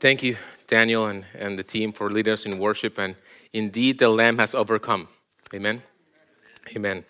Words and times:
Thank 0.00 0.22
you, 0.22 0.36
Daniel, 0.68 1.06
and, 1.06 1.24
and 1.36 1.58
the 1.58 1.64
team 1.64 1.90
for 1.92 2.08
leading 2.08 2.32
us 2.32 2.46
in 2.46 2.60
worship. 2.60 2.98
And 2.98 3.16
indeed, 3.52 3.98
the 3.98 4.08
Lamb 4.08 4.38
has 4.38 4.54
overcome. 4.54 5.08
Amen. 5.52 5.82
Amen. 6.76 7.04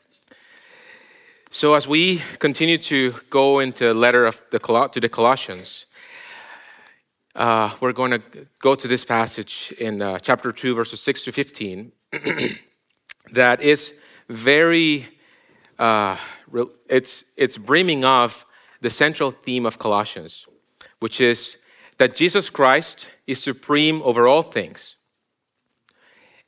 So, 1.50 1.74
as 1.74 1.86
we 1.86 2.22
continue 2.38 2.78
to 2.78 3.12
go 3.28 3.58
into 3.58 3.92
letter 3.92 4.24
of 4.24 4.40
the 4.50 4.58
to 4.58 5.00
the 5.00 5.08
Colossians, 5.10 5.84
uh, 7.34 7.74
we're 7.78 7.92
going 7.92 8.12
to 8.12 8.22
go 8.58 8.74
to 8.74 8.88
this 8.88 9.04
passage 9.04 9.74
in 9.78 10.00
uh, 10.00 10.18
chapter 10.18 10.50
two, 10.50 10.74
verses 10.74 11.00
six 11.02 11.24
to 11.24 11.32
fifteen. 11.32 11.92
that 13.32 13.60
is 13.60 13.92
very, 14.30 15.08
uh, 15.78 16.16
it's 16.88 17.24
it's 17.36 17.58
brimming 17.58 18.06
of 18.06 18.46
the 18.80 18.88
central 18.88 19.30
theme 19.30 19.66
of 19.66 19.78
Colossians, 19.78 20.46
which 21.00 21.20
is 21.20 21.58
that 21.98 22.14
Jesus 22.14 22.48
Christ 22.48 23.10
is 23.26 23.42
supreme 23.42 24.00
over 24.02 24.26
all 24.26 24.42
things. 24.42 24.96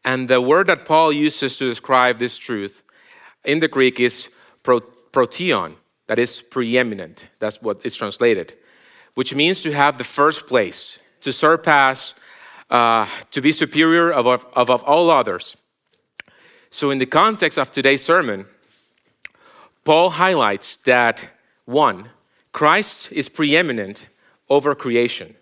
And 0.05 0.29
the 0.29 0.41
word 0.41 0.69
that 0.69 0.87
Paul 0.87 1.13
uses 1.13 1.59
to 1.59 1.69
describe 1.69 2.19
this 2.19 2.39
truth 2.39 2.83
in 3.45 3.59
the 3.61 3.69
Greek 3.69 4.01
is 4.01 4.29
pro, 4.63 4.81
proteon, 4.81 5.77
that 6.07 6.19
is 6.19 6.41
preeminent. 6.41 7.29
That's 7.39 7.61
what 7.61 7.85
is 7.85 7.95
translated, 7.95 8.55
which 9.15 9.35
means 9.35 9.61
to 9.63 9.73
have 9.73 9.99
the 9.99 10.05
first 10.05 10.47
place, 10.47 10.99
to 11.21 11.33
surpass, 11.33 12.15
uh, 12.71 13.07
to 13.33 13.41
be 13.41 13.53
superior 13.53 14.13
above, 14.13 14.47
above 14.55 14.83
all 14.85 15.11
others. 15.11 15.57
So, 16.71 16.91
in 16.91 16.99
the 16.99 17.07
context 17.07 17.59
of 17.59 17.73
today's 17.73 18.03
sermon, 18.03 18.47
Paul 19.85 20.11
highlights 20.11 20.77
that 20.79 21.29
one, 21.65 22.11
Christ 22.53 23.11
is 23.13 23.29
preeminent 23.29 24.07
over 24.49 24.75
creation 24.75 25.37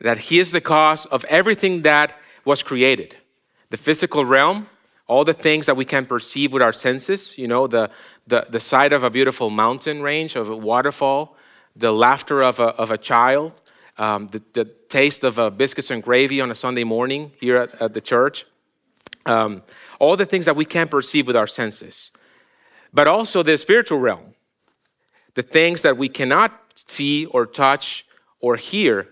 that 0.00 0.18
He 0.18 0.38
is 0.38 0.52
the 0.52 0.60
cause 0.60 1.06
of 1.06 1.24
everything 1.24 1.82
that 1.82 2.18
was 2.44 2.62
created 2.62 3.16
the 3.68 3.76
physical 3.76 4.24
realm, 4.24 4.68
all 5.08 5.24
the 5.24 5.34
things 5.34 5.66
that 5.66 5.76
we 5.76 5.84
can 5.84 6.06
perceive 6.06 6.52
with 6.52 6.62
our 6.62 6.72
senses, 6.72 7.36
you 7.36 7.48
know, 7.48 7.66
the, 7.66 7.90
the, 8.26 8.46
the 8.48 8.60
sight 8.60 8.92
of 8.92 9.02
a 9.02 9.10
beautiful 9.10 9.50
mountain 9.50 10.02
range, 10.02 10.36
of 10.36 10.48
a 10.48 10.56
waterfall, 10.56 11.36
the 11.74 11.92
laughter 11.92 12.42
of 12.42 12.58
a, 12.60 12.68
of 12.76 12.90
a 12.90 12.98
child, 12.98 13.54
um, 13.98 14.28
the, 14.28 14.42
the 14.52 14.64
taste 14.64 15.24
of 15.24 15.38
a 15.38 15.50
biscuits 15.50 15.90
and 15.90 16.02
gravy 16.02 16.40
on 16.40 16.50
a 16.50 16.54
Sunday 16.54 16.84
morning 16.84 17.32
here 17.40 17.56
at, 17.56 17.80
at 17.80 17.94
the 17.94 18.00
church, 18.00 18.46
um, 19.26 19.62
all 19.98 20.16
the 20.16 20.26
things 20.26 20.46
that 20.46 20.56
we 20.56 20.64
can 20.64 20.88
perceive 20.88 21.26
with 21.26 21.36
our 21.36 21.46
senses. 21.46 22.10
But 22.92 23.06
also 23.06 23.42
the 23.42 23.58
spiritual 23.58 23.98
realm, 23.98 24.34
the 25.34 25.42
things 25.42 25.82
that 25.82 25.96
we 25.96 26.08
cannot 26.08 26.52
see 26.74 27.26
or 27.26 27.46
touch 27.46 28.06
or 28.40 28.56
hear, 28.56 29.08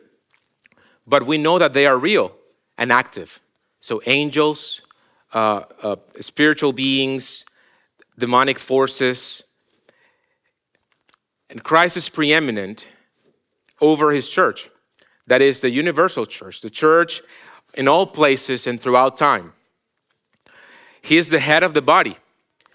but 1.07 1.27
we 1.27 1.39
know 1.39 1.59
that 1.59 1.73
they 1.73 1.87
are 1.87 1.97
real 1.97 2.33
and 2.79 2.91
active. 2.93 3.41
So, 3.81 4.01
angels, 4.07 4.83
uh, 5.33 5.63
uh, 5.83 5.97
spiritual 6.21 6.73
beings, 6.73 7.45
demonic 8.19 8.59
forces. 8.59 9.45
And 11.51 11.63
Christ 11.63 11.97
is 11.97 12.09
preeminent 12.09 12.89
over 13.81 14.13
his 14.13 14.31
church. 14.31 14.71
That 15.27 15.43
is 15.43 15.61
the 15.61 15.71
universal 15.71 16.27
church, 16.27 16.61
the 16.61 16.71
church 16.71 17.23
in 17.75 17.89
all 17.89 18.07
places 18.07 18.67
and 18.67 18.81
throughout 18.81 19.17
time. 19.17 19.53
He 21.03 21.19
is 21.19 21.29
the 21.29 21.41
head 21.41 21.63
of 21.63 21.75
the 21.75 21.83
body, 21.83 22.17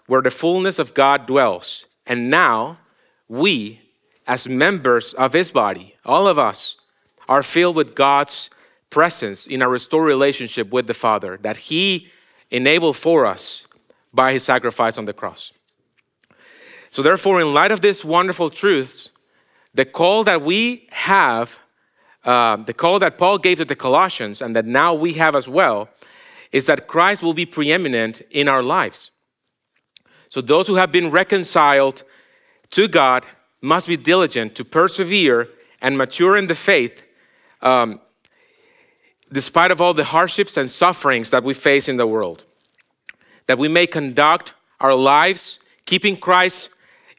where 0.05 0.21
the 0.21 0.31
fullness 0.31 0.77
of 0.77 0.93
God 0.93 1.25
dwells. 1.25 1.87
And 2.05 2.29
now, 2.29 2.77
we, 3.27 3.81
as 4.27 4.47
members 4.47 5.13
of 5.13 5.33
his 5.33 5.51
body, 5.51 5.95
all 6.05 6.27
of 6.27 6.37
us, 6.37 6.77
are 7.29 7.43
filled 7.43 7.75
with 7.75 7.93
God's 7.95 8.49
presence 8.89 9.45
in 9.45 9.61
our 9.61 9.69
restored 9.69 10.07
relationship 10.07 10.71
with 10.71 10.87
the 10.87 10.95
Father 10.95 11.37
that 11.43 11.57
He 11.57 12.09
enabled 12.49 12.97
for 12.97 13.25
us 13.25 13.65
by 14.11 14.33
His 14.33 14.43
sacrifice 14.43 14.97
on 14.97 15.05
the 15.05 15.13
cross. 15.13 15.53
So, 16.89 17.03
therefore, 17.03 17.39
in 17.39 17.53
light 17.53 17.71
of 17.71 17.81
this 17.81 18.03
wonderful 18.03 18.49
truth, 18.49 19.09
the 19.75 19.85
call 19.85 20.23
that 20.23 20.41
we 20.41 20.87
have, 20.89 21.59
uh, 22.25 22.55
the 22.57 22.73
call 22.73 22.97
that 22.97 23.19
Paul 23.19 23.37
gave 23.37 23.59
to 23.59 23.65
the 23.65 23.75
Colossians, 23.75 24.41
and 24.41 24.55
that 24.55 24.65
now 24.65 24.95
we 24.95 25.13
have 25.13 25.35
as 25.35 25.47
well, 25.47 25.87
is 26.51 26.65
that 26.65 26.87
Christ 26.87 27.21
will 27.21 27.35
be 27.35 27.45
preeminent 27.45 28.21
in 28.31 28.47
our 28.47 28.63
lives. 28.63 29.11
So, 30.29 30.41
those 30.41 30.65
who 30.65 30.75
have 30.75 30.91
been 30.91 31.11
reconciled 31.11 32.01
to 32.71 32.87
God 32.87 33.27
must 33.61 33.87
be 33.87 33.97
diligent 33.97 34.55
to 34.55 34.65
persevere 34.65 35.47
and 35.79 35.95
mature 35.95 36.35
in 36.35 36.47
the 36.47 36.55
faith 36.55 37.03
um, 37.61 37.99
despite 39.31 39.71
of 39.71 39.81
all 39.81 39.93
the 39.93 40.03
hardships 40.03 40.57
and 40.57 40.69
sufferings 40.69 41.31
that 41.31 41.43
we 41.43 41.53
face 41.53 41.87
in 41.87 41.97
the 41.97 42.07
world, 42.07 42.45
that 43.47 43.57
we 43.57 43.67
may 43.67 43.87
conduct 43.87 44.53
our 44.79 44.95
lives 44.95 45.59
keeping 45.85 46.15
Christ 46.15 46.69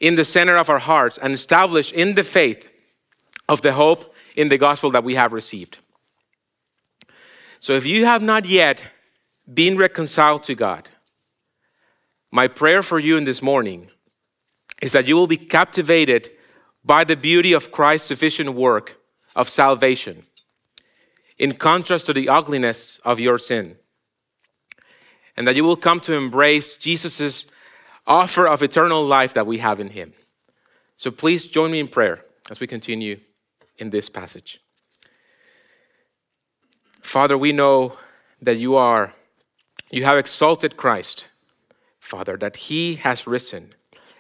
in 0.00 0.16
the 0.16 0.24
center 0.24 0.56
of 0.56 0.70
our 0.70 0.78
hearts 0.78 1.18
and 1.18 1.34
establish 1.34 1.92
in 1.92 2.14
the 2.14 2.24
faith 2.24 2.70
of 3.48 3.62
the 3.62 3.72
hope 3.72 4.14
in 4.36 4.48
the 4.48 4.58
gospel 4.58 4.90
that 4.90 5.04
we 5.04 5.14
have 5.14 5.32
received. 5.32 5.78
So 7.58 7.74
if 7.74 7.84
you 7.84 8.06
have 8.06 8.22
not 8.22 8.46
yet 8.46 8.84
been 9.52 9.76
reconciled 9.76 10.44
to 10.44 10.54
God, 10.54 10.88
my 12.30 12.48
prayer 12.48 12.82
for 12.82 12.98
you 12.98 13.16
in 13.16 13.24
this 13.24 13.42
morning 13.42 13.88
is 14.80 14.92
that 14.92 15.06
you 15.06 15.16
will 15.16 15.26
be 15.26 15.36
captivated 15.36 16.30
by 16.84 17.04
the 17.04 17.16
beauty 17.16 17.52
of 17.52 17.72
Christ's 17.72 18.08
sufficient 18.08 18.54
work 18.54 18.98
of 19.36 19.48
salvation 19.48 20.24
in 21.40 21.54
contrast 21.54 22.04
to 22.04 22.12
the 22.12 22.28
ugliness 22.28 23.00
of 23.02 23.18
your 23.18 23.38
sin. 23.38 23.76
And 25.38 25.46
that 25.46 25.56
you 25.56 25.64
will 25.64 25.74
come 25.74 25.98
to 26.00 26.12
embrace 26.12 26.76
Jesus' 26.76 27.46
offer 28.06 28.46
of 28.46 28.62
eternal 28.62 29.06
life 29.06 29.32
that 29.32 29.46
we 29.46 29.56
have 29.56 29.80
in 29.80 29.88
him. 29.88 30.12
So 30.96 31.10
please 31.10 31.48
join 31.48 31.70
me 31.70 31.80
in 31.80 31.88
prayer 31.88 32.26
as 32.50 32.60
we 32.60 32.66
continue 32.66 33.20
in 33.78 33.88
this 33.88 34.10
passage. 34.10 34.60
Father, 37.00 37.38
we 37.38 37.52
know 37.52 37.96
that 38.42 38.58
you 38.58 38.76
are, 38.76 39.14
you 39.90 40.04
have 40.04 40.18
exalted 40.18 40.76
Christ, 40.76 41.28
Father, 42.00 42.36
that 42.36 42.56
he 42.68 42.96
has 42.96 43.26
risen, 43.26 43.70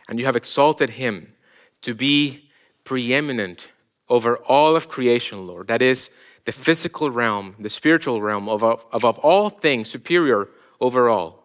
and 0.08 0.18
you 0.18 0.24
have 0.24 0.36
exalted 0.36 0.90
him 0.90 1.34
to 1.82 1.94
be 1.94 2.48
preeminent 2.82 3.68
over 4.08 4.38
all 4.38 4.74
of 4.74 4.88
creation, 4.88 5.46
Lord. 5.46 5.68
That 5.68 5.82
is, 5.82 6.08
the 6.44 6.52
physical 6.52 7.10
realm, 7.10 7.54
the 7.58 7.70
spiritual 7.70 8.22
realm, 8.22 8.48
of, 8.48 8.62
of 8.62 9.04
all 9.04 9.50
things, 9.50 9.88
superior 9.90 10.48
overall. 10.80 11.44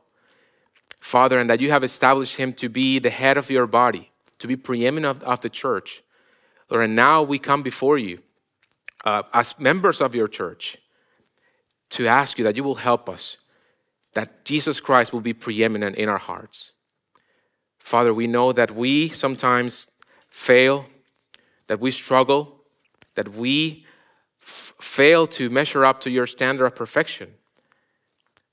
Father, 1.00 1.40
and 1.40 1.50
that 1.50 1.62
you 1.62 1.70
have 1.70 1.84
established 1.84 2.38
him 2.38 2.54
to 2.54 2.70
be 2.70 3.00
the 3.00 3.10
head 3.10 3.38
of 3.38 3.50
your 3.50 3.68
body, 3.68 4.12
to 4.40 4.48
be 4.48 4.56
preeminent 4.56 5.18
of, 5.18 5.24
of 5.24 5.42
the 5.42 5.50
church. 5.50 6.02
Lord, 6.70 6.84
and 6.84 6.96
now 6.96 7.22
we 7.22 7.38
come 7.38 7.62
before 7.62 7.98
you 7.98 8.20
uh, 9.04 9.24
as 9.34 9.60
members 9.60 10.02
of 10.02 10.16
your 10.16 10.28
church 10.28 10.78
to 11.92 12.08
ask 12.08 12.38
you 12.38 12.44
that 12.44 12.56
you 12.56 12.64
will 12.64 12.76
help 12.76 13.08
us, 13.08 13.38
that 14.14 14.46
Jesus 14.46 14.80
Christ 14.80 15.14
will 15.14 15.22
be 15.22 15.34
preeminent 15.34 15.96
in 15.96 16.10
our 16.10 16.18
hearts. 16.18 16.72
Father, 17.78 18.14
we 18.14 18.26
know 18.26 18.52
that 18.52 18.72
we 18.72 19.10
sometimes 19.10 19.90
fail, 20.30 20.88
that 21.68 21.80
we 21.80 21.92
struggle, 21.92 22.62
that 23.14 23.30
we 23.30 23.86
fail 24.86 25.28
to 25.28 25.50
measure 25.50 25.84
up 25.84 26.00
to 26.02 26.10
your 26.10 26.28
standard 26.28 26.66
of 26.66 26.76
perfection. 26.76 27.34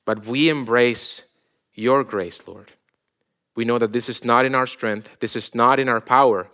But 0.04 0.26
we 0.26 0.48
embrace 0.48 1.24
your 1.74 2.02
grace, 2.02 2.46
Lord. 2.48 2.72
We 3.54 3.64
know 3.64 3.78
that 3.78 3.92
this 3.92 4.08
is 4.08 4.24
not 4.24 4.44
in 4.44 4.54
our 4.54 4.66
strength, 4.66 5.20
this 5.20 5.36
is 5.36 5.54
not 5.54 5.78
in 5.78 5.88
our 5.88 6.00
power, 6.00 6.48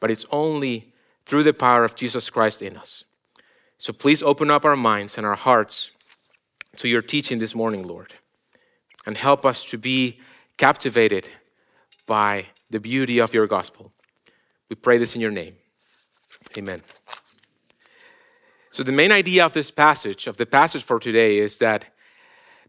but 0.00 0.10
it's 0.10 0.24
only 0.30 0.92
through 1.26 1.42
the 1.42 1.52
power 1.52 1.84
of 1.84 1.96
Jesus 1.96 2.30
Christ 2.30 2.62
in 2.62 2.76
us. 2.76 3.04
So 3.76 3.92
please 3.92 4.22
open 4.22 4.50
up 4.50 4.64
our 4.64 4.76
minds 4.76 5.18
and 5.18 5.26
our 5.26 5.34
hearts 5.34 5.90
to 6.76 6.88
your 6.88 7.02
teaching 7.02 7.38
this 7.38 7.54
morning, 7.54 7.86
Lord, 7.86 8.14
and 9.04 9.16
help 9.16 9.44
us 9.44 9.64
to 9.66 9.78
be 9.78 10.20
captivated 10.56 11.28
by 12.06 12.46
the 12.70 12.80
beauty 12.80 13.18
of 13.18 13.34
your 13.34 13.46
gospel. 13.46 13.92
We 14.70 14.76
pray 14.76 14.98
this 14.98 15.14
in 15.14 15.20
your 15.20 15.30
name. 15.30 15.56
Amen. 16.56 16.82
So, 18.74 18.82
the 18.82 18.90
main 18.90 19.12
idea 19.12 19.46
of 19.46 19.52
this 19.52 19.70
passage, 19.70 20.26
of 20.26 20.36
the 20.36 20.46
passage 20.46 20.82
for 20.82 20.98
today, 20.98 21.38
is 21.38 21.58
that 21.58 21.94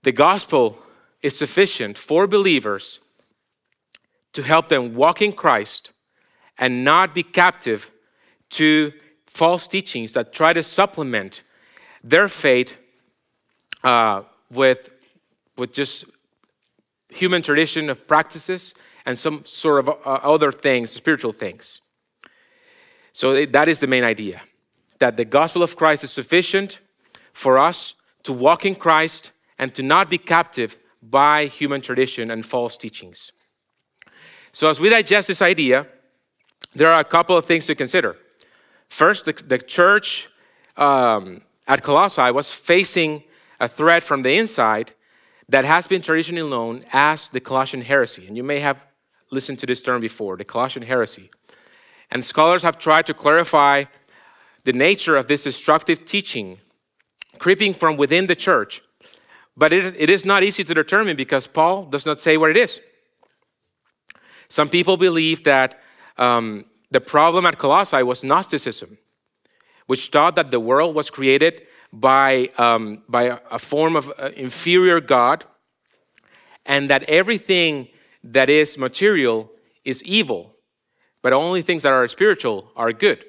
the 0.03 0.11
gospel 0.11 0.77
is 1.23 1.35
sufficient 1.35 1.97
for 1.97 2.27
believers 2.27 2.99
to 4.33 4.43
help 4.43 4.69
them 4.69 4.93
walk 4.93 5.23
in 5.23 5.33
Christ 5.33 5.93
and 6.59 6.85
not 6.85 7.15
be 7.15 7.23
captive 7.23 7.89
to 8.51 8.93
false 9.25 9.67
teachings 9.67 10.13
that 10.13 10.31
try 10.31 10.53
to 10.53 10.61
supplement 10.61 11.41
their 12.03 12.27
faith 12.27 12.77
uh, 13.83 14.21
with, 14.51 14.93
with 15.57 15.73
just 15.73 16.05
human 17.09 17.41
tradition 17.41 17.89
of 17.89 18.07
practices 18.07 18.75
and 19.07 19.17
some 19.17 19.43
sort 19.43 19.79
of 19.79 19.89
uh, 19.89 20.19
other 20.21 20.51
things, 20.51 20.91
spiritual 20.91 21.33
things. 21.33 21.81
So 23.11 23.43
that 23.47 23.67
is 23.67 23.79
the 23.79 23.87
main 23.87 24.03
idea 24.03 24.43
that 25.00 25.18
the 25.18 25.25
gospel 25.25 25.63
of 25.63 25.75
Christ 25.75 26.03
is 26.03 26.12
sufficient 26.12 26.80
for 27.33 27.57
us 27.57 27.95
to 28.24 28.33
walk 28.33 28.65
in 28.65 28.75
Christ 28.75 29.31
and 29.59 29.74
to 29.75 29.83
not 29.83 30.09
be 30.09 30.18
captive 30.18 30.77
by 31.01 31.45
human 31.45 31.81
tradition 31.81 32.31
and 32.31 32.45
false 32.45 32.77
teachings. 32.77 33.31
So, 34.51 34.69
as 34.69 34.80
we 34.80 34.89
digest 34.89 35.27
this 35.27 35.42
idea, 35.42 35.88
there 36.74 36.92
are 36.92 37.00
a 37.00 37.06
couple 37.06 37.38
of 37.38 37.45
things 37.45 37.65
to 37.68 37.75
consider. 37.75 38.18
First, 38.89 39.25
the, 39.25 39.33
the 39.33 39.57
church 39.57 40.30
um, 40.77 41.41
at 41.68 41.83
Colossae 41.83 42.31
was 42.31 42.51
facing 42.51 43.24
a 43.59 43.68
threat 43.68 44.03
from 44.03 44.24
the 44.24 44.36
inside 44.36 44.94
that 45.48 45.65
has 45.65 45.88
been 45.88 46.01
traditionally 46.01 46.50
known 46.50 46.83
as 46.91 47.30
the 47.30 47.39
Colossian 47.39 47.81
heresy. 47.81 48.27
And 48.27 48.36
you 48.36 48.44
may 48.44 48.59
have 48.59 48.86
listened 49.31 49.59
to 49.59 49.65
this 49.65 49.81
term 49.81 50.01
before 50.01 50.38
the 50.38 50.45
Colossian 50.45 50.83
heresy. 50.86 51.30
And 52.12 52.24
scholars 52.24 52.63
have 52.63 52.77
tried 52.77 53.06
to 53.07 53.13
clarify 53.13 53.86
the 54.65 54.73
nature 54.73 55.15
of 55.15 55.27
this 55.27 55.44
destructive 55.44 56.06
teaching 56.06 56.59
creeping 57.39 57.73
from 57.73 57.97
within 57.97 58.27
the 58.27 58.35
church. 58.35 58.81
But 59.57 59.71
it, 59.71 59.95
it 59.97 60.09
is 60.09 60.25
not 60.25 60.44
easy 60.44 60.63
to 60.63 60.73
determine 60.73 61.15
because 61.15 61.47
Paul 61.47 61.85
does 61.85 62.06
not 62.06 62.19
say 62.19 62.38
what 62.38 62.50
it 62.50 62.57
is. 62.57 62.81
Some 64.50 64.69
people 64.69 64.97
believe 64.97 65.44
that 65.44 65.79
um, 66.17 66.65
the 66.91 67.01
problem 67.01 67.45
at 67.45 67.57
Colossae 67.57 68.03
was 68.03 68.23
Gnosticism, 68.23 68.97
which 69.88 70.12
taught 70.12 70.35
that 70.35 70.51
the 70.51 70.59
world 70.59 70.95
was 70.95 71.09
created 71.09 71.63
by, 71.91 72.50
um, 72.57 73.03
by 73.07 73.39
a, 73.51 73.59
form 73.59 73.95
of 73.95 74.12
uh, 74.17 74.29
inferior 74.35 75.00
God, 75.00 75.45
and 76.65 76.89
that 76.89 77.03
everything 77.03 77.88
that 78.23 78.50
is 78.50 78.77
material 78.77 79.51
is 79.83 80.03
evil, 80.03 80.56
but 81.21 81.31
only 81.31 81.62
things 81.62 81.83
that 81.83 81.94
are 81.94 82.07
spiritual 82.07 82.71
are 82.75 82.91
good. 82.91 83.23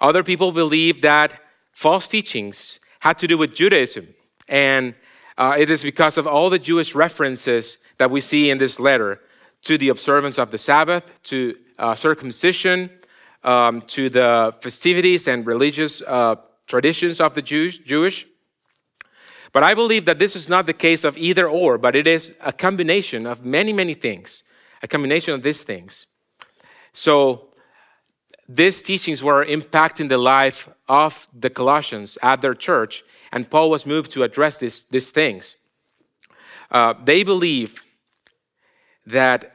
Other 0.00 0.22
people 0.22 0.52
believe 0.52 1.02
that 1.02 1.40
false 1.72 2.06
teachings 2.06 2.80
had 3.00 3.18
to 3.18 3.26
do 3.26 3.36
with 3.36 3.54
Judaism, 3.54 4.14
and 4.48 4.94
uh, 5.36 5.56
it 5.58 5.70
is 5.70 5.82
because 5.82 6.18
of 6.18 6.26
all 6.26 6.50
the 6.50 6.58
Jewish 6.58 6.94
references 6.94 7.78
that 7.98 8.10
we 8.10 8.20
see 8.20 8.50
in 8.50 8.58
this 8.58 8.80
letter 8.80 9.20
to 9.62 9.78
the 9.78 9.88
observance 9.88 10.38
of 10.38 10.50
the 10.50 10.58
Sabbath, 10.58 11.22
to 11.24 11.56
uh, 11.78 11.94
circumcision, 11.94 12.90
um, 13.44 13.80
to 13.82 14.08
the 14.08 14.54
festivities 14.60 15.28
and 15.28 15.46
religious 15.46 16.02
uh, 16.02 16.36
traditions 16.66 17.20
of 17.20 17.34
the 17.34 17.42
Jews, 17.42 17.78
Jewish. 17.78 18.26
But 19.52 19.62
I 19.62 19.74
believe 19.74 20.04
that 20.04 20.18
this 20.18 20.36
is 20.36 20.48
not 20.48 20.66
the 20.66 20.72
case 20.72 21.04
of 21.04 21.16
either 21.16 21.48
or, 21.48 21.78
but 21.78 21.96
it 21.96 22.06
is 22.06 22.36
a 22.40 22.52
combination 22.52 23.26
of 23.26 23.44
many, 23.44 23.72
many 23.72 23.94
things, 23.94 24.42
a 24.82 24.88
combination 24.88 25.34
of 25.34 25.42
these 25.42 25.62
things. 25.62 26.06
So 26.92 27.47
these 28.48 28.80
teachings 28.80 29.22
were 29.22 29.44
impacting 29.44 30.08
the 30.08 30.16
life 30.18 30.68
of 30.88 31.28
the 31.38 31.50
Colossians 31.50 32.16
at 32.22 32.40
their 32.40 32.54
church, 32.54 33.04
and 33.30 33.50
Paul 33.50 33.68
was 33.70 33.84
moved 33.84 34.10
to 34.12 34.22
address 34.22 34.58
this, 34.58 34.84
these 34.84 35.10
things. 35.10 35.56
Uh, 36.70 36.94
they 37.04 37.22
believe 37.22 37.84
that 39.06 39.52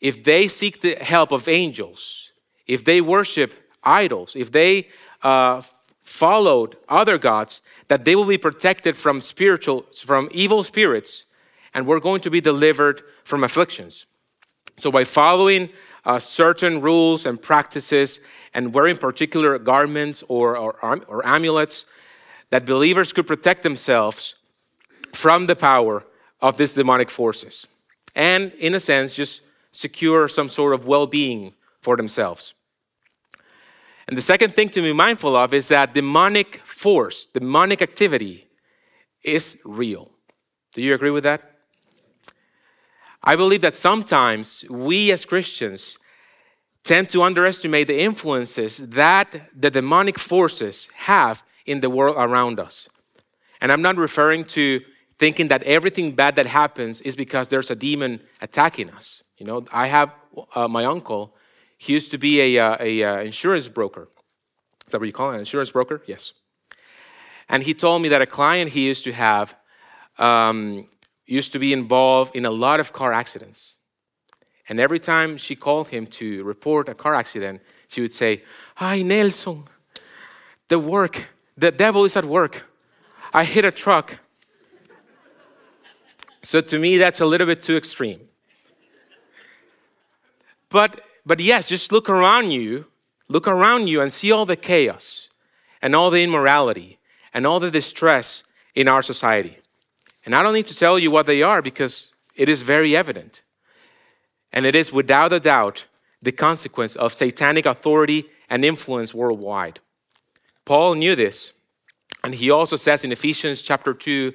if 0.00 0.22
they 0.24 0.48
seek 0.48 0.80
the 0.80 0.96
help 0.96 1.30
of 1.32 1.48
angels, 1.48 2.32
if 2.66 2.84
they 2.84 3.00
worship 3.00 3.54
idols, 3.84 4.34
if 4.34 4.50
they 4.50 4.88
uh, 5.22 5.62
followed 6.02 6.76
other 6.88 7.16
gods, 7.16 7.62
that 7.88 8.04
they 8.04 8.16
will 8.16 8.24
be 8.24 8.38
protected 8.38 8.96
from 8.96 9.20
spiritual, 9.20 9.82
from 9.96 10.28
evil 10.32 10.64
spirits, 10.64 11.26
and 11.72 11.86
we're 11.86 12.00
going 12.00 12.20
to 12.20 12.30
be 12.30 12.40
delivered 12.40 13.02
from 13.24 13.44
afflictions. 13.44 14.06
So 14.76 14.90
by 14.90 15.04
following 15.04 15.70
uh, 16.04 16.18
certain 16.18 16.80
rules 16.80 17.26
and 17.26 17.40
practices 17.40 18.20
and 18.52 18.74
wearing 18.74 18.96
particular 18.96 19.58
garments 19.58 20.22
or, 20.28 20.56
or, 20.56 20.76
or 21.08 21.26
amulets, 21.26 21.86
that 22.50 22.66
believers 22.66 23.12
could 23.12 23.26
protect 23.26 23.62
themselves 23.62 24.36
from 25.12 25.46
the 25.46 25.56
power 25.56 26.04
of 26.40 26.56
these 26.56 26.74
demonic 26.74 27.10
forces. 27.10 27.66
And 28.14 28.52
in 28.58 28.74
a 28.74 28.80
sense, 28.80 29.14
just 29.14 29.40
secure 29.72 30.28
some 30.28 30.48
sort 30.48 30.74
of 30.74 30.86
well 30.86 31.06
being 31.06 31.54
for 31.80 31.96
themselves. 31.96 32.54
And 34.06 34.16
the 34.16 34.22
second 34.22 34.54
thing 34.54 34.68
to 34.70 34.82
be 34.82 34.92
mindful 34.92 35.34
of 35.34 35.54
is 35.54 35.68
that 35.68 35.94
demonic 35.94 36.58
force, 36.58 37.26
demonic 37.26 37.80
activity 37.80 38.46
is 39.22 39.58
real. 39.64 40.10
Do 40.74 40.82
you 40.82 40.94
agree 40.94 41.10
with 41.10 41.24
that? 41.24 41.53
I 43.24 43.36
believe 43.36 43.62
that 43.62 43.74
sometimes 43.74 44.64
we 44.68 45.10
as 45.10 45.24
Christians 45.24 45.98
tend 46.84 47.08
to 47.08 47.22
underestimate 47.22 47.86
the 47.86 47.98
influences 47.98 48.76
that 48.76 49.50
the 49.58 49.70
demonic 49.70 50.18
forces 50.18 50.90
have 50.94 51.42
in 51.64 51.80
the 51.80 51.88
world 51.88 52.16
around 52.18 52.60
us. 52.60 52.88
And 53.60 53.72
I'm 53.72 53.80
not 53.80 53.96
referring 53.96 54.44
to 54.56 54.82
thinking 55.18 55.48
that 55.48 55.62
everything 55.62 56.12
bad 56.12 56.36
that 56.36 56.46
happens 56.46 57.00
is 57.00 57.16
because 57.16 57.48
there's 57.48 57.70
a 57.70 57.74
demon 57.74 58.20
attacking 58.42 58.90
us. 58.90 59.24
You 59.38 59.46
know, 59.46 59.64
I 59.72 59.86
have 59.86 60.12
uh, 60.54 60.68
my 60.68 60.84
uncle 60.84 61.34
he 61.84 61.92
used 61.92 62.10
to 62.12 62.18
be 62.18 62.56
a, 62.56 62.64
uh, 62.64 62.76
a, 62.80 63.02
uh, 63.02 63.20
insurance 63.20 63.68
broker. 63.68 64.08
Is 64.86 64.92
that 64.92 65.00
what 65.00 65.06
you 65.06 65.12
call 65.12 65.30
it? 65.30 65.34
An 65.34 65.40
insurance 65.40 65.70
broker? 65.70 66.02
Yes. 66.06 66.32
And 67.48 67.62
he 67.62 67.74
told 67.74 68.00
me 68.00 68.08
that 68.08 68.22
a 68.22 68.26
client 68.26 68.70
he 68.70 68.86
used 68.86 69.04
to 69.04 69.12
have 69.12 69.54
um, 70.18 70.88
used 71.26 71.52
to 71.52 71.58
be 71.58 71.72
involved 71.72 72.34
in 72.36 72.44
a 72.44 72.50
lot 72.50 72.80
of 72.80 72.92
car 72.92 73.12
accidents. 73.12 73.78
And 74.68 74.80
every 74.80 74.98
time 74.98 75.36
she 75.36 75.54
called 75.54 75.88
him 75.88 76.06
to 76.06 76.42
report 76.44 76.88
a 76.88 76.94
car 76.94 77.14
accident, 77.14 77.60
she 77.88 78.00
would 78.00 78.14
say, 78.14 78.42
Hi, 78.76 79.02
Nelson, 79.02 79.64
the 80.68 80.78
work, 80.78 81.26
the 81.56 81.70
devil 81.70 82.04
is 82.04 82.16
at 82.16 82.24
work. 82.24 82.64
I 83.32 83.44
hit 83.44 83.64
a 83.64 83.70
truck. 83.70 84.18
So 86.42 86.60
to 86.60 86.78
me, 86.78 86.98
that's 86.98 87.20
a 87.20 87.26
little 87.26 87.46
bit 87.46 87.62
too 87.62 87.76
extreme. 87.76 88.20
But 90.68 91.00
but 91.26 91.40
yes, 91.40 91.68
just 91.68 91.90
look 91.90 92.10
around 92.10 92.50
you, 92.50 92.86
look 93.28 93.48
around 93.48 93.88
you 93.88 94.00
and 94.00 94.12
see 94.12 94.30
all 94.30 94.44
the 94.44 94.56
chaos 94.56 95.30
and 95.80 95.94
all 95.94 96.10
the 96.10 96.22
immorality 96.22 96.98
and 97.32 97.46
all 97.46 97.60
the 97.60 97.70
distress 97.70 98.44
in 98.74 98.88
our 98.88 99.02
society. 99.02 99.58
And 100.24 100.34
I 100.34 100.42
don't 100.42 100.54
need 100.54 100.66
to 100.66 100.76
tell 100.76 100.98
you 100.98 101.10
what 101.10 101.26
they 101.26 101.42
are 101.42 101.60
because 101.60 102.12
it 102.34 102.48
is 102.48 102.62
very 102.62 102.96
evident. 102.96 103.42
And 104.52 104.64
it 104.64 104.74
is 104.74 104.92
without 104.92 105.32
a 105.32 105.40
doubt 105.40 105.86
the 106.22 106.32
consequence 106.32 106.96
of 106.96 107.12
satanic 107.12 107.66
authority 107.66 108.26
and 108.48 108.64
influence 108.64 109.14
worldwide. 109.14 109.80
Paul 110.64 110.94
knew 110.94 111.14
this, 111.14 111.52
and 112.22 112.34
he 112.34 112.50
also 112.50 112.76
says 112.76 113.04
in 113.04 113.12
Ephesians 113.12 113.62
chapter 113.62 113.92
2, 113.92 114.32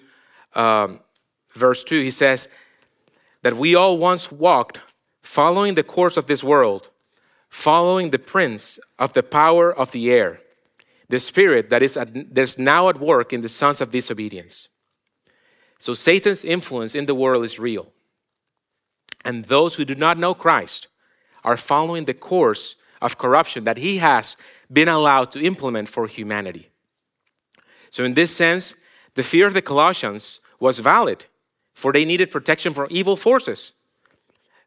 um, 0.54 1.00
verse 1.56 1.84
2, 1.84 2.02
he 2.02 2.12
says 2.12 2.48
that 3.42 3.58
we 3.58 3.74
all 3.74 3.98
once 3.98 4.32
walked 4.32 4.80
following 5.24 5.74
the 5.74 5.84
course 5.84 6.18
of 6.18 6.28
this 6.28 6.44
world, 6.44 6.90
following 7.50 8.12
the 8.12 8.20
prince 8.20 8.78
of 9.00 9.14
the 9.14 9.24
power 9.24 9.74
of 9.74 9.92
the 9.92 10.12
air, 10.12 10.40
the 11.08 11.20
spirit 11.20 11.70
that 11.72 11.82
is, 11.82 11.98
at, 11.98 12.14
that 12.14 12.42
is 12.42 12.60
now 12.60 12.90
at 12.90 13.00
work 13.00 13.34
in 13.34 13.42
the 13.42 13.50
sons 13.50 13.82
of 13.82 13.90
disobedience. 13.92 14.70
So 15.80 15.94
Satan's 15.94 16.44
influence 16.44 16.94
in 16.94 17.06
the 17.06 17.16
world 17.16 17.46
is 17.46 17.58
real. 17.58 17.92
And 19.24 19.46
those 19.46 19.76
who 19.76 19.86
do 19.86 19.96
not 19.96 20.18
know 20.18 20.34
Christ 20.34 20.88
are 21.44 21.58
following 21.58 22.06
the 22.06 22.14
course 22.14 22.76
of 23.02 23.18
corruption 23.18 23.64
that 23.64 23.78
he 23.78 23.98
has 23.98 24.36
been 24.72 24.90
allowed 24.90 25.32
to 25.32 25.42
implement 25.42 25.90
for 25.90 26.06
humanity. 26.08 26.68
So, 27.90 28.04
in 28.04 28.14
this 28.14 28.36
sense, 28.36 28.76
the 29.16 29.24
fear 29.24 29.48
of 29.48 29.54
the 29.54 29.62
Colossians 29.62 30.42
was 30.60 30.80
valid, 30.80 31.26
for 31.74 31.92
they 31.92 32.06
needed 32.06 32.30
protection 32.30 32.74
from 32.74 32.88
evil 32.90 33.16
forces. 33.16 33.74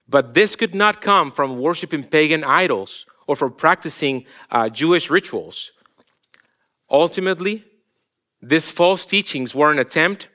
But 0.08 0.34
this 0.34 0.56
could 0.56 0.74
not 0.74 1.00
come 1.00 1.30
from 1.30 1.58
worshiping 1.58 2.04
pagan 2.04 2.42
idols 2.42 3.06
or 3.26 3.36
from 3.36 3.52
practicing 3.52 4.24
uh, 4.50 4.68
Jewish 4.68 5.08
rituals. 5.08 5.72
Ultimately, 6.90 7.64
these 8.40 8.70
false 8.70 9.06
teachings 9.06 9.54
were 9.54 9.70
an 9.70 9.78
attempt 9.78 10.28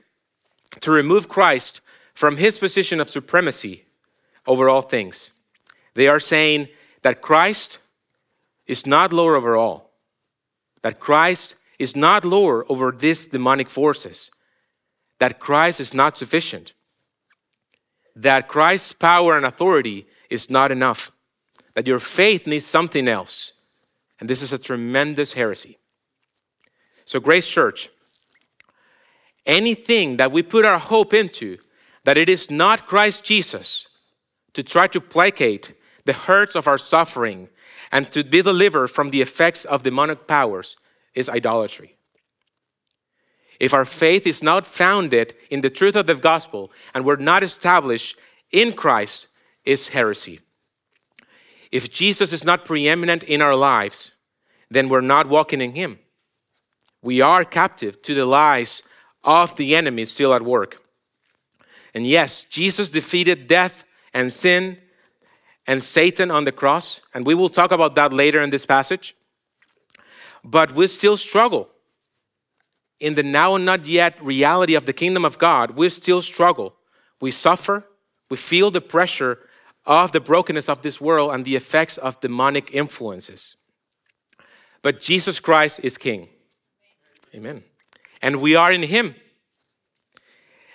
to 0.82 0.92
remove 0.92 1.30
Christ 1.30 1.82
from 2.14 2.38
his 2.38 2.58
position 2.58 3.00
of 3.00 3.10
supremacy 3.10 3.86
over 4.46 4.70
all 4.70 4.82
things. 4.82 5.32
They 5.94 6.08
are 6.08 6.20
saying 6.20 6.70
that 7.02 7.22
Christ 7.22 7.80
is 8.66 8.86
not 8.86 9.14
Lord 9.14 9.36
over 9.36 9.56
all, 9.56 9.92
that 10.82 11.00
Christ 11.00 11.56
is 11.80 11.96
not 11.96 12.26
Lord 12.26 12.66
over 12.70 12.92
these 12.92 13.28
demonic 13.28 13.70
forces, 13.70 14.32
that 15.20 15.40
Christ 15.40 15.80
is 15.80 15.94
not 15.94 16.18
sufficient, 16.18 16.74
that 18.16 18.48
Christ's 18.48 18.94
power 18.94 19.38
and 19.38 19.46
authority 19.46 20.08
is 20.30 20.50
not 20.50 20.72
enough, 20.72 21.12
that 21.76 21.88
your 21.88 22.00
faith 22.00 22.48
needs 22.48 22.66
something 22.66 23.08
else. 23.08 23.54
And 24.20 24.30
this 24.30 24.42
is 24.42 24.52
a 24.52 24.58
tremendous 24.58 25.34
heresy. 25.34 25.78
So, 27.06 27.20
Grace 27.20 27.48
Church, 27.48 27.90
anything 29.48 30.18
that 30.18 30.32
we 30.32 30.44
put 30.44 30.66
our 30.66 30.78
hope 30.78 31.14
into, 31.14 31.58
that 32.04 32.18
it 32.18 32.30
is 32.30 32.52
not 32.52 32.86
Christ 32.86 33.24
Jesus 33.24 33.88
to 34.54 34.62
try 34.62 34.88
to 34.88 35.02
placate 35.02 35.74
the 36.06 36.14
hurts 36.14 36.56
of 36.56 36.68
our 36.68 36.78
suffering 36.78 37.50
and 37.92 38.12
to 38.12 38.24
be 38.24 38.42
delivered 38.42 38.90
from 38.90 39.10
the 39.10 39.22
effects 39.22 39.66
of 39.66 39.84
demonic 39.84 40.28
powers, 40.28 40.78
is 41.16 41.30
idolatry. 41.30 41.98
if 43.60 43.74
our 43.74 43.86
faith 43.86 44.28
is 44.28 44.44
not 44.44 44.68
founded 44.68 45.34
in 45.50 45.62
the 45.62 45.70
truth 45.70 45.96
of 45.96 46.06
the 46.06 46.16
gospel 46.16 46.72
and 46.94 47.04
we're 47.04 47.16
not 47.16 47.44
established 47.44 48.20
in 48.52 48.72
Christ, 48.72 49.28
is 49.66 49.90
heresy. 49.90 50.40
If 51.72 51.92
Jesus 51.92 52.32
is 52.32 52.46
not 52.46 52.64
preeminent 52.64 53.24
in 53.24 53.42
our 53.42 53.56
lives, 53.56 54.14
then 54.70 54.88
we're 54.88 55.02
not 55.02 55.28
walking 55.28 55.60
in 55.60 55.74
Him. 55.76 56.00
We 57.02 57.20
are 57.20 57.44
captive 57.44 58.02
to 58.04 58.14
the 58.14 58.26
lies 58.26 58.84
of 59.28 59.56
the 59.58 59.76
enemy 59.76 60.06
still 60.06 60.34
at 60.34 60.42
work. 60.42 60.82
And 61.94 62.08
yes, 62.08 62.44
Jesus 62.44 62.90
defeated 62.90 63.48
death 63.48 63.84
and 64.14 64.32
sin 64.32 64.78
and 65.68 65.84
Satan 65.84 66.32
on 66.32 66.46
the 66.46 66.52
cross, 66.52 67.02
and 67.14 67.26
we 67.26 67.36
will 67.36 67.50
talk 67.50 67.72
about 67.72 67.94
that 67.96 68.14
later 68.14 68.42
in 68.42 68.50
this 68.50 68.66
passage. 68.66 69.16
But 70.44 70.72
we 70.72 70.88
still 70.88 71.18
struggle. 71.18 71.70
In 73.00 73.16
the 73.16 73.24
now 73.24 73.54
and 73.56 73.66
not 73.66 73.86
yet 73.86 74.24
reality 74.24 74.74
of 74.74 74.86
the 74.86 74.94
kingdom 74.94 75.26
of 75.26 75.38
God, 75.38 75.72
we 75.72 75.90
still 75.90 76.22
struggle. 76.22 76.76
We 77.20 77.32
suffer, 77.32 77.86
we 78.30 78.38
feel 78.38 78.72
the 78.72 78.82
pressure 78.82 79.40
of 79.86 80.14
the 80.14 80.22
brokenness 80.22 80.70
of 80.70 80.82
this 80.82 81.02
world 81.02 81.34
and 81.34 81.44
the 81.44 81.56
effects 81.56 81.98
of 81.98 82.20
demonic 82.22 82.74
influences. 82.74 83.56
But 84.82 85.02
Jesus 85.02 85.40
Christ 85.40 85.82
is 85.84 85.98
King. 85.98 86.30
Amen. 87.36 87.64
And 88.22 88.42
we 88.42 88.56
are 88.56 88.72
in 88.72 88.84
Him. 88.84 89.16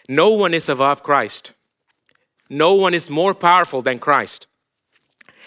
No 0.09 0.31
one 0.31 0.55
is 0.55 0.69
above 0.69 1.03
Christ. 1.03 1.53
No 2.49 2.75
one 2.75 2.95
is 2.95 3.09
more 3.09 3.35
powerful 3.35 3.83
than 3.83 3.99
Christ. 3.99 4.47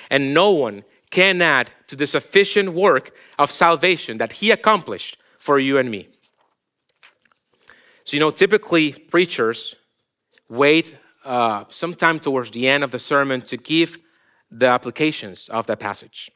And 0.09 0.33
no 0.33 0.51
one 0.51 0.83
can 1.09 1.41
add 1.41 1.71
to 1.87 1.95
the 1.95 2.07
sufficient 2.07 2.73
work 2.73 3.15
of 3.37 3.51
salvation 3.51 4.17
that 4.17 4.33
He 4.33 4.51
accomplished 4.51 5.17
for 5.37 5.59
you 5.59 5.77
and 5.77 5.89
me. 5.89 6.09
So, 8.03 8.15
you 8.15 8.19
know, 8.19 8.31
typically 8.31 8.91
preachers 8.91 9.75
wait 10.49 10.95
uh, 11.23 11.65
sometime 11.69 12.19
towards 12.19 12.51
the 12.51 12.67
end 12.67 12.83
of 12.83 12.91
the 12.91 12.99
sermon 12.99 13.41
to 13.41 13.57
give 13.57 13.97
the 14.51 14.67
applications 14.67 15.49
of 15.49 15.65
that 15.67 15.79
passage. 15.79 16.31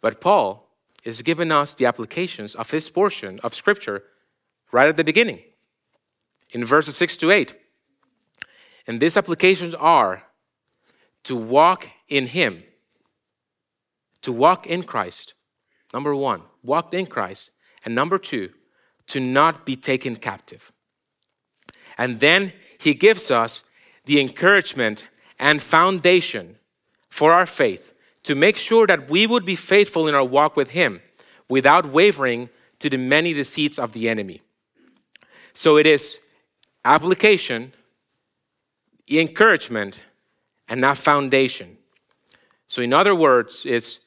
But 0.00 0.20
Paul 0.20 0.68
is 1.04 1.22
giving 1.22 1.52
us 1.52 1.74
the 1.74 1.86
applications 1.86 2.54
of 2.54 2.70
his 2.70 2.88
portion 2.90 3.40
of 3.42 3.54
Scripture 3.54 4.04
right 4.72 4.88
at 4.88 4.96
the 4.96 5.04
beginning, 5.04 5.40
in 6.50 6.64
verses 6.64 6.96
6 6.96 7.16
to 7.18 7.30
8. 7.30 7.54
And 8.86 9.00
these 9.00 9.16
applications 9.16 9.74
are 9.74 10.24
to 11.24 11.36
walk 11.36 11.88
in 12.08 12.26
Him, 12.26 12.64
to 14.22 14.32
walk 14.32 14.66
in 14.66 14.82
Christ. 14.82 15.34
Number 15.92 16.14
one, 16.14 16.42
walk 16.62 16.92
in 16.94 17.06
Christ. 17.06 17.50
And 17.84 17.94
number 17.94 18.18
two, 18.18 18.50
to 19.08 19.20
not 19.20 19.66
be 19.66 19.76
taken 19.76 20.16
captive. 20.16 20.72
And 21.98 22.20
then 22.20 22.52
he 22.78 22.94
gives 22.94 23.30
us 23.30 23.64
the 24.06 24.20
encouragement 24.20 25.04
and 25.38 25.62
foundation 25.62 26.56
for 27.08 27.32
our 27.32 27.46
faith 27.46 27.94
to 28.24 28.34
make 28.34 28.56
sure 28.56 28.86
that 28.86 29.10
we 29.10 29.26
would 29.26 29.44
be 29.44 29.56
faithful 29.56 30.08
in 30.08 30.14
our 30.14 30.24
walk 30.24 30.56
with 30.56 30.70
Him 30.70 31.00
without 31.48 31.86
wavering 31.86 32.48
to 32.78 32.88
the 32.88 32.96
many 32.96 33.34
deceits 33.34 33.78
of 33.78 33.92
the 33.92 34.08
enemy. 34.08 34.40
So 35.52 35.76
it 35.76 35.86
is 35.86 36.18
application, 36.84 37.72
encouragement, 39.10 40.00
and 40.68 40.80
not 40.80 40.98
foundation. 40.98 41.78
So, 42.66 42.80
in 42.80 42.92
other 42.92 43.14
words, 43.14 43.66
it's 43.66 44.00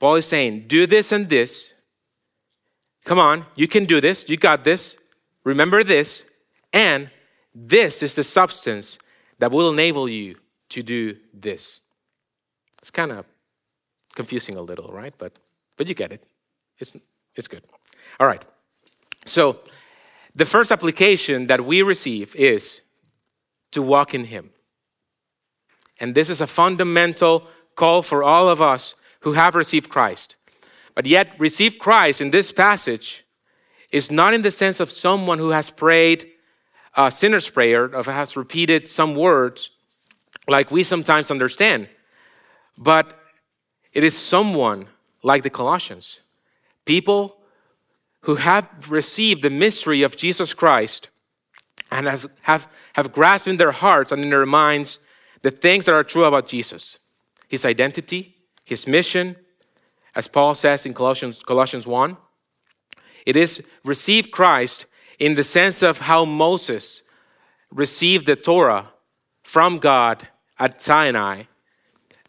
Paul 0.00 0.16
is 0.16 0.26
saying, 0.26 0.64
do 0.66 0.86
this 0.86 1.12
and 1.12 1.28
this. 1.28 1.74
Come 3.04 3.20
on, 3.20 3.46
you 3.54 3.68
can 3.68 3.84
do 3.84 4.00
this. 4.00 4.28
You 4.28 4.36
got 4.36 4.64
this. 4.64 4.96
Remember 5.44 5.84
this. 5.84 6.24
And 6.72 7.10
this 7.54 8.02
is 8.02 8.14
the 8.14 8.24
substance 8.24 8.98
that 9.38 9.52
will 9.52 9.72
enable 9.72 10.08
you 10.08 10.36
to 10.70 10.82
do 10.82 11.16
this. 11.32 11.80
It's 12.78 12.90
kind 12.90 13.12
of 13.12 13.26
confusing 14.14 14.56
a 14.56 14.62
little, 14.62 14.88
right? 14.92 15.14
But 15.16 15.32
but 15.76 15.86
you 15.86 15.94
get 15.94 16.12
it. 16.12 16.26
It's 16.78 16.96
it's 17.34 17.48
good. 17.48 17.64
All 18.18 18.26
right. 18.26 18.44
So 19.24 19.60
the 20.34 20.44
first 20.44 20.70
application 20.70 21.46
that 21.46 21.64
we 21.64 21.82
receive 21.82 22.34
is 22.36 22.82
to 23.72 23.82
walk 23.82 24.14
in 24.14 24.24
him. 24.24 24.50
And 26.00 26.14
this 26.14 26.30
is 26.30 26.40
a 26.40 26.46
fundamental 26.46 27.46
call 27.76 28.02
for 28.02 28.22
all 28.22 28.48
of 28.48 28.60
us 28.60 28.94
who 29.20 29.32
have 29.32 29.54
received 29.54 29.88
Christ. 29.88 30.36
But 30.94 31.06
yet, 31.06 31.38
receive 31.38 31.78
Christ 31.78 32.20
in 32.20 32.30
this 32.30 32.52
passage 32.52 33.24
is 33.90 34.10
not 34.10 34.34
in 34.34 34.42
the 34.42 34.50
sense 34.50 34.80
of 34.80 34.90
someone 34.90 35.38
who 35.38 35.50
has 35.50 35.70
prayed 35.70 36.28
a 36.96 37.10
sinner's 37.10 37.48
prayer, 37.48 37.84
of 37.84 38.06
has 38.06 38.36
repeated 38.36 38.88
some 38.88 39.14
words 39.14 39.70
like 40.48 40.70
we 40.70 40.82
sometimes 40.82 41.30
understand, 41.30 41.88
but 42.76 43.18
it 43.92 44.02
is 44.02 44.16
someone 44.16 44.88
like 45.22 45.42
the 45.42 45.50
Colossians, 45.50 46.20
people 46.84 47.36
who 48.22 48.36
have 48.36 48.90
received 48.90 49.42
the 49.42 49.50
mystery 49.50 50.02
of 50.02 50.16
Jesus 50.16 50.54
Christ 50.54 51.10
and 51.90 52.06
has, 52.06 52.26
have, 52.42 52.68
have 52.94 53.12
grasped 53.12 53.48
in 53.48 53.56
their 53.56 53.72
hearts 53.72 54.12
and 54.12 54.22
in 54.22 54.30
their 54.30 54.46
minds 54.46 54.98
the 55.42 55.50
things 55.50 55.86
that 55.86 55.94
are 55.94 56.04
true 56.04 56.24
about 56.24 56.46
Jesus 56.46 56.98
his 57.48 57.66
identity, 57.66 58.34
his 58.64 58.86
mission, 58.86 59.36
as 60.14 60.26
Paul 60.26 60.54
says 60.54 60.86
in 60.86 60.94
Colossians, 60.94 61.42
Colossians 61.42 61.86
1. 61.86 62.16
It 63.26 63.36
is 63.36 63.62
receive 63.84 64.30
Christ 64.30 64.86
in 65.18 65.34
the 65.34 65.44
sense 65.44 65.82
of 65.82 66.00
how 66.00 66.24
Moses 66.24 67.02
received 67.70 68.24
the 68.24 68.36
Torah 68.36 68.94
from 69.42 69.76
God 69.76 70.28
at 70.58 70.80
Sinai, 70.80 71.42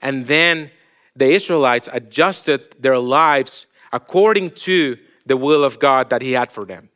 and 0.02 0.28
then 0.28 0.72
the 1.16 1.32
Israelites 1.32 1.88
adjusted 1.94 2.76
their 2.78 3.00
lives 3.00 3.68
according 3.94 4.50
to 4.50 4.98
the 5.26 5.38
will 5.38 5.64
of 5.64 5.80
God 5.80 6.10
that 6.10 6.22
He 6.22 6.34
had 6.34 6.52
for 6.52 6.66
them, 6.66 6.90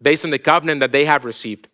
based 0.00 0.24
on 0.24 0.30
the 0.30 0.38
covenant 0.38 0.80
that 0.80 0.92
they 0.92 1.04
have 1.04 1.24
received. 1.24 1.68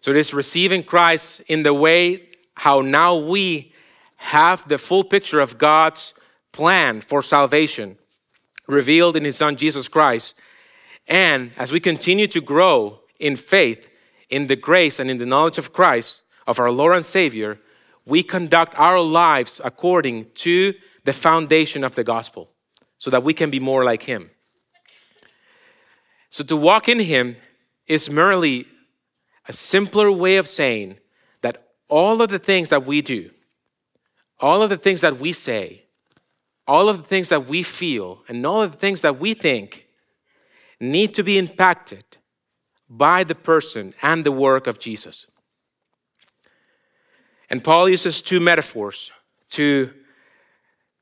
So 0.00 0.10
it 0.10 0.16
is 0.16 0.32
receiving 0.32 0.82
Christ 0.82 1.40
in 1.48 1.62
the 1.62 1.74
way 1.74 2.28
how 2.54 2.80
now 2.80 3.16
we 3.16 3.72
have 4.16 4.66
the 4.68 4.78
full 4.78 5.04
picture 5.04 5.40
of 5.40 5.58
God's 5.58 6.14
plan 6.52 7.00
for 7.00 7.22
salvation 7.22 7.98
revealed 8.66 9.16
in 9.16 9.24
His 9.24 9.36
Son 9.36 9.56
Jesus 9.56 9.88
Christ. 9.88 10.38
And 11.06 11.52
as 11.56 11.72
we 11.72 11.80
continue 11.80 12.26
to 12.28 12.40
grow 12.40 13.00
in 13.18 13.36
faith, 13.36 13.88
in 14.28 14.46
the 14.46 14.56
grace, 14.56 14.98
and 14.98 15.10
in 15.10 15.18
the 15.18 15.26
knowledge 15.26 15.58
of 15.58 15.72
Christ, 15.72 16.22
of 16.46 16.58
our 16.58 16.70
Lord 16.70 16.96
and 16.96 17.04
Savior, 17.04 17.58
we 18.04 18.22
conduct 18.22 18.78
our 18.78 19.00
lives 19.00 19.60
according 19.64 20.30
to 20.34 20.74
the 21.04 21.12
foundation 21.12 21.84
of 21.84 21.94
the 21.94 22.04
gospel 22.04 22.50
so 22.98 23.10
that 23.10 23.22
we 23.22 23.32
can 23.32 23.50
be 23.50 23.60
more 23.60 23.84
like 23.84 24.02
Him. 24.02 24.30
So 26.30 26.44
to 26.44 26.56
walk 26.56 26.88
in 26.88 27.00
Him 27.00 27.36
is 27.86 28.10
merely 28.10 28.66
a 29.46 29.52
simpler 29.52 30.12
way 30.12 30.36
of 30.36 30.46
saying 30.46 30.98
that 31.40 31.68
all 31.88 32.20
of 32.20 32.28
the 32.28 32.38
things 32.38 32.68
that 32.68 32.84
we 32.84 33.00
do, 33.00 33.30
all 34.40 34.62
of 34.62 34.70
the 34.70 34.76
things 34.76 35.00
that 35.00 35.18
we 35.18 35.32
say, 35.32 35.84
all 36.66 36.88
of 36.88 36.98
the 36.98 37.08
things 37.08 37.30
that 37.30 37.46
we 37.46 37.62
feel, 37.62 38.22
and 38.28 38.44
all 38.44 38.62
of 38.62 38.72
the 38.72 38.78
things 38.78 39.00
that 39.00 39.18
we 39.18 39.32
think 39.32 39.86
need 40.80 41.14
to 41.14 41.22
be 41.22 41.38
impacted 41.38 42.04
by 42.88 43.24
the 43.24 43.34
person 43.34 43.92
and 44.02 44.24
the 44.24 44.32
work 44.32 44.66
of 44.66 44.78
Jesus. 44.78 45.26
And 47.50 47.64
Paul 47.64 47.88
uses 47.88 48.20
two 48.20 48.40
metaphors 48.40 49.10
to, 49.50 49.92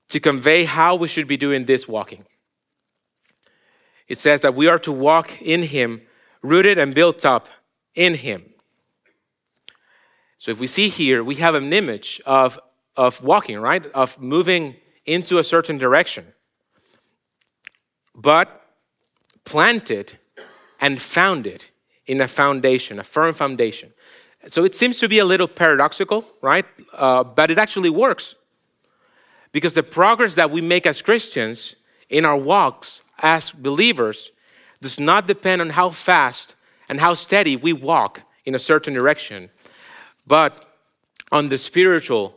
to 0.08 0.20
convey 0.20 0.64
how 0.64 0.94
we 0.94 1.08
should 1.08 1.26
be 1.26 1.36
doing 1.36 1.64
this 1.64 1.88
walking. 1.88 2.24
It 4.08 4.18
says 4.18 4.40
that 4.42 4.54
we 4.54 4.68
are 4.68 4.78
to 4.80 4.92
walk 4.92 5.40
in 5.42 5.62
Him, 5.62 6.02
rooted 6.42 6.78
and 6.78 6.94
built 6.94 7.24
up 7.24 7.48
in 7.94 8.14
Him. 8.14 8.54
So 10.38 10.50
if 10.52 10.60
we 10.60 10.66
see 10.66 10.88
here, 10.88 11.24
we 11.24 11.36
have 11.36 11.54
an 11.54 11.72
image 11.72 12.20
of, 12.24 12.60
of 12.96 13.22
walking, 13.22 13.58
right? 13.58 13.84
Of 13.86 14.20
moving 14.20 14.76
into 15.04 15.38
a 15.38 15.44
certain 15.44 15.78
direction. 15.78 16.26
But 18.14 18.62
planted 19.44 20.18
and 20.80 21.00
founded 21.00 21.66
in 22.06 22.20
a 22.20 22.28
foundation, 22.28 22.98
a 22.98 23.04
firm 23.04 23.34
foundation. 23.34 23.92
So 24.48 24.64
it 24.64 24.74
seems 24.74 24.98
to 25.00 25.08
be 25.08 25.18
a 25.18 25.24
little 25.24 25.48
paradoxical, 25.48 26.24
right? 26.40 26.66
Uh, 26.92 27.24
but 27.24 27.50
it 27.50 27.58
actually 27.58 27.90
works. 27.90 28.36
Because 29.52 29.74
the 29.74 29.82
progress 29.82 30.34
that 30.34 30.50
we 30.50 30.60
make 30.60 30.86
as 30.86 31.02
Christians 31.02 31.76
in 32.08 32.24
our 32.24 32.36
walks 32.36 33.02
as 33.22 33.50
believers 33.50 34.30
does 34.80 35.00
not 35.00 35.26
depend 35.26 35.60
on 35.60 35.70
how 35.70 35.90
fast 35.90 36.54
and 36.88 37.00
how 37.00 37.14
steady 37.14 37.56
we 37.56 37.72
walk 37.72 38.22
in 38.44 38.54
a 38.54 38.58
certain 38.58 38.94
direction, 38.94 39.50
but 40.26 40.74
on 41.32 41.48
the 41.48 41.58
spiritual 41.58 42.34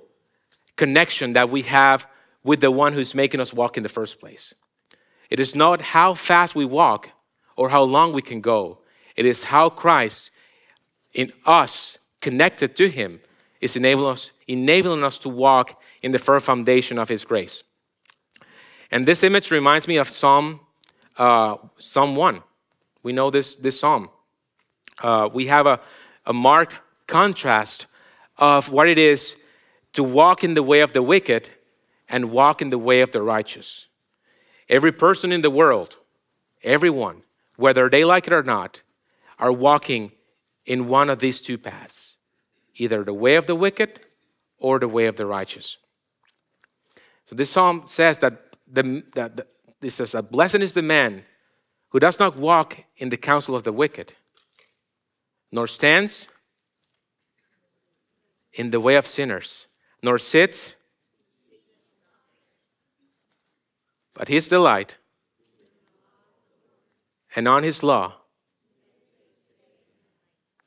connection 0.75 1.33
that 1.33 1.49
we 1.49 1.61
have 1.63 2.07
with 2.43 2.61
the 2.61 2.71
one 2.71 2.93
who's 2.93 3.13
making 3.13 3.39
us 3.39 3.53
walk 3.53 3.77
in 3.77 3.83
the 3.83 3.89
first 3.89 4.19
place. 4.19 4.53
It 5.29 5.39
is 5.39 5.53
not 5.53 5.81
how 5.81 6.13
fast 6.13 6.55
we 6.55 6.65
walk 6.65 7.09
or 7.55 7.69
how 7.69 7.83
long 7.83 8.13
we 8.13 8.21
can 8.21 8.41
go, 8.41 8.79
It 9.15 9.25
is 9.25 9.45
how 9.45 9.69
Christ 9.69 10.31
in 11.13 11.31
us, 11.45 11.97
connected 12.21 12.75
to 12.77 12.89
Him, 12.89 13.19
is 13.59 13.75
enabling 13.75 14.13
us, 14.13 14.31
enabling 14.47 15.03
us 15.03 15.19
to 15.19 15.29
walk 15.29 15.81
in 16.01 16.13
the 16.13 16.19
firm 16.19 16.39
foundation 16.39 16.97
of 16.97 17.09
His 17.09 17.25
grace. 17.25 17.63
And 18.91 19.05
this 19.05 19.23
image 19.23 19.51
reminds 19.51 19.87
me 19.87 19.97
of 19.97 20.07
Psalm, 20.07 20.61
uh, 21.19 21.57
Psalm 21.77 22.15
1. 22.15 22.41
We 23.03 23.13
know 23.13 23.29
this, 23.29 23.55
this 23.55 23.79
psalm. 23.79 24.09
Uh, 25.01 25.29
we 25.31 25.45
have 25.45 25.67
a, 25.67 25.79
a 26.25 26.33
marked 26.33 26.75
contrast 27.07 27.85
of 28.37 28.71
what 28.71 28.87
it 28.87 28.97
is 28.97 29.35
to 29.93 30.03
walk 30.03 30.43
in 30.43 30.53
the 30.53 30.63
way 30.63 30.79
of 30.79 30.93
the 30.93 31.03
wicked 31.03 31.49
and 32.07 32.31
walk 32.31 32.61
in 32.61 32.69
the 32.69 32.77
way 32.77 33.01
of 33.01 33.11
the 33.11 33.21
righteous. 33.21 33.87
Every 34.67 34.91
person 34.91 35.31
in 35.31 35.41
the 35.41 35.49
world, 35.49 35.97
everyone, 36.63 37.23
whether 37.55 37.89
they 37.89 38.03
like 38.03 38.27
it 38.27 38.33
or 38.33 38.43
not, 38.43 38.81
are 39.37 39.51
walking 39.51 40.11
in 40.65 40.87
one 40.87 41.09
of 41.09 41.19
these 41.19 41.41
two 41.41 41.57
paths 41.57 42.17
either 42.75 43.03
the 43.03 43.13
way 43.13 43.35
of 43.35 43.45
the 43.45 43.55
wicked 43.55 43.99
or 44.57 44.79
the 44.79 44.87
way 44.87 45.05
of 45.05 45.17
the 45.17 45.25
righteous. 45.25 45.77
So 47.25 47.35
this 47.35 47.51
psalm 47.51 47.83
says 47.85 48.19
that, 48.19 48.55
the, 48.71 49.03
that 49.15 49.35
the, 49.35 49.47
this 49.81 49.95
says 49.95 50.11
that 50.11 50.31
blessed 50.31 50.55
is 50.55 50.73
the 50.73 50.81
man 50.81 51.23
who 51.89 51.99
does 51.99 52.19
not 52.19 52.35
walk 52.35 52.77
in 52.97 53.09
the 53.09 53.17
counsel 53.17 53.55
of 53.55 53.63
the 53.63 53.71
wicked, 53.71 54.13
nor 55.51 55.67
stands 55.67 56.27
in 58.53 58.71
the 58.71 58.79
way 58.79 58.95
of 58.95 59.07
sinners, 59.07 59.67
nor 60.03 60.19
sits, 60.19 60.75
but 64.13 64.27
his 64.27 64.49
delight, 64.49 64.97
and 67.35 67.47
on 67.47 67.63
his 67.63 67.83
law 67.83 68.15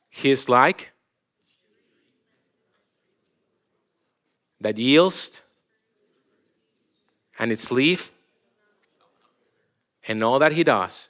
he 0.09 0.31
is 0.31 0.49
like 0.49 0.92
that 4.61 4.78
yields 4.78 5.40
and 7.38 7.50
its 7.50 7.71
leaf 7.71 8.12
and 10.09 10.23
all 10.23 10.38
that 10.38 10.52
he 10.52 10.64
does. 10.64 11.09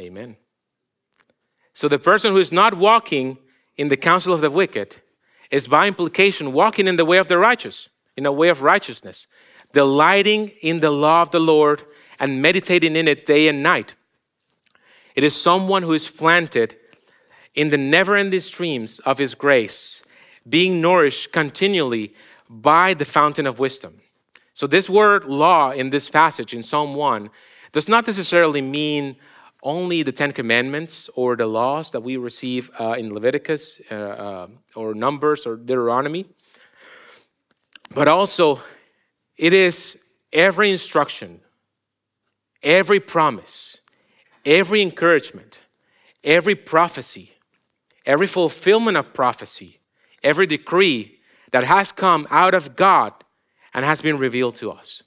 Amen. 0.00 0.36
So 1.74 1.88
the 1.88 1.98
person 1.98 2.32
who 2.32 2.38
is 2.38 2.52
not 2.52 2.74
walking 2.74 3.38
in 3.76 3.88
the 3.88 3.96
counsel 3.96 4.32
of 4.32 4.40
the 4.40 4.50
wicked 4.50 4.96
is 5.50 5.68
by 5.68 5.86
implication 5.86 6.52
walking 6.52 6.86
in 6.86 6.96
the 6.96 7.04
way 7.04 7.18
of 7.18 7.28
the 7.28 7.38
righteous, 7.38 7.88
in 8.16 8.26
a 8.26 8.32
way 8.32 8.48
of 8.48 8.62
righteousness, 8.62 9.26
delighting 9.72 10.48
in 10.60 10.80
the 10.80 10.90
law 10.90 11.22
of 11.22 11.30
the 11.30 11.40
Lord 11.40 11.82
and 12.18 12.42
meditating 12.42 12.96
in 12.96 13.08
it 13.08 13.26
day 13.26 13.48
and 13.48 13.62
night. 13.62 13.94
It 15.14 15.24
is 15.24 15.34
someone 15.34 15.82
who 15.82 15.92
is 15.92 16.08
planted 16.08 16.76
in 17.54 17.70
the 17.70 17.78
never 17.78 18.16
ending 18.16 18.40
streams 18.40 18.98
of 19.00 19.18
His 19.18 19.34
grace, 19.34 20.02
being 20.48 20.80
nourished 20.80 21.32
continually 21.32 22.14
by 22.48 22.94
the 22.94 23.04
fountain 23.04 23.46
of 23.46 23.58
wisdom. 23.58 24.00
So, 24.54 24.66
this 24.66 24.90
word 24.90 25.24
law 25.24 25.70
in 25.70 25.90
this 25.90 26.10
passage 26.10 26.52
in 26.52 26.62
Psalm 26.62 26.94
1 26.94 27.30
does 27.72 27.88
not 27.88 28.06
necessarily 28.06 28.60
mean 28.60 29.16
only 29.62 30.02
the 30.02 30.12
Ten 30.12 30.32
Commandments 30.32 31.08
or 31.14 31.36
the 31.36 31.46
laws 31.46 31.92
that 31.92 32.02
we 32.02 32.16
receive 32.16 32.70
uh, 32.78 32.94
in 32.98 33.14
Leviticus 33.14 33.80
uh, 33.90 33.94
uh, 33.94 34.46
or 34.74 34.94
Numbers 34.94 35.46
or 35.46 35.56
Deuteronomy, 35.56 36.26
but 37.94 38.08
also 38.08 38.60
it 39.38 39.54
is 39.54 39.98
every 40.32 40.70
instruction, 40.70 41.40
every 42.62 43.00
promise, 43.00 43.80
every 44.44 44.82
encouragement, 44.82 45.60
every 46.22 46.54
prophecy, 46.54 47.32
every 48.04 48.26
fulfillment 48.26 48.98
of 48.98 49.14
prophecy, 49.14 49.78
every 50.22 50.46
decree 50.46 51.20
that 51.52 51.64
has 51.64 51.90
come 51.92 52.26
out 52.30 52.54
of 52.54 52.76
God 52.76 53.12
and 53.74 53.84
has 53.84 54.02
been 54.02 54.18
revealed 54.18 54.56
to 54.56 54.70
us. 54.70 55.02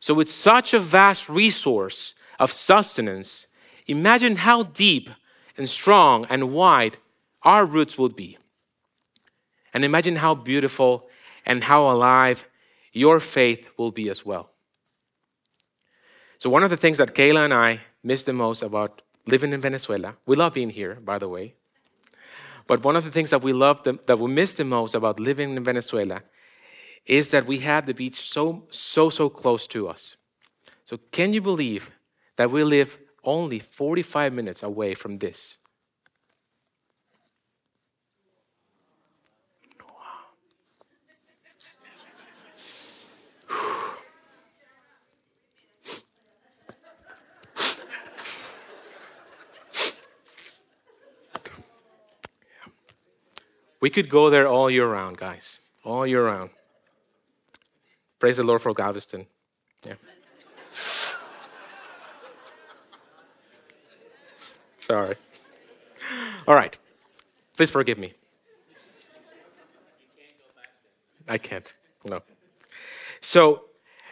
So, 0.00 0.14
with 0.14 0.30
such 0.30 0.74
a 0.74 0.80
vast 0.80 1.28
resource 1.28 2.14
of 2.38 2.50
sustenance, 2.50 3.46
imagine 3.86 4.36
how 4.36 4.64
deep 4.64 5.10
and 5.56 5.68
strong 5.68 6.26
and 6.28 6.52
wide 6.52 6.96
our 7.42 7.64
roots 7.64 7.96
would 7.98 8.16
be. 8.16 8.38
And 9.72 9.84
imagine 9.84 10.16
how 10.16 10.34
beautiful 10.34 11.08
and 11.46 11.64
how 11.64 11.88
alive 11.88 12.48
your 12.92 13.20
faith 13.20 13.70
will 13.76 13.92
be 13.92 14.08
as 14.08 14.26
well. 14.26 14.50
So, 16.38 16.50
one 16.50 16.64
of 16.64 16.70
the 16.70 16.76
things 16.76 16.98
that 16.98 17.14
Kayla 17.14 17.44
and 17.44 17.54
I 17.54 17.80
miss 18.02 18.24
the 18.24 18.32
most 18.32 18.62
about 18.62 19.02
living 19.26 19.52
in 19.52 19.60
Venezuela. 19.60 20.16
We 20.26 20.36
love 20.36 20.54
being 20.54 20.70
here, 20.70 20.96
by 20.96 21.18
the 21.18 21.28
way. 21.28 21.54
But 22.66 22.84
one 22.84 22.96
of 22.96 23.04
the 23.04 23.10
things 23.10 23.30
that 23.30 23.42
we 23.42 23.52
love, 23.52 23.82
the, 23.82 23.98
that 24.06 24.18
we 24.18 24.30
miss 24.30 24.54
the 24.54 24.64
most 24.64 24.94
about 24.94 25.20
living 25.20 25.56
in 25.56 25.64
Venezuela 25.64 26.22
is 27.06 27.30
that 27.30 27.46
we 27.46 27.58
have 27.58 27.86
the 27.86 27.94
beach 27.94 28.20
so, 28.28 28.64
so, 28.70 29.10
so 29.10 29.28
close 29.28 29.66
to 29.68 29.88
us. 29.88 30.16
So, 30.84 30.98
can 31.10 31.32
you 31.32 31.40
believe 31.40 31.90
that 32.36 32.50
we 32.50 32.62
live 32.64 32.98
only 33.24 33.58
45 33.58 34.32
minutes 34.32 34.62
away 34.62 34.94
from 34.94 35.18
this? 35.18 35.58
We 53.80 53.90
could 53.90 54.08
go 54.08 54.30
there 54.30 54.46
all 54.46 54.70
year 54.70 54.86
round, 54.86 55.16
guys, 55.16 55.58
all 55.82 56.06
year 56.06 56.24
round. 56.26 56.50
Praise 58.22 58.36
the 58.36 58.44
Lord 58.44 58.62
for 58.62 58.72
Galveston. 58.72 59.26
Yeah. 59.84 59.94
Sorry. 64.76 65.16
All 66.46 66.54
right. 66.54 66.78
Please 67.56 67.72
forgive 67.72 67.98
me. 67.98 68.12
I 71.28 71.36
can't. 71.36 71.74
No. 72.04 72.22
So, 73.20 73.64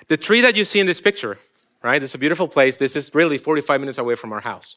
the 0.09 0.17
tree 0.17 0.41
that 0.41 0.57
you 0.57 0.65
see 0.65 0.81
in 0.81 0.87
this 0.87 1.01
picture, 1.01 1.39
right? 1.81 2.03
It's 2.03 2.17
a 2.17 2.19
beautiful 2.19 2.49
place. 2.49 2.79
This 2.79 2.97
is 2.97 3.15
really 3.15 3.39
45 3.39 3.79
minutes 3.79 3.99
away 3.99 4.17
from 4.17 4.33
our 4.33 4.41
house. 4.41 4.75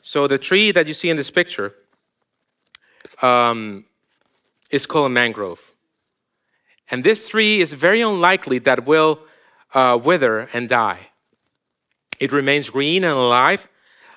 So, 0.00 0.26
the 0.26 0.38
tree 0.38 0.72
that 0.72 0.88
you 0.88 0.94
see 0.94 1.08
in 1.08 1.16
this 1.16 1.30
picture, 1.30 1.76
um, 3.22 3.84
is 4.72 4.86
called 4.86 5.06
a 5.06 5.14
mangrove. 5.14 5.72
And 6.90 7.04
this 7.04 7.28
tree 7.28 7.60
is 7.60 7.72
very 7.72 8.00
unlikely 8.00 8.58
that 8.60 8.86
will 8.86 9.20
uh, 9.74 9.98
wither 10.02 10.48
and 10.52 10.68
die. 10.68 11.08
It 12.20 12.32
remains 12.32 12.70
green 12.70 13.04
and 13.04 13.14
alive 13.14 13.68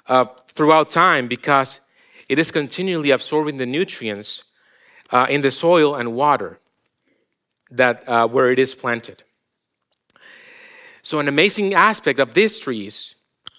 uh, 0.08 0.25
throughout 0.49 0.89
time 0.89 1.28
because 1.28 1.80
it 2.28 2.39
is 2.39 2.51
continually 2.51 3.12
absorbing 3.12 3.58
the 3.58 3.65
nutrients 3.65 4.43
uh, 5.12 5.28
in 5.30 5.41
the 5.41 5.51
soil 5.51 5.95
and 5.95 6.13
water 6.13 6.60
that 7.71 8.08
uh, 8.08 8.28
where 8.28 8.51
it 8.51 8.60
is 8.60 8.75
planted. 8.75 9.23
So, 11.01 11.19
an 11.19 11.28
amazing 11.28 11.73
aspect 11.73 12.19
of 12.19 12.34
these 12.34 12.60
trees 12.60 13.15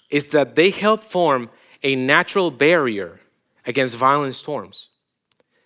is 0.09 0.27
that 0.29 0.55
they 0.55 0.69
help 0.69 1.01
form 1.01 1.49
a 1.83 1.95
natural 1.95 2.51
barrier 2.51 3.19
against 3.65 3.95
violent 3.95 4.35
storms. 4.35 4.89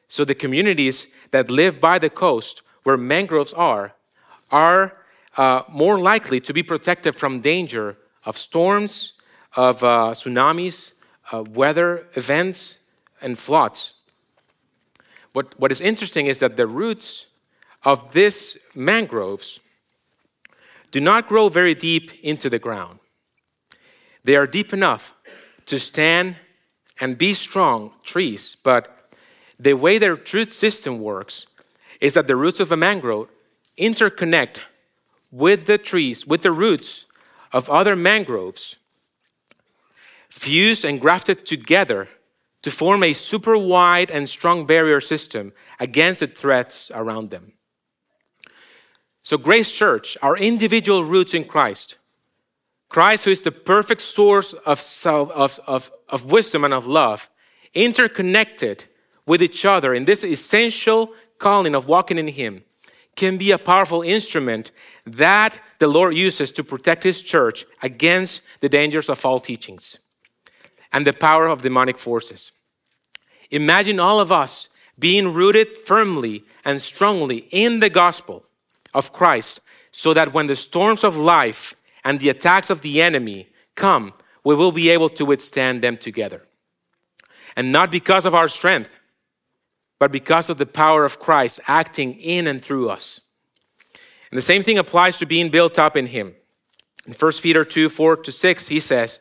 So, 0.08 0.26
the 0.26 0.36
communities 0.36 1.08
that 1.32 1.50
live 1.50 1.80
by 1.80 1.98
the 1.98 2.10
coast 2.10 2.62
where 2.84 2.98
mangroves 2.98 3.54
are 3.54 3.94
are 4.52 4.98
uh, 5.38 5.64
more 5.72 6.00
likely 6.00 6.40
to 6.42 6.54
be 6.54 6.64
protected 6.64 7.16
from 7.16 7.40
danger 7.40 7.98
of 8.26 8.38
storms, 8.38 9.14
of 9.56 9.84
uh, 9.84 10.12
tsunamis, 10.14 10.94
uh, 11.32 11.44
weather 11.44 12.08
events, 12.16 12.80
and 13.22 13.38
floods. 13.38 13.94
What, 15.34 15.58
what 15.60 15.72
is 15.72 15.80
interesting 15.80 16.28
is 16.28 16.40
that 16.40 16.58
the 16.58 16.68
roots 16.68 17.28
of 17.84 18.12
these 18.14 18.58
mangroves 18.76 19.60
do 20.92 21.00
not 21.00 21.28
grow 21.28 21.48
very 21.48 21.74
deep 21.74 22.12
into 22.22 22.50
the 22.50 22.60
ground. 22.60 23.00
They 24.24 24.36
are 24.36 24.46
deep 24.46 24.74
enough 24.74 25.14
to 25.68 25.80
stand 25.80 26.36
and 27.00 27.18
be 27.18 27.34
strong 27.34 27.94
trees, 28.04 28.58
but 28.62 29.14
the 29.58 29.74
way 29.74 29.98
their 29.98 30.16
root 30.16 30.52
system 30.52 31.00
works 31.00 31.48
is 32.02 32.16
that 32.16 32.28
the 32.28 32.36
roots 32.36 32.60
of 32.60 32.72
a 32.72 32.78
mangrove 32.78 33.30
interconnect 33.78 34.60
with 35.32 35.66
the 35.66 35.78
trees, 35.78 36.28
with 36.28 36.42
the 36.42 36.52
roots 36.52 37.06
of 37.54 37.70
other 37.70 37.96
mangroves, 37.96 38.76
fused 40.30 40.84
and 40.84 41.00
grafted 41.00 41.46
together 41.46 42.10
to 42.64 42.72
form 42.72 43.04
a 43.04 43.14
super 43.14 43.58
wide 43.58 44.12
and 44.12 44.28
strong 44.28 44.66
barrier 44.66 45.00
system 45.00 45.54
against 45.80 46.20
the 46.20 46.28
threats 46.28 46.92
around 46.94 47.30
them. 47.30 47.54
So, 49.24 49.38
Grace 49.38 49.72
Church, 49.72 50.18
our 50.22 50.38
individual 50.38 51.06
roots 51.06 51.34
in 51.34 51.46
Christ, 51.46 51.98
Christ, 52.90 53.26
who 53.26 53.32
is 53.32 53.42
the 53.42 53.52
perfect 53.52 54.02
source 54.02 54.54
of, 54.66 54.80
self, 54.80 55.30
of, 55.32 55.60
of, 55.66 55.92
of 56.10 56.32
wisdom 56.32 56.64
and 56.64 56.74
of 56.74 56.86
love, 56.86 57.30
interconnected 57.74 58.86
with 59.26 59.42
each 59.42 59.64
other 59.64 59.94
in 59.94 60.06
this 60.06 60.24
essential 60.24 61.14
calling 61.42 61.76
of 61.76 61.88
walking 61.88 62.18
in 62.18 62.28
Him, 62.28 62.64
can 63.16 63.38
be 63.38 63.52
a 63.52 63.58
powerful 63.58 64.02
instrument 64.02 64.72
that 65.06 65.60
the 65.80 65.88
Lord 65.88 66.16
uses 66.16 66.52
to 66.54 66.64
protect 66.64 67.04
His 67.04 67.22
church 67.22 67.66
against 67.82 68.42
the 68.62 68.70
dangers 68.70 69.10
of 69.10 69.20
false 69.20 69.42
teachings 69.42 70.00
and 70.94 71.06
the 71.06 71.14
power 71.14 71.48
of 71.48 71.64
demonic 71.64 71.98
forces. 71.98 72.52
Imagine 73.50 74.00
all 74.00 74.20
of 74.20 74.32
us 74.32 74.70
being 74.98 75.34
rooted 75.34 75.78
firmly 75.78 76.44
and 76.64 76.82
strongly 76.82 77.48
in 77.52 77.80
the 77.80 77.90
gospel 77.90 78.46
of 78.94 79.12
Christ, 79.12 79.60
so 79.92 80.14
that 80.14 80.34
when 80.34 80.48
the 80.48 80.56
storms 80.56 81.04
of 81.04 81.18
life 81.18 81.76
and 82.04 82.20
the 82.20 82.30
attacks 82.30 82.70
of 82.70 82.82
the 82.82 83.02
enemy 83.02 83.48
come, 83.76 84.14
we 84.44 84.56
will 84.56 84.72
be 84.72 84.90
able 84.90 85.10
to 85.10 85.26
withstand 85.26 85.82
them 85.82 85.98
together. 85.98 86.46
And 87.56 87.72
not 87.72 87.92
because 87.92 88.26
of 88.26 88.36
our 88.36 88.48
strength, 88.48 89.01
but 90.02 90.12
because 90.12 90.50
of 90.50 90.58
the 90.58 90.66
power 90.66 91.06
of 91.06 91.20
Christ 91.20 91.60
acting 91.68 92.20
in 92.20 92.48
and 92.48 92.60
through 92.60 92.90
us. 92.90 93.22
And 94.32 94.38
the 94.40 94.42
same 94.42 94.64
thing 94.64 94.80
applies 94.80 95.20
to 95.20 95.28
being 95.28 95.50
built 95.50 95.78
up 95.78 95.96
in 95.96 96.08
Him. 96.08 96.34
In 97.06 97.14
1 97.14 97.32
Peter 97.34 97.64
2 97.64 97.88
4 97.88 98.18
to 98.18 98.32
6, 98.32 98.68
he 98.70 98.80
says, 98.80 99.20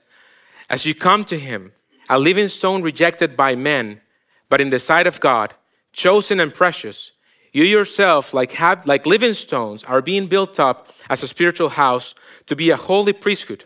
As 0.70 0.86
you 0.86 0.94
come 0.94 1.24
to 1.24 1.38
Him, 1.38 1.72
a 2.08 2.18
living 2.18 2.48
stone 2.48 2.80
rejected 2.80 3.36
by 3.36 3.54
men, 3.54 4.00
but 4.48 4.62
in 4.62 4.70
the 4.70 4.78
sight 4.78 5.06
of 5.06 5.20
God, 5.20 5.52
chosen 5.92 6.40
and 6.40 6.54
precious, 6.54 7.12
you 7.52 7.64
yourself, 7.64 8.32
like, 8.32 8.52
have, 8.52 8.86
like 8.86 9.04
living 9.04 9.34
stones, 9.34 9.84
are 9.84 10.00
being 10.00 10.28
built 10.28 10.58
up 10.58 10.88
as 11.10 11.22
a 11.22 11.28
spiritual 11.28 11.68
house 11.68 12.14
to 12.46 12.56
be 12.56 12.70
a 12.70 12.76
holy 12.76 13.12
priesthood, 13.12 13.64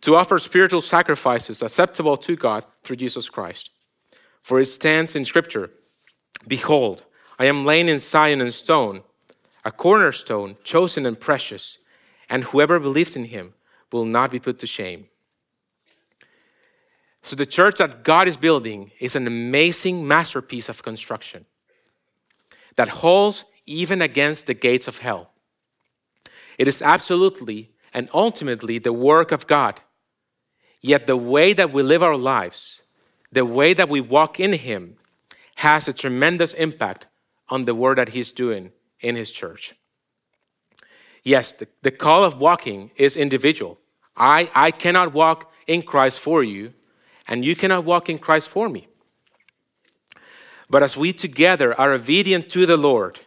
to 0.00 0.16
offer 0.16 0.40
spiritual 0.40 0.80
sacrifices 0.80 1.62
acceptable 1.62 2.16
to 2.16 2.34
God 2.34 2.66
through 2.82 2.96
Jesus 2.96 3.28
Christ. 3.28 3.70
For 4.42 4.58
it 4.58 4.66
stands 4.66 5.14
in 5.14 5.24
Scripture 5.24 5.70
Behold, 6.46 7.04
I 7.38 7.46
am 7.46 7.64
laying 7.64 7.88
in 7.88 7.98
Zion 7.98 8.40
in 8.40 8.52
stone, 8.52 9.02
a 9.64 9.72
cornerstone, 9.72 10.56
chosen 10.64 11.06
and 11.06 11.18
precious, 11.18 11.78
and 12.28 12.44
whoever 12.44 12.78
believes 12.78 13.16
in 13.16 13.24
him 13.24 13.54
will 13.92 14.04
not 14.04 14.30
be 14.30 14.38
put 14.38 14.58
to 14.60 14.66
shame. 14.66 15.06
So, 17.22 17.34
the 17.34 17.46
church 17.46 17.78
that 17.78 18.04
God 18.04 18.28
is 18.28 18.36
building 18.36 18.92
is 19.00 19.16
an 19.16 19.26
amazing 19.26 20.06
masterpiece 20.06 20.68
of 20.68 20.82
construction 20.82 21.44
that 22.76 22.88
holds 22.88 23.44
even 23.66 24.00
against 24.00 24.46
the 24.46 24.54
gates 24.54 24.86
of 24.86 24.98
hell. 24.98 25.32
It 26.56 26.68
is 26.68 26.80
absolutely 26.80 27.72
and 27.92 28.08
ultimately 28.14 28.78
the 28.78 28.92
work 28.92 29.32
of 29.32 29.46
God. 29.46 29.80
Yet, 30.80 31.06
the 31.06 31.16
way 31.16 31.52
that 31.52 31.72
we 31.72 31.82
live 31.82 32.02
our 32.02 32.16
lives, 32.16 32.82
the 33.32 33.44
way 33.44 33.74
that 33.74 33.88
we 33.88 34.00
walk 34.00 34.38
in 34.38 34.52
Him, 34.52 34.96
has 35.56 35.88
a 35.88 35.92
tremendous 35.92 36.52
impact 36.54 37.06
on 37.48 37.64
the 37.64 37.74
work 37.74 37.96
that 37.96 38.10
he's 38.10 38.32
doing 38.32 38.72
in 39.00 39.16
his 39.16 39.32
church. 39.32 39.74
Yes, 41.22 41.52
the, 41.52 41.66
the 41.82 41.90
call 41.90 42.24
of 42.24 42.40
walking 42.40 42.90
is 42.96 43.16
individual. 43.16 43.78
I, 44.16 44.50
I 44.54 44.70
cannot 44.70 45.12
walk 45.12 45.52
in 45.66 45.82
Christ 45.82 46.20
for 46.20 46.42
you, 46.42 46.72
and 47.26 47.44
you 47.44 47.56
cannot 47.56 47.84
walk 47.84 48.08
in 48.08 48.18
Christ 48.18 48.48
for 48.48 48.68
me. 48.68 48.86
But 50.68 50.82
as 50.82 50.96
we 50.96 51.12
together 51.12 51.78
are 51.80 51.92
obedient 51.92 52.50
to 52.50 52.66
the 52.66 52.76
Lord, 52.76 53.20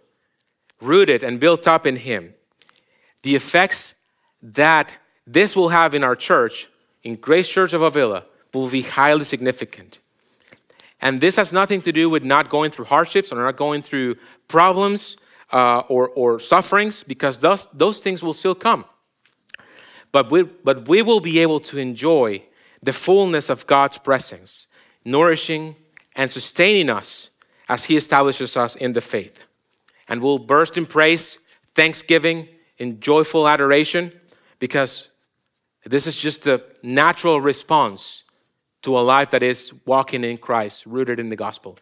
rooted 0.81 1.23
and 1.23 1.39
built 1.39 1.67
up 1.67 1.85
in 1.85 1.97
Him, 1.97 2.33
the 3.23 3.35
effects 3.35 3.95
that 4.41 4.95
this 5.25 5.55
will 5.55 5.69
have 5.69 5.93
in 5.93 6.03
our 6.03 6.15
church, 6.15 6.69
in 7.03 7.15
Grace 7.15 7.47
Church 7.47 7.73
of 7.73 7.81
Avila, 7.81 8.25
will 8.53 8.69
be 8.69 8.81
highly 8.81 9.25
significant. 9.25 9.99
And 11.01 11.21
this 11.21 11.37
has 11.37 11.53
nothing 11.53 11.81
to 11.83 11.91
do 11.91 12.09
with 12.09 12.23
not 12.23 12.49
going 12.49 12.71
through 12.71 12.85
hardships 12.85 13.31
or 13.31 13.35
not 13.35 13.55
going 13.55 13.81
through 13.81 14.15
problems 14.47 15.17
uh, 15.51 15.79
or, 15.87 16.09
or 16.09 16.39
sufferings, 16.39 17.03
because 17.03 17.39
those, 17.39 17.67
those 17.73 17.99
things 17.99 18.21
will 18.21 18.33
still 18.33 18.55
come. 18.55 18.85
But 20.11 20.31
we, 20.31 20.43
but 20.43 20.87
we 20.87 21.01
will 21.01 21.19
be 21.19 21.39
able 21.39 21.59
to 21.61 21.77
enjoy 21.77 22.43
the 22.81 22.93
fullness 22.93 23.49
of 23.49 23.65
God's 23.65 23.97
blessings, 23.97 24.67
nourishing 25.05 25.75
and 26.15 26.29
sustaining 26.29 26.89
us 26.89 27.29
as 27.67 27.85
He 27.85 27.97
establishes 27.97 28.57
us 28.57 28.75
in 28.75 28.93
the 28.93 29.01
faith. 29.01 29.47
And 30.07 30.21
we'll 30.21 30.39
burst 30.39 30.77
in 30.77 30.85
praise, 30.85 31.39
thanksgiving, 31.75 32.47
in 32.77 32.99
joyful 32.99 33.47
adoration, 33.47 34.11
because 34.59 35.09
this 35.85 36.07
is 36.07 36.19
just 36.19 36.43
the 36.43 36.63
natural 36.81 37.39
response 37.39 38.23
to 38.81 38.97
a 38.97 39.01
life 39.01 39.31
that 39.31 39.43
is 39.43 39.73
walking 39.85 40.23
in 40.23 40.37
Christ, 40.37 40.85
rooted 40.85 41.19
in 41.19 41.29
the 41.29 41.35
gospel. 41.35 41.77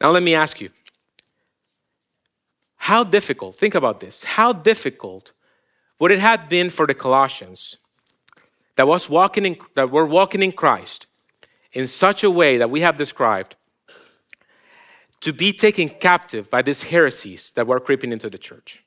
Now, 0.00 0.10
let 0.10 0.22
me 0.22 0.34
ask 0.34 0.60
you 0.60 0.70
how 2.76 3.04
difficult, 3.04 3.56
think 3.56 3.74
about 3.74 4.00
this, 4.00 4.24
how 4.24 4.52
difficult 4.52 5.32
would 5.98 6.10
it 6.10 6.18
have 6.18 6.48
been 6.48 6.70
for 6.70 6.86
the 6.86 6.94
Colossians 6.94 7.76
that, 8.76 8.88
was 8.88 9.10
walking 9.10 9.44
in, 9.44 9.56
that 9.74 9.90
were 9.90 10.06
walking 10.06 10.42
in 10.42 10.52
Christ 10.52 11.06
in 11.72 11.86
such 11.86 12.24
a 12.24 12.30
way 12.30 12.56
that 12.56 12.70
we 12.70 12.80
have 12.80 12.96
described 12.96 13.56
to 15.20 15.34
be 15.34 15.52
taken 15.52 15.90
captive 15.90 16.48
by 16.48 16.62
these 16.62 16.84
heresies 16.84 17.50
that 17.54 17.66
were 17.66 17.78
creeping 17.78 18.12
into 18.12 18.30
the 18.30 18.38
church? 18.38 18.82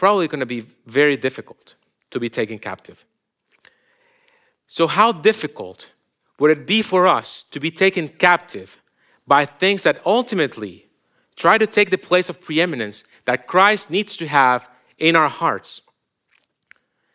Probably 0.00 0.26
going 0.26 0.40
to 0.40 0.54
be 0.58 0.64
very 0.86 1.14
difficult 1.14 1.74
to 2.08 2.18
be 2.18 2.30
taken 2.30 2.58
captive. 2.58 3.04
So, 4.66 4.86
how 4.86 5.12
difficult 5.12 5.90
would 6.38 6.50
it 6.50 6.66
be 6.66 6.80
for 6.80 7.06
us 7.06 7.44
to 7.50 7.60
be 7.60 7.70
taken 7.70 8.08
captive 8.08 8.80
by 9.26 9.44
things 9.44 9.82
that 9.82 10.00
ultimately 10.06 10.86
try 11.36 11.58
to 11.58 11.66
take 11.66 11.90
the 11.90 11.98
place 11.98 12.30
of 12.30 12.40
preeminence 12.40 13.04
that 13.26 13.46
Christ 13.46 13.90
needs 13.90 14.16
to 14.16 14.26
have 14.26 14.70
in 14.96 15.16
our 15.16 15.28
hearts? 15.28 15.82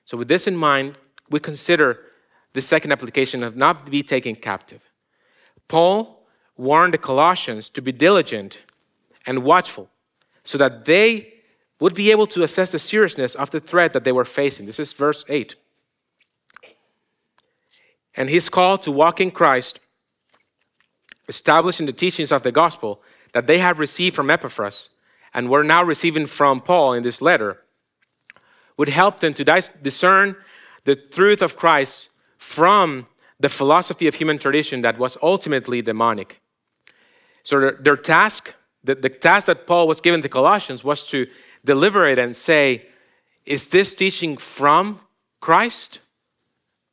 So, 0.06 0.16
with 0.16 0.28
this 0.28 0.46
in 0.46 0.56
mind, 0.56 1.00
we 1.28 1.40
consider 1.40 2.00
the 2.54 2.62
second 2.62 2.92
application 2.92 3.42
of 3.42 3.56
not 3.56 3.90
be 3.90 4.04
taken 4.04 4.36
captive. 4.36 4.84
Paul 5.68 6.28
warned 6.56 6.94
the 6.94 7.00
Colossians 7.00 7.68
to 7.70 7.82
be 7.82 7.92
diligent 7.92 8.60
and 9.26 9.44
watchful 9.44 9.90
so 10.44 10.60
that 10.60 10.86
they 10.86 11.35
would 11.86 11.94
be 11.94 12.10
able 12.10 12.26
to 12.26 12.42
assess 12.42 12.72
the 12.72 12.80
seriousness 12.80 13.36
of 13.36 13.52
the 13.52 13.60
threat 13.60 13.94
that 13.94 14.04
they 14.04 14.12
were 14.12 14.26
facing. 14.26 14.66
This 14.66 14.80
is 14.80 14.92
verse 14.92 15.24
8. 15.30 15.54
And 18.16 18.28
his 18.28 18.50
call 18.50 18.80
to 18.80 18.92
walk 18.92 19.22
in 19.22 19.30
Christ, 19.30 19.80
establishing 21.28 21.86
the 21.86 21.94
teachings 21.94 22.32
of 22.32 22.42
the 22.42 22.52
gospel 22.52 23.04
that 23.34 23.46
they 23.46 23.60
had 23.60 23.78
received 23.78 24.16
from 24.16 24.32
Epaphras 24.32 24.90
and 25.32 25.48
were 25.48 25.64
now 25.64 25.84
receiving 25.84 26.26
from 26.26 26.60
Paul 26.60 26.94
in 26.94 27.04
this 27.04 27.22
letter, 27.22 27.62
would 28.78 28.90
help 28.90 29.20
them 29.20 29.36
to 29.36 29.44
discern 29.44 30.36
the 30.86 30.96
truth 30.96 31.44
of 31.44 31.56
Christ 31.56 32.10
from 32.40 33.06
the 33.40 33.48
philosophy 33.48 34.08
of 34.08 34.16
human 34.16 34.40
tradition 34.40 34.82
that 34.82 34.98
was 34.98 35.20
ultimately 35.22 35.84
demonic. 35.84 36.42
So 37.44 37.60
their, 37.60 37.72
their 37.74 37.98
task, 37.98 38.56
the, 38.86 38.96
the 38.96 39.10
task 39.10 39.48
that 39.48 39.66
Paul 39.66 39.88
was 39.88 40.00
given 40.00 40.22
to 40.22 40.30
Colossians 40.30 40.84
was 40.84 41.04
to 41.08 41.28
deliver 41.64 42.08
it 42.08 42.20
and 42.20 42.36
say, 42.36 42.86
is 43.46 43.70
this 43.70 43.94
teaching 43.94 44.38
from 44.38 45.00
Christ 45.42 46.00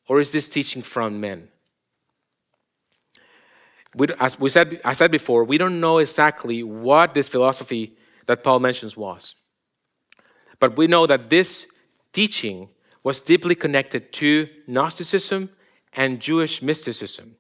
or 0.09 0.21
is 0.21 0.33
this 0.33 0.49
teaching 0.49 0.83
from 0.83 1.21
men? 1.21 1.49
We, 3.95 4.07
as 4.19 4.41
we 4.41 4.49
said, 4.49 4.81
I 4.85 4.95
said 4.95 5.11
before, 5.11 5.45
we 5.45 5.59
don't 5.59 5.81
know 5.81 5.99
exactly 5.99 6.63
what 6.63 7.13
this 7.13 7.29
philosophy 7.29 7.97
that 8.27 8.43
Paul 8.43 8.61
mentions 8.61 8.97
was. 8.97 9.35
But 10.59 10.77
we 10.77 10.87
know 10.87 11.07
that 11.07 11.29
this 11.29 11.67
teaching 12.13 12.71
was 13.03 13.21
deeply 13.21 13.55
connected 13.55 14.13
to 14.15 14.49
Gnosticism 14.67 15.51
and 15.95 16.21
Jewish 16.21 16.63
mysticism. 16.63 17.37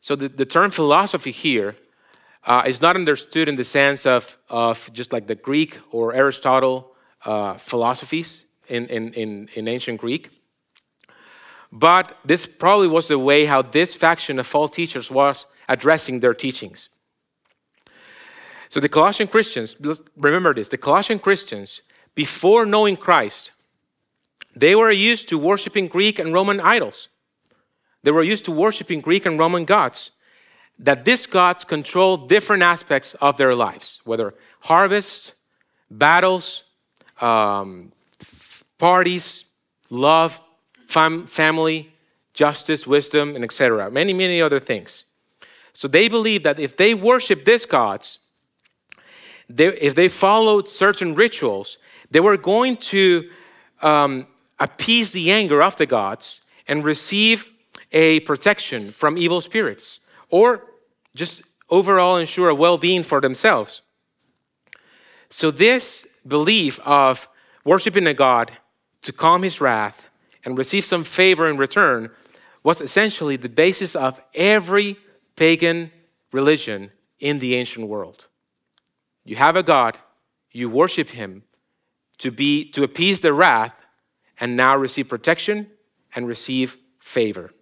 So 0.00 0.16
the, 0.16 0.28
the 0.28 0.44
term 0.44 0.70
philosophy 0.70 1.30
here 1.30 1.76
uh, 2.46 2.62
is 2.66 2.80
not 2.80 2.96
understood 2.96 3.48
in 3.48 3.56
the 3.56 3.64
sense 3.64 4.06
of, 4.06 4.36
of 4.48 4.90
just 4.92 5.12
like 5.12 5.26
the 5.26 5.34
Greek 5.34 5.78
or 5.90 6.14
Aristotle 6.14 6.92
uh, 7.24 7.54
philosophies 7.54 8.46
in, 8.68 8.86
in, 8.86 9.12
in, 9.14 9.48
in 9.54 9.68
ancient 9.68 10.00
Greek. 10.00 10.30
But 11.72 12.16
this 12.24 12.46
probably 12.46 12.88
was 12.88 13.08
the 13.08 13.18
way 13.18 13.46
how 13.46 13.62
this 13.62 13.94
faction 13.94 14.38
of 14.38 14.46
false 14.46 14.70
teachers 14.70 15.10
was 15.10 15.46
addressing 15.68 16.20
their 16.20 16.34
teachings. 16.34 16.88
So 18.68 18.80
the 18.80 18.88
Colossian 18.88 19.28
Christians, 19.28 19.76
remember 20.16 20.54
this, 20.54 20.68
the 20.68 20.78
Colossian 20.78 21.18
Christians, 21.18 21.82
before 22.14 22.66
knowing 22.66 22.96
Christ, 22.96 23.52
they 24.54 24.74
were 24.74 24.90
used 24.90 25.28
to 25.28 25.38
worshiping 25.38 25.88
Greek 25.88 26.18
and 26.18 26.32
Roman 26.32 26.60
idols. 26.60 27.08
They 28.02 28.10
were 28.10 28.22
used 28.22 28.44
to 28.44 28.52
worshiping 28.52 29.00
Greek 29.00 29.26
and 29.26 29.38
Roman 29.38 29.64
gods 29.64 30.12
that 30.78 31.04
these 31.04 31.26
gods 31.26 31.64
control 31.64 32.16
different 32.16 32.62
aspects 32.62 33.14
of 33.14 33.36
their 33.36 33.54
lives, 33.54 34.00
whether 34.04 34.34
harvest, 34.60 35.34
battles, 35.90 36.64
um, 37.20 37.92
parties, 38.78 39.46
love, 39.90 40.40
fam- 40.86 41.26
family, 41.26 41.92
justice, 42.32 42.86
wisdom, 42.86 43.34
and 43.34 43.44
etc. 43.44 43.90
Many, 43.90 44.12
many 44.12 44.42
other 44.42 44.60
things. 44.60 45.04
So 45.72 45.88
they 45.88 46.08
believe 46.08 46.42
that 46.42 46.58
if 46.60 46.76
they 46.76 46.94
worship 46.94 47.44
these 47.44 47.66
gods, 47.66 48.18
they, 49.48 49.68
if 49.68 49.94
they 49.94 50.08
followed 50.08 50.68
certain 50.68 51.14
rituals, 51.14 51.78
they 52.10 52.20
were 52.20 52.36
going 52.36 52.76
to 52.76 53.28
um, 53.82 54.26
appease 54.58 55.12
the 55.12 55.30
anger 55.30 55.62
of 55.62 55.76
the 55.76 55.86
gods 55.86 56.40
and 56.66 56.84
receive 56.84 57.46
a 57.92 58.20
protection 58.20 58.92
from 58.92 59.18
evil 59.18 59.40
spirits, 59.40 60.00
or 60.30 60.64
just 61.14 61.42
overall 61.70 62.16
ensure 62.16 62.48
a 62.48 62.54
well 62.54 62.78
being 62.78 63.02
for 63.02 63.20
themselves. 63.20 63.82
So, 65.30 65.50
this 65.50 66.20
belief 66.26 66.78
of 66.80 67.28
worshiping 67.64 68.06
a 68.06 68.14
God 68.14 68.52
to 69.02 69.12
calm 69.12 69.42
his 69.42 69.60
wrath 69.60 70.08
and 70.44 70.56
receive 70.56 70.84
some 70.84 71.04
favor 71.04 71.48
in 71.48 71.56
return 71.56 72.10
was 72.62 72.80
essentially 72.80 73.36
the 73.36 73.48
basis 73.48 73.94
of 73.94 74.24
every 74.34 74.96
pagan 75.36 75.90
religion 76.32 76.90
in 77.18 77.38
the 77.38 77.54
ancient 77.54 77.88
world. 77.88 78.26
You 79.24 79.36
have 79.36 79.56
a 79.56 79.62
God, 79.62 79.98
you 80.50 80.68
worship 80.68 81.10
him 81.10 81.42
to 82.18 82.30
be 82.30 82.70
to 82.70 82.82
appease 82.82 83.20
the 83.20 83.32
wrath 83.32 83.74
and 84.38 84.56
now 84.56 84.76
receive 84.76 85.08
protection 85.08 85.68
and 86.14 86.26
receive 86.26 86.76
favor. 86.98 87.52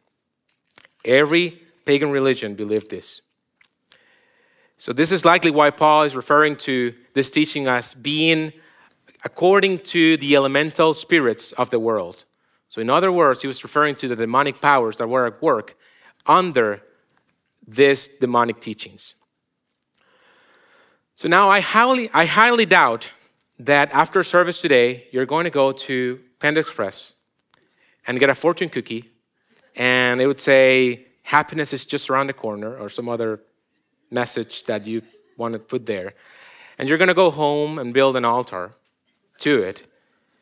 Every 1.05 1.62
pagan 1.85 2.11
religion 2.11 2.55
believed 2.55 2.91
this. 2.91 3.23
So, 4.79 4.93
this 4.93 5.13
is 5.13 5.25
likely 5.25 5.51
why 5.51 5.71
Paul 5.71 6.03
is 6.03 6.17
referring 6.17 6.57
to 6.57 6.95
this 7.15 7.31
teaching 7.31 7.69
as 7.69 7.95
being 7.95 8.53
according 9.25 9.79
to 9.79 10.17
the 10.17 10.35
elemental 10.35 10.95
spirits 10.95 11.53
of 11.53 11.71
the 11.71 11.79
world. 11.79 12.25
So, 12.69 12.81
in 12.81 12.91
other 12.91 13.13
words, 13.13 13.43
he 13.43 13.49
was 13.49 13.63
referring 13.63 13.95
to 13.97 14.09
the 14.09 14.17
demonic 14.17 14.61
powers 14.61 14.97
that 14.97 15.09
were 15.09 15.27
at 15.27 15.41
work 15.41 15.77
under 16.27 16.83
these 17.67 18.09
demonic 18.09 18.61
teachings. 18.61 19.15
So, 21.15 21.29
now 21.29 21.49
I 21.49 21.61
highly, 21.61 22.11
I 22.13 22.25
highly 22.25 22.67
doubt 22.67 23.11
that 23.61 23.93
after 23.93 24.25
service 24.25 24.61
today, 24.61 25.07
you're 25.13 25.27
going 25.27 25.45
to 25.45 25.51
go 25.51 25.71
to 25.71 26.21
Panda 26.41 26.61
Express 26.61 27.15
and 28.07 28.19
get 28.19 28.31
a 28.31 28.35
fortune 28.35 28.69
cookie, 28.69 29.11
and 29.77 30.21
it 30.21 30.27
would 30.27 30.41
say, 30.41 31.07
Happiness 31.23 31.73
is 31.73 31.85
just 31.85 32.11
around 32.11 32.27
the 32.27 32.33
corner, 32.33 32.77
or 32.77 32.89
some 32.89 33.09
other 33.09 33.41
message 34.11 34.65
that 34.65 34.87
you 34.87 35.03
want 35.37 35.55
to 35.55 35.59
put 35.59 35.87
there. 35.87 36.15
And 36.79 36.89
you're 36.89 36.99
going 36.99 37.09
to 37.09 37.15
go 37.15 37.31
home 37.31 37.79
and 37.79 37.95
build 37.95 38.17
an 38.17 38.25
altar 38.25 38.73
to 39.39 39.63
it. 39.63 39.87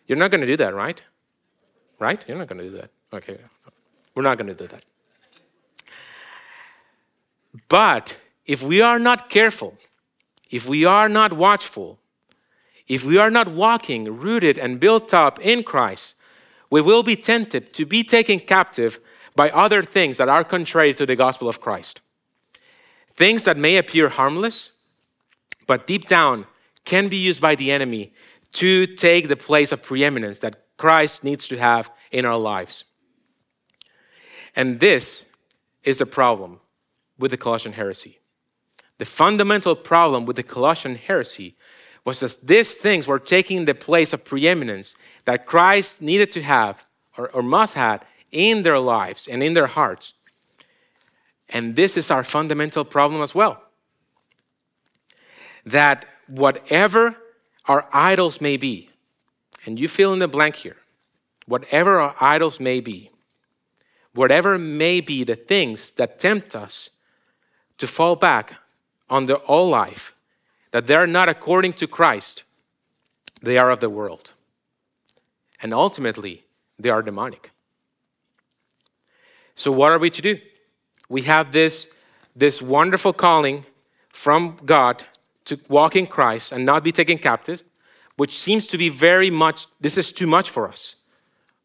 You're 0.06 0.18
not 0.18 0.30
going 0.30 0.40
to 0.40 0.46
do 0.46 0.56
that, 0.56 0.74
right? 0.74 1.02
Right? 1.98 2.24
You're 2.26 2.38
not 2.38 2.48
going 2.48 2.58
to 2.58 2.68
do 2.68 2.76
that. 2.76 2.90
Okay. 3.12 3.38
We're 4.14 4.22
not 4.22 4.38
going 4.38 4.48
to 4.48 4.54
do 4.54 4.66
that. 4.66 4.84
But 7.68 8.16
if 8.46 8.62
we 8.62 8.80
are 8.80 8.98
not 8.98 9.28
careful, 9.28 9.76
if 10.50 10.66
we 10.68 10.84
are 10.84 11.08
not 11.08 11.32
watchful, 11.32 11.98
if 12.88 13.04
we 13.04 13.18
are 13.18 13.30
not 13.30 13.48
walking 13.48 14.18
rooted 14.18 14.58
and 14.58 14.80
built 14.80 15.14
up 15.14 15.38
in 15.40 15.62
Christ, 15.62 16.16
we 16.70 16.80
will 16.80 17.02
be 17.02 17.16
tempted 17.16 17.72
to 17.74 17.86
be 17.86 18.02
taken 18.02 18.40
captive 18.40 18.98
by 19.34 19.50
other 19.50 19.82
things 19.82 20.16
that 20.18 20.28
are 20.28 20.44
contrary 20.44 20.94
to 20.94 21.06
the 21.06 21.16
gospel 21.16 21.48
of 21.48 21.60
Christ. 21.60 22.00
Things 23.14 23.44
that 23.44 23.56
may 23.56 23.76
appear 23.76 24.08
harmless, 24.08 24.72
but 25.66 25.86
deep 25.86 26.06
down 26.06 26.46
can 26.84 27.08
be 27.08 27.16
used 27.16 27.40
by 27.40 27.54
the 27.54 27.70
enemy 27.70 28.12
to 28.52 28.86
take 28.86 29.28
the 29.28 29.36
place 29.36 29.72
of 29.72 29.82
preeminence 29.82 30.40
that 30.40 30.62
Christ 30.76 31.22
needs 31.22 31.46
to 31.48 31.58
have 31.58 31.90
in 32.10 32.24
our 32.24 32.38
lives. 32.38 32.84
And 34.56 34.80
this 34.80 35.26
is 35.84 35.98
the 35.98 36.06
problem 36.06 36.60
with 37.18 37.30
the 37.30 37.36
Colossian 37.36 37.74
heresy. 37.74 38.18
The 38.98 39.04
fundamental 39.04 39.76
problem 39.76 40.26
with 40.26 40.36
the 40.36 40.42
Colossian 40.42 40.96
heresy 40.96 41.56
was 42.04 42.20
that 42.20 42.38
these 42.42 42.74
things 42.74 43.06
were 43.06 43.18
taking 43.18 43.64
the 43.64 43.74
place 43.74 44.12
of 44.12 44.24
preeminence 44.24 44.94
that 45.26 45.46
Christ 45.46 46.02
needed 46.02 46.32
to 46.32 46.42
have 46.42 46.84
or, 47.16 47.28
or 47.30 47.42
must 47.42 47.74
have 47.74 48.04
in 48.32 48.62
their 48.62 48.78
lives 48.78 49.26
and 49.26 49.42
in 49.42 49.54
their 49.54 49.66
hearts. 49.66 50.14
And 51.48 51.76
this 51.76 51.96
is 51.96 52.10
our 52.10 52.24
fundamental 52.24 52.84
problem 52.84 53.22
as 53.22 53.34
well. 53.34 53.62
That 55.64 56.06
whatever 56.26 57.16
our 57.66 57.88
idols 57.92 58.40
may 58.40 58.56
be, 58.56 58.90
and 59.66 59.78
you 59.78 59.88
fill 59.88 60.12
in 60.12 60.20
the 60.20 60.28
blank 60.28 60.56
here, 60.56 60.76
whatever 61.46 62.00
our 62.00 62.14
idols 62.20 62.60
may 62.60 62.80
be, 62.80 63.10
whatever 64.14 64.58
may 64.58 65.00
be 65.00 65.24
the 65.24 65.36
things 65.36 65.90
that 65.92 66.18
tempt 66.18 66.54
us 66.54 66.90
to 67.78 67.86
fall 67.86 68.16
back 68.16 68.54
on 69.08 69.26
the 69.26 69.36
all 69.36 69.68
life 69.68 70.14
that 70.70 70.86
they 70.86 70.94
are 70.94 71.06
not 71.06 71.28
according 71.28 71.72
to 71.74 71.86
Christ, 71.86 72.44
they 73.42 73.58
are 73.58 73.70
of 73.70 73.80
the 73.80 73.90
world. 73.90 74.32
And 75.62 75.74
ultimately, 75.74 76.44
they 76.78 76.88
are 76.88 77.02
demonic. 77.02 77.50
So, 79.60 79.70
what 79.70 79.92
are 79.92 79.98
we 79.98 80.08
to 80.08 80.22
do? 80.22 80.38
We 81.10 81.20
have 81.22 81.52
this, 81.52 81.92
this 82.34 82.62
wonderful 82.62 83.12
calling 83.12 83.66
from 84.08 84.56
God 84.64 85.04
to 85.44 85.60
walk 85.68 85.94
in 85.94 86.06
Christ 86.06 86.50
and 86.50 86.64
not 86.64 86.82
be 86.82 86.92
taken 86.92 87.18
captive, 87.18 87.62
which 88.16 88.38
seems 88.38 88.66
to 88.68 88.78
be 88.78 88.88
very 88.88 89.28
much, 89.28 89.66
this 89.78 89.98
is 89.98 90.12
too 90.12 90.26
much 90.26 90.48
for 90.48 90.66
us. 90.66 90.96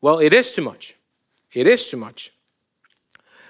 Well, 0.01 0.19
it 0.19 0.33
is 0.33 0.51
too 0.51 0.61
much. 0.61 0.95
It 1.53 1.67
is 1.67 1.87
too 1.87 1.95
much. 1.95 2.33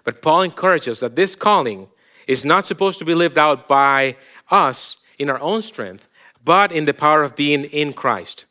But 0.03 0.21
Paul 0.21 0.43
encourages 0.43 0.99
that 0.99 1.15
this 1.15 1.33
calling 1.35 1.87
is 2.27 2.45
not 2.45 2.67
supposed 2.67 2.99
to 2.99 3.05
be 3.05 3.15
lived 3.15 3.39
out 3.39 3.67
by 3.67 4.15
us 4.51 5.01
in 5.17 5.31
our 5.31 5.39
own 5.39 5.63
strength, 5.63 6.07
but 6.43 6.71
in 6.71 6.85
the 6.85 6.93
power 6.93 7.23
of 7.23 7.35
being 7.35 7.63
in 7.63 7.93
Christ. 7.93 8.45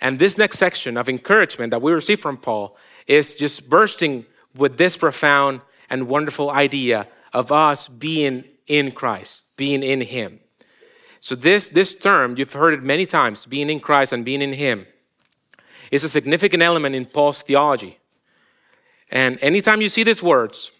And 0.00 0.18
this 0.18 0.38
next 0.38 0.56
section 0.56 0.96
of 0.96 1.10
encouragement 1.10 1.72
that 1.72 1.82
we 1.82 1.92
receive 1.92 2.20
from 2.20 2.38
Paul 2.38 2.74
is 3.06 3.34
just 3.34 3.68
bursting 3.68 4.24
with 4.54 4.76
this 4.76 4.96
profound 4.96 5.60
and 5.88 6.08
wonderful 6.08 6.50
idea 6.50 7.06
of 7.32 7.52
us 7.52 7.88
being 7.88 8.44
in 8.66 8.92
Christ, 8.92 9.44
being 9.56 9.82
in 9.82 10.00
Him. 10.00 10.40
So, 11.20 11.34
this, 11.34 11.68
this 11.68 11.94
term, 11.94 12.36
you've 12.38 12.52
heard 12.52 12.74
it 12.74 12.82
many 12.82 13.06
times, 13.06 13.46
being 13.46 13.68
in 13.68 13.80
Christ 13.80 14.12
and 14.12 14.24
being 14.24 14.40
in 14.40 14.54
Him, 14.54 14.86
is 15.90 16.04
a 16.04 16.08
significant 16.08 16.62
element 16.62 16.94
in 16.94 17.06
Paul's 17.06 17.42
theology. 17.42 17.98
And 19.10 19.38
anytime 19.42 19.80
you 19.80 19.88
see 19.88 20.04
these 20.04 20.22
words 20.22 20.70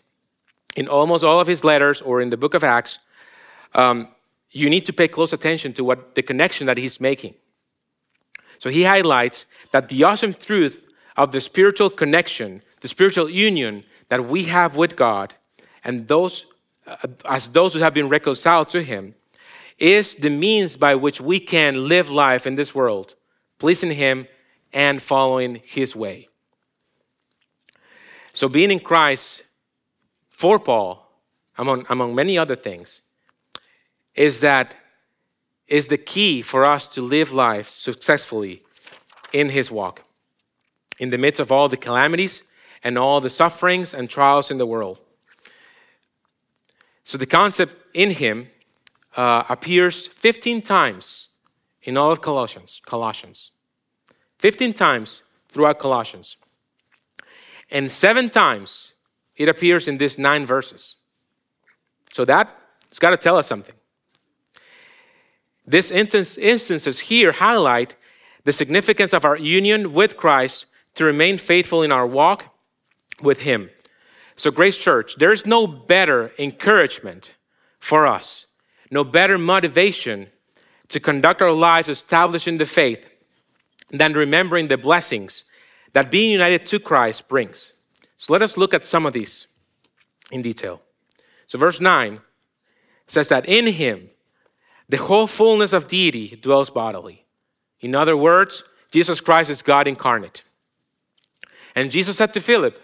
in 0.77 0.89
almost 0.89 1.25
all 1.25 1.41
of 1.41 1.49
his 1.49 1.65
letters 1.65 2.01
or 2.01 2.21
in 2.21 2.31
the 2.31 2.37
book 2.37 2.55
of 2.55 2.63
Acts, 2.63 3.01
um, 3.75 4.09
you 4.51 4.71
need 4.71 4.87
to 4.87 4.93
pay 4.93 5.09
close 5.09 5.33
attention 5.33 5.73
to 5.75 5.85
what 5.85 6.15
the 6.15 6.23
connection 6.23 6.67
that 6.67 6.79
he's 6.79 7.01
making. 7.01 7.35
So 8.59 8.71
he 8.71 8.85
highlights 8.85 9.47
that 9.73 9.89
the 9.89 10.05
awesome 10.05 10.35
truth 10.35 10.87
of 11.17 11.33
the 11.33 11.41
spiritual 11.41 11.91
connection, 11.91 12.63
the 12.81 12.89
spiritual 12.89 13.31
union 13.31 13.85
that 14.09 14.27
we 14.27 14.45
have 14.45 14.77
with 14.77 14.97
God, 14.97 15.35
and 15.85 16.09
those 16.09 16.47
uh, 16.87 16.97
as 17.29 17.49
those 17.49 17.75
who 17.75 17.81
have 17.81 17.95
been 17.95 18.09
reconciled 18.09 18.69
to 18.71 18.83
him, 18.83 19.15
is 19.79 20.15
the 20.17 20.31
means 20.31 20.77
by 20.77 20.95
which 20.95 21.21
we 21.21 21.39
can 21.39 21.89
live 21.89 22.11
life 22.11 22.47
in 22.47 22.57
this 22.57 22.75
world, 22.75 23.15
pleasing 23.59 23.93
him 23.93 24.27
and 24.73 25.03
following 25.03 25.61
his 25.65 25.95
way. 25.95 26.29
So 28.33 28.49
being 28.49 28.71
in 28.71 28.81
Christ 28.81 29.45
for 30.31 30.59
Paul, 30.59 31.07
among, 31.59 31.87
among 31.89 32.15
many 32.15 32.39
other 32.39 32.57
things, 32.57 33.03
is 34.15 34.41
that 34.41 34.77
is 35.67 35.87
the 35.87 35.99
key 35.99 36.43
for 36.43 36.65
us 36.65 36.89
to 36.89 37.03
live 37.03 37.33
life 37.33 37.69
successfully 37.69 38.63
in 39.33 39.51
his 39.51 39.71
walk 39.71 40.03
in 40.99 41.11
the 41.11 41.19
midst 41.19 41.41
of 41.41 41.53
all 41.53 41.69
the 41.69 41.77
calamities 41.77 42.43
and 42.83 42.99
all 42.99 43.21
the 43.21 43.31
sufferings 43.31 43.95
and 43.95 44.09
trials 44.09 44.51
in 44.51 44.59
the 44.59 44.67
world. 44.67 44.99
So 47.05 47.19
the 47.19 47.27
concept 47.27 47.77
in 47.95 48.11
him 48.11 48.49
uh, 49.17 49.45
appears 49.49 50.07
15 50.07 50.63
times 50.63 51.31
in 51.83 51.97
all 51.97 52.13
of 52.13 52.21
colossians 52.21 52.81
colossians. 52.87 53.53
15 54.39 54.73
times 54.73 55.23
throughout 55.49 55.79
colossians. 55.79 56.37
And 57.71 57.91
seven 57.91 58.31
times 58.31 58.95
it 59.37 59.49
appears 59.49 59.87
in 59.87 59.99
these 59.99 60.19
nine 60.19 60.47
verses. 60.47 60.97
So 62.13 62.25
that 62.25 62.57
it's 62.89 62.99
got 62.99 63.11
to 63.11 63.17
tell 63.17 63.37
us 63.37 63.47
something. 63.47 63.75
These 65.67 65.91
instances 65.93 67.01
here 67.01 67.33
highlight 67.33 67.95
the 68.45 68.53
significance 68.53 69.13
of 69.13 69.25
our 69.25 69.37
union 69.37 69.93
with 69.93 70.17
Christ 70.17 70.67
to 70.95 71.05
remain 71.05 71.39
faithful 71.39 71.83
in 71.83 71.93
our 71.93 72.07
walk 72.07 72.50
with 73.23 73.43
Him. 73.43 73.71
So, 74.37 74.51
Grace 74.51 74.79
Church, 74.79 75.17
there's 75.17 75.45
no 75.47 75.67
better 75.67 76.33
encouragement 76.39 77.33
for 77.79 78.07
us, 78.07 78.47
no 78.91 79.05
better 79.05 79.39
motivation 79.39 80.29
to 80.89 81.01
conduct 81.01 81.43
our 81.43 81.53
lives 81.53 81.89
establishing 81.89 82.59
the 82.59 82.67
faith 82.67 83.09
than 83.91 84.13
remembering 84.13 84.69
the 84.69 84.79
blessings 84.79 85.45
that 85.93 86.11
being 86.11 86.33
united 86.33 86.67
to 86.67 86.79
Christ 86.79 87.29
brings. 87.29 87.75
So 88.17 88.33
let 88.33 88.43
us 88.43 88.57
look 88.57 88.75
at 88.75 88.87
some 88.87 89.07
of 89.07 89.13
these 89.13 89.47
in 90.31 90.43
detail. 90.43 90.83
So, 91.47 91.59
verse 91.59 91.81
9 91.81 92.21
says 93.07 93.29
that 93.29 93.47
in 93.47 93.67
him 93.67 94.11
the 94.89 94.97
whole 94.97 95.27
fullness 95.27 95.73
of 95.73 95.89
deity 95.89 96.37
dwells 96.37 96.69
bodily. 96.69 97.25
In 97.81 97.95
other 97.95 98.17
words, 98.17 98.65
Jesus 98.91 99.21
Christ 99.21 99.51
is 99.51 99.63
God 99.63 99.87
incarnate. 99.87 100.43
And 101.75 101.93
Jesus 101.93 102.17
said 102.17 102.33
to 102.33 102.41
Philip, 102.41 102.81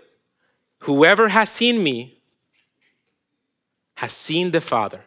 Whoever 0.81 1.29
has 1.29 1.51
seen 1.51 1.83
me 1.83 2.21
has 3.97 4.12
seen 4.12 4.51
the 4.51 4.61
Father. 4.61 5.05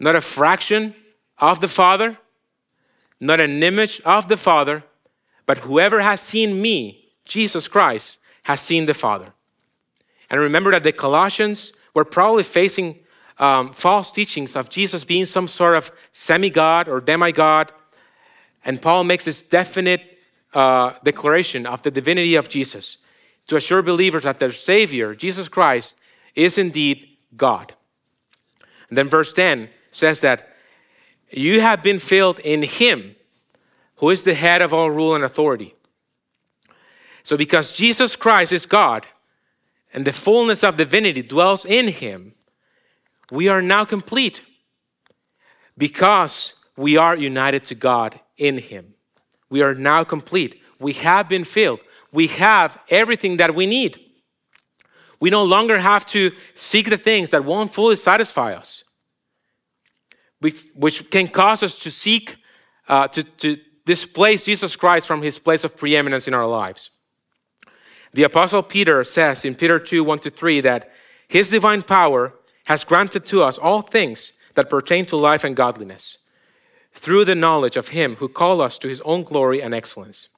Not 0.00 0.16
a 0.16 0.20
fraction 0.20 0.94
of 1.38 1.60
the 1.60 1.68
Father, 1.68 2.18
not 3.20 3.40
an 3.40 3.62
image 3.62 4.00
of 4.04 4.28
the 4.28 4.36
Father, 4.36 4.84
but 5.46 5.58
whoever 5.58 6.00
has 6.00 6.20
seen 6.20 6.60
me, 6.60 7.12
Jesus 7.24 7.68
Christ, 7.68 8.18
has 8.44 8.60
seen 8.60 8.86
the 8.86 8.94
Father. 8.94 9.32
And 10.30 10.40
remember 10.40 10.70
that 10.70 10.82
the 10.82 10.92
Colossians 10.92 11.72
were 11.94 12.04
probably 12.04 12.42
facing 12.42 13.00
um, 13.38 13.72
false 13.72 14.10
teachings 14.10 14.56
of 14.56 14.68
Jesus 14.68 15.04
being 15.04 15.26
some 15.26 15.46
sort 15.46 15.76
of 15.76 15.92
semi 16.10 16.50
God 16.50 16.88
or 16.88 17.00
demigod. 17.00 17.72
And 18.64 18.80
Paul 18.80 19.04
makes 19.04 19.24
this 19.24 19.42
definite 19.42 20.02
uh, 20.54 20.94
declaration 21.04 21.66
of 21.66 21.82
the 21.82 21.90
divinity 21.90 22.34
of 22.34 22.48
Jesus 22.48 22.98
to 23.46 23.56
assure 23.56 23.82
believers 23.82 24.24
that 24.24 24.38
their 24.38 24.52
Savior, 24.52 25.14
Jesus 25.14 25.48
Christ, 25.48 25.94
is 26.34 26.58
indeed 26.58 27.16
God. 27.36 27.74
And 28.88 28.98
then 28.98 29.08
verse 29.08 29.32
10 29.32 29.68
says 29.90 30.20
that 30.20 30.54
you 31.30 31.60
have 31.60 31.82
been 31.82 31.98
filled 31.98 32.38
in 32.40 32.62
Him 32.62 33.16
who 33.96 34.10
is 34.10 34.24
the 34.24 34.34
head 34.34 34.62
of 34.62 34.74
all 34.74 34.90
rule 34.90 35.14
and 35.14 35.24
authority. 35.24 35.74
So, 37.22 37.36
because 37.36 37.76
Jesus 37.76 38.16
Christ 38.16 38.52
is 38.52 38.66
God 38.66 39.06
and 39.94 40.04
the 40.04 40.12
fullness 40.12 40.64
of 40.64 40.76
divinity 40.76 41.22
dwells 41.22 41.64
in 41.64 41.88
Him, 41.88 42.34
we 43.30 43.48
are 43.48 43.62
now 43.62 43.84
complete 43.84 44.42
because 45.78 46.54
we 46.76 46.96
are 46.96 47.16
united 47.16 47.64
to 47.66 47.74
God 47.74 48.18
in 48.36 48.58
Him. 48.58 48.94
We 49.48 49.62
are 49.62 49.74
now 49.74 50.04
complete. 50.04 50.60
We 50.78 50.94
have 50.94 51.28
been 51.28 51.44
filled. 51.44 51.80
We 52.12 52.26
have 52.28 52.78
everything 52.90 53.38
that 53.38 53.54
we 53.54 53.66
need. 53.66 53.98
We 55.18 55.30
no 55.30 55.44
longer 55.44 55.78
have 55.78 56.04
to 56.06 56.32
seek 56.54 56.90
the 56.90 56.96
things 56.98 57.30
that 57.30 57.44
won't 57.44 57.72
fully 57.72 57.96
satisfy 57.96 58.54
us, 58.54 58.84
which 60.74 61.10
can 61.10 61.28
cause 61.28 61.62
us 61.62 61.78
to 61.78 61.90
seek, 61.90 62.36
uh, 62.88 63.08
to, 63.08 63.22
to 63.22 63.56
displace 63.86 64.44
Jesus 64.44 64.76
Christ 64.76 65.06
from 65.06 65.22
his 65.22 65.38
place 65.38 65.64
of 65.64 65.76
preeminence 65.76 66.26
in 66.28 66.34
our 66.34 66.46
lives. 66.46 66.90
The 68.12 68.24
Apostle 68.24 68.62
Peter 68.62 69.04
says 69.04 69.44
in 69.44 69.54
Peter 69.54 69.78
2 69.78 70.04
1 70.04 70.18
to 70.20 70.30
3 70.30 70.60
that 70.60 70.90
his 71.28 71.50
divine 71.50 71.82
power 71.82 72.34
has 72.66 72.84
granted 72.84 73.24
to 73.26 73.42
us 73.42 73.58
all 73.58 73.80
things 73.80 74.32
that 74.54 74.68
pertain 74.68 75.06
to 75.06 75.16
life 75.16 75.44
and 75.44 75.56
godliness 75.56 76.18
through 76.92 77.24
the 77.24 77.34
knowledge 77.34 77.76
of 77.76 77.88
him 77.88 78.16
who 78.16 78.28
called 78.28 78.60
us 78.60 78.76
to 78.78 78.88
his 78.88 79.00
own 79.02 79.22
glory 79.22 79.62
and 79.62 79.72
excellence. 79.72 80.28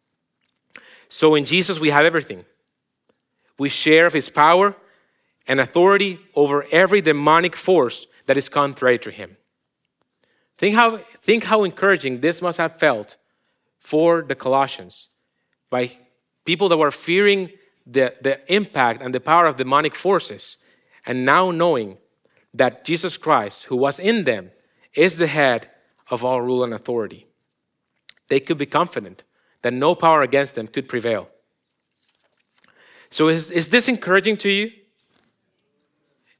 So 1.15 1.37
in 1.37 1.45
Jesus, 1.45 1.79
we 1.79 1.91
have 1.91 2.05
everything. 2.05 2.45
We 3.57 3.69
share 3.69 4.07
of 4.07 4.13
his 4.15 4.29
power 4.29 4.75
and 5.47 5.61
authority 5.61 6.19
over 6.35 6.67
every 6.73 7.01
demonic 7.01 7.55
force 7.55 8.09
that 8.27 8.37
is 8.37 8.49
contrary 8.49 8.99
to 8.99 9.13
him. 9.13 9.37
Think 10.59 10.75
how, 10.75 10.97
think 11.23 11.45
how 11.45 11.63
encouraging 11.63 12.19
this 12.19 12.43
must 12.43 12.59
have 12.59 12.81
felt 12.81 13.17
for 13.79 14.23
the 14.23 14.35
Colossians 14.35 15.09
by 15.71 15.93
people 16.45 16.69
that 16.69 16.79
were 16.79 16.91
fearing 16.91 17.53
the, 17.87 18.13
the 18.21 18.41
impact 18.53 19.01
and 19.01 19.15
the 19.15 19.21
power 19.21 19.47
of 19.47 19.57
demonic 19.57 19.95
forces, 19.95 20.57
and 21.07 21.25
now 21.25 21.53
knowing 21.53 21.97
that 22.53 22.85
Jesus 22.85 23.17
Christ, 23.17 23.67
who 23.67 23.77
was 23.77 24.01
in 24.01 24.25
them, 24.25 24.51
is 24.95 25.19
the 25.19 25.29
head 25.29 25.71
of 26.11 26.25
all 26.25 26.43
rule 26.43 26.65
and 26.65 26.75
authority. 26.75 27.29
They 28.27 28.41
could 28.41 28.59
be 28.59 28.67
confident 28.67 29.23
that 29.65 29.73
no 29.73 29.95
power 29.95 30.21
against 30.21 30.57
them 30.57 30.67
could 30.67 30.87
prevail. 30.87 31.27
So, 33.09 33.29
is, 33.29 33.51
is 33.51 33.71
this 33.71 33.89
encouraging 33.89 34.37
to 34.39 34.51
you? 34.51 34.71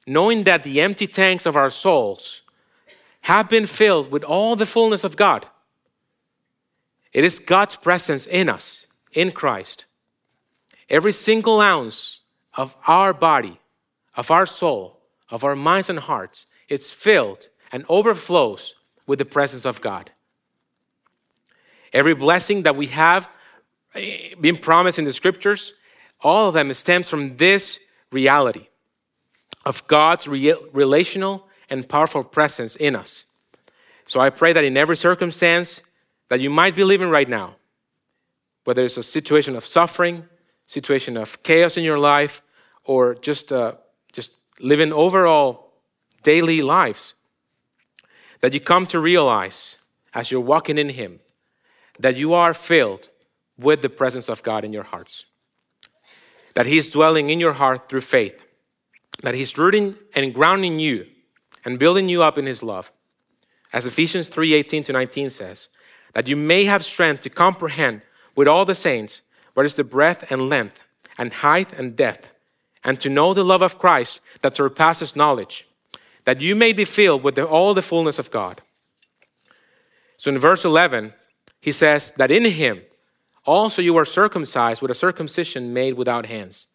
Knowing 0.07 0.45
that 0.45 0.63
the 0.63 0.83
empty 0.83 1.07
tanks 1.07 1.47
of 1.47 1.57
our 1.57 1.71
souls 1.71 2.43
have 3.23 3.49
been 3.49 3.67
filled 3.67 4.11
with 4.11 4.23
all 4.25 4.57
the 4.57 4.67
fullness 4.67 5.05
of 5.05 5.17
God. 5.17 5.47
It 7.15 7.25
is 7.25 7.39
God's 7.39 7.77
presence 7.77 8.27
in 8.27 8.51
us, 8.51 8.89
in 9.13 9.33
Christ. 9.33 9.87
Every 10.91 11.13
single 11.13 11.63
ounce 11.63 12.21
of 12.53 12.77
our 12.87 13.15
body, 13.15 13.59
of 14.19 14.31
our 14.31 14.45
soul, 14.45 15.01
of 15.31 15.45
our 15.45 15.57
minds 15.57 15.89
and 15.89 16.01
hearts, 16.01 16.45
it's 16.69 16.91
filled 16.91 17.49
and 17.73 17.87
overflows 17.89 18.75
with 19.07 19.19
the 19.19 19.25
presence 19.25 19.65
of 19.65 19.81
God. 19.81 20.11
Every 21.95 22.15
blessing 22.15 22.65
that 22.65 22.75
we 22.75 22.89
have 22.89 23.29
eh, 23.95 24.35
been 24.41 24.57
promised 24.57 24.99
in 24.99 25.05
the 25.05 25.13
scriptures, 25.13 25.75
all 26.21 26.49
of 26.49 26.55
them 26.55 26.75
stems 26.75 27.09
from 27.09 27.37
this 27.37 27.79
reality 28.11 28.67
of 29.65 29.87
God's 29.87 30.27
relational 30.27 31.49
and 31.71 31.89
powerful 31.89 32.25
presence 32.25 32.75
in 32.77 32.97
us. 32.97 33.27
So 34.07 34.21
I 34.21 34.31
pray 34.31 34.53
that 34.53 34.65
in 34.65 34.77
every 34.77 34.97
circumstance 34.97 35.81
that 36.29 36.41
you 36.41 36.51
might 36.51 36.75
be 36.75 36.85
living 36.85 37.11
right 37.11 37.29
now, 37.29 37.57
whether 38.65 38.85
it's 38.85 38.97
a 38.97 39.03
situation 39.03 39.55
of 39.55 39.65
suffering, 39.65 40.29
situation 40.67 41.17
of 41.17 41.43
chaos 41.43 41.77
in 41.77 41.85
your 41.85 41.99
life, 41.99 42.43
or 42.85 43.15
just, 43.15 43.53
uh, 43.53 43.75
just 44.13 44.33
living 44.59 44.93
overall 44.93 45.73
daily 46.23 46.61
lives, 46.61 47.15
that 48.41 48.53
you 48.53 48.61
come 48.61 48.87
to 48.87 48.99
realize 48.99 49.79
as 50.13 50.31
you're 50.31 50.41
walking 50.41 50.77
in 50.77 50.91
Him 50.91 51.21
that 51.99 52.17
you 52.17 52.35
are 52.35 52.55
filled 52.55 53.11
with 53.59 53.83
the 53.83 53.89
presence 53.89 54.29
of 54.29 54.43
God 54.43 54.65
in 54.65 54.73
your 54.73 54.83
hearts. 54.83 55.27
That 56.55 56.67
He 56.67 56.79
is 56.79 56.91
dwelling 56.91 57.31
in 57.31 57.41
your 57.41 57.55
heart 57.55 57.89
through 57.89 58.03
faith. 58.03 58.47
That 59.23 59.35
He's 59.35 59.57
rooting 59.57 59.97
and 60.15 60.35
grounding 60.35 60.79
you 60.79 61.07
and 61.65 61.79
building 61.79 62.09
you 62.09 62.23
up 62.23 62.39
in 62.39 62.47
His 62.47 62.63
love. 62.63 62.93
As 63.73 63.87
Ephesians 63.87 64.29
3 64.29 64.55
18 64.55 64.83
to 64.85 64.93
19 64.93 65.31
says, 65.31 65.69
that 66.13 66.29
you 66.29 66.37
may 66.37 66.65
have 66.65 66.85
strength 66.85 67.23
to 67.23 67.31
comprehend 67.31 68.03
with 68.37 68.49
all 68.49 68.65
the 68.65 68.75
saints 68.75 69.23
what 69.55 69.67
is 69.67 69.75
the 69.75 69.85
breadth 69.85 70.31
and 70.31 70.49
length 70.49 70.87
and 71.19 71.33
height 71.33 71.73
and 71.73 71.97
depth, 71.97 72.35
and 72.85 72.99
to 73.01 73.09
know 73.09 73.35
the 73.35 73.45
love 73.45 73.63
of 73.63 73.79
Christ 73.79 74.21
that 74.43 74.57
surpasses 74.57 75.15
knowledge 75.15 75.67
that 76.25 76.41
you 76.41 76.55
may 76.55 76.73
be 76.73 76.85
filled 76.85 77.23
with 77.23 77.35
the, 77.35 77.45
all 77.45 77.75
the 77.75 77.83
fullness 77.83 78.19
of 78.19 78.31
God. 78.31 78.61
So 80.17 80.31
in 80.31 80.39
verse 80.39 80.65
11, 80.65 81.13
he 81.65 81.73
says 81.73 82.13
that 82.19 82.31
in 82.31 82.45
him 82.45 82.83
also 83.47 83.81
you 83.81 83.97
are 83.97 84.05
circumcised 84.05 84.83
with 84.83 84.91
a 84.91 84.95
circumcision 84.95 85.73
made 85.73 85.95
without 85.95 86.27
hands, 86.27 86.67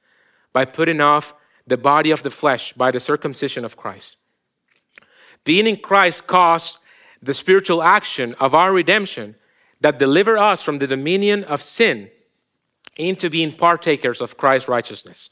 by 0.51 0.65
putting 0.65 0.99
off 0.99 1.35
the 1.67 1.77
body 1.77 2.09
of 2.09 2.23
the 2.23 2.31
flesh 2.31 2.73
by 2.73 2.89
the 2.89 2.99
circumcision 2.99 3.63
of 3.63 3.77
Christ. 3.77 4.17
Being 5.43 5.67
in 5.67 5.75
Christ 5.75 6.25
caused 6.25 6.79
the 7.21 7.35
spiritual 7.35 7.83
action 7.83 8.33
of 8.39 8.55
our 8.55 8.73
redemption 8.73 9.35
that 9.79 9.99
deliver 9.99 10.39
us 10.39 10.63
from 10.63 10.79
the 10.79 10.87
dominion 10.87 11.43
of 11.43 11.61
sin 11.61 12.09
into 12.97 13.29
being 13.29 13.51
partakers 13.51 14.21
of 14.21 14.37
Christ's 14.37 14.67
righteousness. 14.67 15.29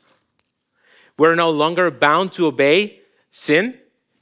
We're 1.17 1.33
no 1.33 1.49
longer 1.49 1.89
bound 1.89 2.31
to 2.33 2.45
obey 2.45 2.99
sin, 3.31 3.79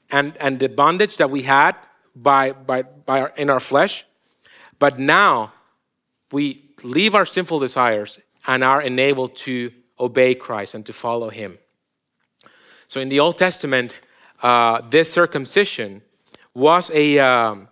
and, 0.09 0.37
and 0.37 0.59
the 0.59 0.69
bondage 0.69 1.17
that 1.17 1.29
we 1.29 1.41
had 1.41 1.75
by, 2.15 2.53
by, 2.53 2.83
by 2.83 3.19
our, 3.19 3.33
in 3.36 3.49
our 3.49 3.59
flesh. 3.59 4.05
But 4.80 4.99
now 4.99 5.53
we 6.32 6.71
leave 6.84 7.15
our 7.15 7.26
sinful 7.26 7.59
desires 7.59 8.19
and 8.47 8.63
are 8.63 8.82
enabled 8.82 9.36
to 9.38 9.71
obey 9.99 10.36
Christ 10.36 10.76
and 10.76 10.86
to 10.86 10.93
follow 10.93 11.30
Him. 11.30 11.57
So 12.88 12.99
in 12.99 13.09
the 13.09 13.19
Old 13.19 13.38
Testament, 13.38 13.95
uh, 14.43 14.82
this 14.89 15.11
circumcision 15.11 16.01
was 16.53 16.91
a, 16.93 17.19
um, 17.19 17.69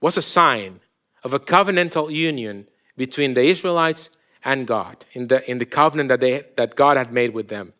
was 0.00 0.16
a 0.16 0.22
sign 0.22 0.80
of 1.24 1.34
a 1.34 1.38
covenantal 1.38 2.12
union 2.12 2.66
between 2.96 3.34
the 3.34 3.42
Israelites 3.42 4.10
and 4.44 4.66
God 4.66 5.04
in 5.12 5.28
the, 5.28 5.48
in 5.50 5.58
the 5.58 5.66
covenant 5.66 6.08
that, 6.08 6.20
they, 6.20 6.44
that 6.56 6.76
God 6.76 6.96
had 6.96 7.12
made 7.12 7.34
with 7.34 7.48
them. 7.48 7.72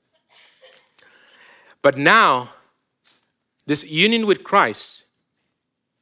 But 1.82 1.96
now, 1.96 2.50
this 3.66 3.84
union 3.84 4.26
with 4.26 4.42
Christ 4.42 5.04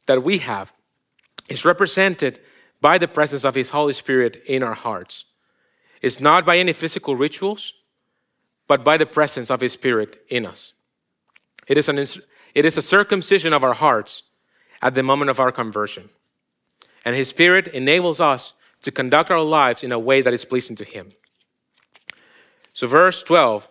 that 0.06 0.22
we 0.22 0.38
have 0.38 0.72
is 1.48 1.64
represented 1.64 2.40
by 2.86 2.98
the 2.98 3.08
presence 3.08 3.44
of 3.44 3.56
His 3.56 3.70
Holy 3.70 3.92
Spirit 3.92 4.40
in 4.46 4.62
our 4.62 4.74
hearts. 4.74 5.24
It's 6.02 6.20
not 6.20 6.46
by 6.46 6.56
any 6.56 6.72
physical 6.72 7.16
rituals, 7.16 7.74
but 8.68 8.84
by 8.84 8.96
the 8.96 9.12
presence 9.18 9.50
of 9.50 9.60
His 9.60 9.72
Spirit 9.72 10.20
in 10.28 10.46
us. 10.46 10.72
It 11.66 11.76
is, 11.78 11.88
an, 11.88 11.98
it 11.98 12.64
is 12.64 12.78
a 12.78 12.82
circumcision 12.96 13.52
of 13.52 13.64
our 13.64 13.74
hearts 13.74 14.22
at 14.80 14.94
the 14.94 15.02
moment 15.02 15.30
of 15.30 15.40
our 15.40 15.50
conversion. 15.50 16.10
and 17.04 17.16
His 17.16 17.28
Spirit 17.28 17.66
enables 17.66 18.20
us 18.20 18.52
to 18.82 18.92
conduct 18.92 19.32
our 19.32 19.42
lives 19.42 19.82
in 19.82 19.90
a 19.90 19.98
way 19.98 20.22
that 20.22 20.32
is 20.32 20.44
pleasing 20.44 20.76
to 20.76 20.84
Him. 20.84 21.10
So, 22.72 22.86
verse 22.86 23.20
12 23.24 23.66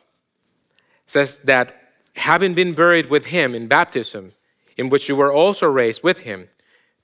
says 1.07 1.37
that 1.45 1.73
having 2.17 2.53
been 2.53 2.73
buried 2.73 3.05
with 3.05 3.27
Him 3.27 3.55
in 3.55 3.67
baptism, 3.67 4.33
in 4.75 4.89
which 4.89 5.07
you 5.07 5.15
were 5.15 5.31
also 5.31 5.67
raised 5.67 6.03
with 6.03 6.19
Him 6.29 6.49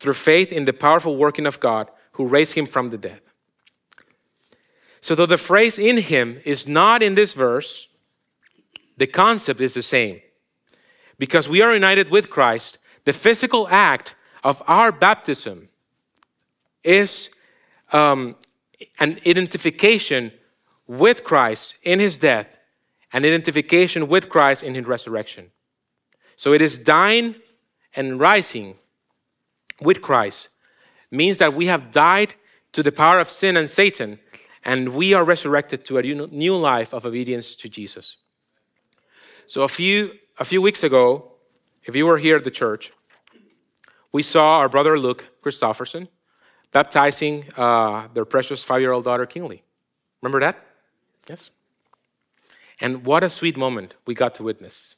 through 0.02 0.16
faith 0.16 0.52
in 0.52 0.66
the 0.66 0.74
powerful 0.74 1.16
working 1.16 1.46
of 1.46 1.62
God 1.62 1.90
who 2.14 2.28
raised 2.28 2.54
Him 2.54 2.66
from 2.66 2.90
the 2.90 2.98
dead. 2.98 3.22
So, 5.00 5.16
though 5.16 5.26
the 5.26 5.38
phrase 5.38 5.80
in 5.80 5.98
Him 5.98 6.40
is 6.46 6.68
not 6.68 7.02
in 7.02 7.16
this 7.16 7.34
verse, 7.34 7.88
the 8.98 9.08
concept 9.08 9.62
is 9.62 9.74
the 9.74 9.82
same. 9.82 10.22
Because 11.18 11.50
we 11.50 11.62
are 11.62 11.74
united 11.74 12.10
with 12.10 12.30
Christ, 12.30 12.78
the 13.06 13.14
physical 13.14 13.68
act 13.70 14.16
of 14.44 14.62
our 14.68 14.92
baptism 14.92 15.70
is 16.84 17.30
um, 17.92 18.36
an 19.00 19.20
identification 19.26 20.32
with 20.88 21.24
Christ 21.24 21.78
in 21.84 22.00
his 22.00 22.18
death, 22.18 22.58
an 23.14 23.26
identification 23.26 24.08
with 24.08 24.30
Christ 24.30 24.64
in 24.64 24.76
his 24.76 24.86
resurrection. 24.86 25.52
So 26.36 26.54
it 26.54 26.62
is 26.62 26.78
dying 26.78 27.36
and 27.96 28.20
rising 28.20 28.76
with 29.80 30.02
Christ 30.02 30.50
means 31.12 31.38
that 31.38 31.54
we 31.54 31.68
have 31.68 31.92
died 31.92 32.34
to 32.72 32.82
the 32.82 32.92
power 32.92 33.20
of 33.20 33.30
sin 33.30 33.58
and 33.58 33.70
Satan, 33.70 34.20
and 34.64 34.96
we 34.96 35.14
are 35.14 35.24
resurrected 35.24 35.86
to 35.86 35.98
a 35.98 36.02
new 36.02 36.56
life 36.56 36.94
of 36.94 37.06
obedience 37.06 37.56
to 37.58 37.70
Jesus. 37.70 38.18
So 39.46 39.64
a 39.64 39.68
few 39.68 40.14
a 40.40 40.46
few 40.46 40.62
weeks 40.62 40.84
ago, 40.84 41.34
if 41.84 41.96
you 41.96 42.06
were 42.06 42.18
here 42.18 42.38
at 42.38 42.44
the 42.44 42.52
church, 42.52 42.92
we 44.12 44.24
saw 44.24 44.60
our 44.60 44.70
brother 44.70 44.98
Luke 44.98 45.28
Christofferson 45.44 46.08
baptizing 46.72 47.46
uh, 47.58 48.08
their 48.14 48.26
precious 48.26 48.64
five 48.64 48.82
year 48.82 48.92
old 48.92 49.04
daughter, 49.04 49.26
Kinley. 49.26 49.64
Remember 50.22 50.40
that? 50.40 50.66
Yes. 51.28 51.52
And 52.80 53.06
what 53.06 53.24
a 53.24 53.30
sweet 53.30 53.58
moment 53.58 53.96
we 54.06 54.16
got 54.16 54.34
to 54.36 54.44
witness. 54.44 54.96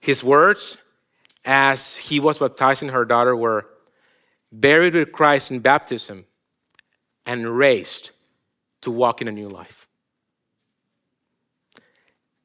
His 0.00 0.24
words 0.24 0.78
as 1.44 1.96
he 1.96 2.18
was 2.18 2.38
baptizing 2.38 2.90
her 2.90 3.04
daughter 3.04 3.36
were 3.36 3.66
buried 4.50 4.94
with 4.94 5.12
Christ 5.12 5.50
in 5.50 5.60
baptism 5.60 6.26
and 7.26 7.56
raised 7.56 8.10
to 8.80 8.90
walk 8.90 9.20
in 9.20 9.28
a 9.28 9.32
new 9.32 9.48
life. 9.48 9.86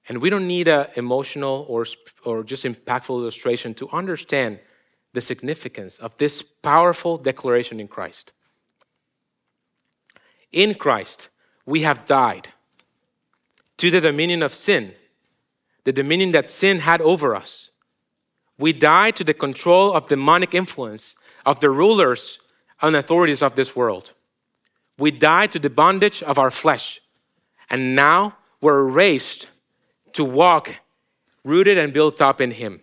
And 0.10 0.22
we 0.22 0.30
don't 0.30 0.48
need 0.48 0.68
an 0.68 0.88
emotional 0.98 1.66
or, 1.70 1.86
or 2.26 2.44
just 2.44 2.66
impactful 2.66 3.10
illustration 3.10 3.74
to 3.76 3.90
understand 3.92 4.60
the 5.14 5.22
significance 5.22 5.98
of 5.98 6.18
this 6.18 6.42
powerful 6.42 7.18
declaration 7.18 7.80
in 7.80 7.88
Christ. 7.88 8.34
In 10.52 10.76
Christ, 10.76 11.30
we 11.66 11.82
have 11.82 12.06
died 12.06 12.50
to 13.78 13.90
the 13.90 14.02
dominion 14.02 14.44
of 14.44 14.54
sin, 14.54 14.94
the 15.84 15.94
dominion 15.94 16.32
that 16.32 16.52
sin 16.52 16.80
had 16.80 17.02
over 17.02 17.36
us. 17.36 17.72
We 18.58 18.74
died 18.74 19.16
to 19.18 19.24
the 19.24 19.34
control 19.34 19.94
of 19.94 20.10
demonic 20.10 20.54
influence 20.54 21.16
of 21.46 21.60
the 21.60 21.70
rulers 21.70 22.40
and 22.82 22.96
authorities 22.96 23.42
of 23.42 23.56
this 23.56 23.76
world. 23.76 24.14
We 24.98 25.12
died 25.12 25.52
to 25.54 25.60
the 25.60 25.70
bondage 25.70 26.22
of 26.24 26.38
our 26.38 26.52
flesh. 26.52 27.02
And 27.70 27.96
now 27.96 28.38
we're 28.62 28.84
raised 28.84 29.48
to 30.14 30.24
walk 30.24 30.76
rooted 31.44 31.78
and 31.78 31.94
built 31.94 32.22
up 32.22 32.40
in 32.40 32.52
Him. 32.52 32.82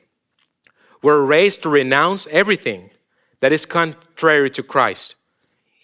We're 1.03 1.25
raised 1.25 1.63
to 1.63 1.69
renounce 1.69 2.27
everything 2.31 2.91
that 3.41 3.53
is 3.53 3.65
contrary 3.65 4.51
to 4.51 4.63
Christ, 4.63 5.15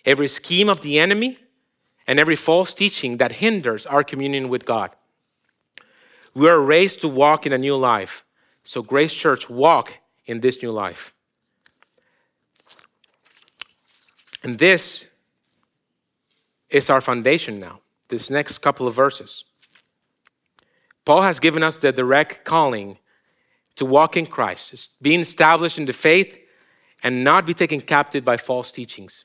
every 0.04 0.28
scheme 0.28 0.68
of 0.68 0.82
the 0.82 0.98
enemy, 0.98 1.38
and 2.06 2.20
every 2.20 2.36
false 2.36 2.74
teaching 2.74 3.16
that 3.16 3.32
hinders 3.32 3.86
our 3.86 4.04
communion 4.04 4.48
with 4.48 4.64
God. 4.64 4.90
We 6.34 6.48
are 6.48 6.60
raised 6.60 7.00
to 7.00 7.08
walk 7.08 7.46
in 7.46 7.52
a 7.52 7.58
new 7.58 7.76
life. 7.76 8.22
So, 8.62 8.82
Grace 8.82 9.14
Church, 9.14 9.48
walk 9.48 9.94
in 10.26 10.40
this 10.40 10.62
new 10.62 10.70
life. 10.70 11.14
And 14.46 14.60
this 14.60 15.08
is 16.70 16.88
our 16.88 17.00
foundation 17.00 17.58
now, 17.58 17.80
this 18.06 18.30
next 18.30 18.58
couple 18.58 18.86
of 18.86 18.94
verses. 18.94 19.44
Paul 21.04 21.22
has 21.22 21.40
given 21.40 21.64
us 21.64 21.78
the 21.78 21.90
direct 21.90 22.44
calling 22.44 22.98
to 23.74 23.84
walk 23.84 24.16
in 24.16 24.24
Christ, 24.24 24.92
being 25.02 25.18
established 25.18 25.78
in 25.78 25.86
the 25.86 25.92
faith 25.92 26.38
and 27.02 27.24
not 27.24 27.44
be 27.44 27.54
taken 27.54 27.80
captive 27.80 28.24
by 28.24 28.36
false 28.36 28.70
teachings. 28.70 29.24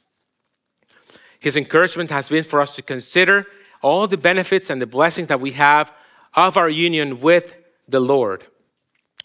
His 1.40 1.56
encouragement 1.56 2.10
has 2.10 2.30
been 2.30 2.44
for 2.44 2.60
us 2.60 2.76
to 2.78 2.82
consider 2.82 3.46
all 3.84 4.08
the 4.08 4.18
benefits 4.18 4.72
and 4.72 4.82
the 4.82 4.88
blessings 4.88 5.28
that 5.28 5.40
we 5.40 5.52
have 5.52 5.94
of 6.34 6.58
our 6.58 6.70
union 6.70 7.22
with 7.22 7.56
the 7.88 8.00
Lord, 8.00 8.46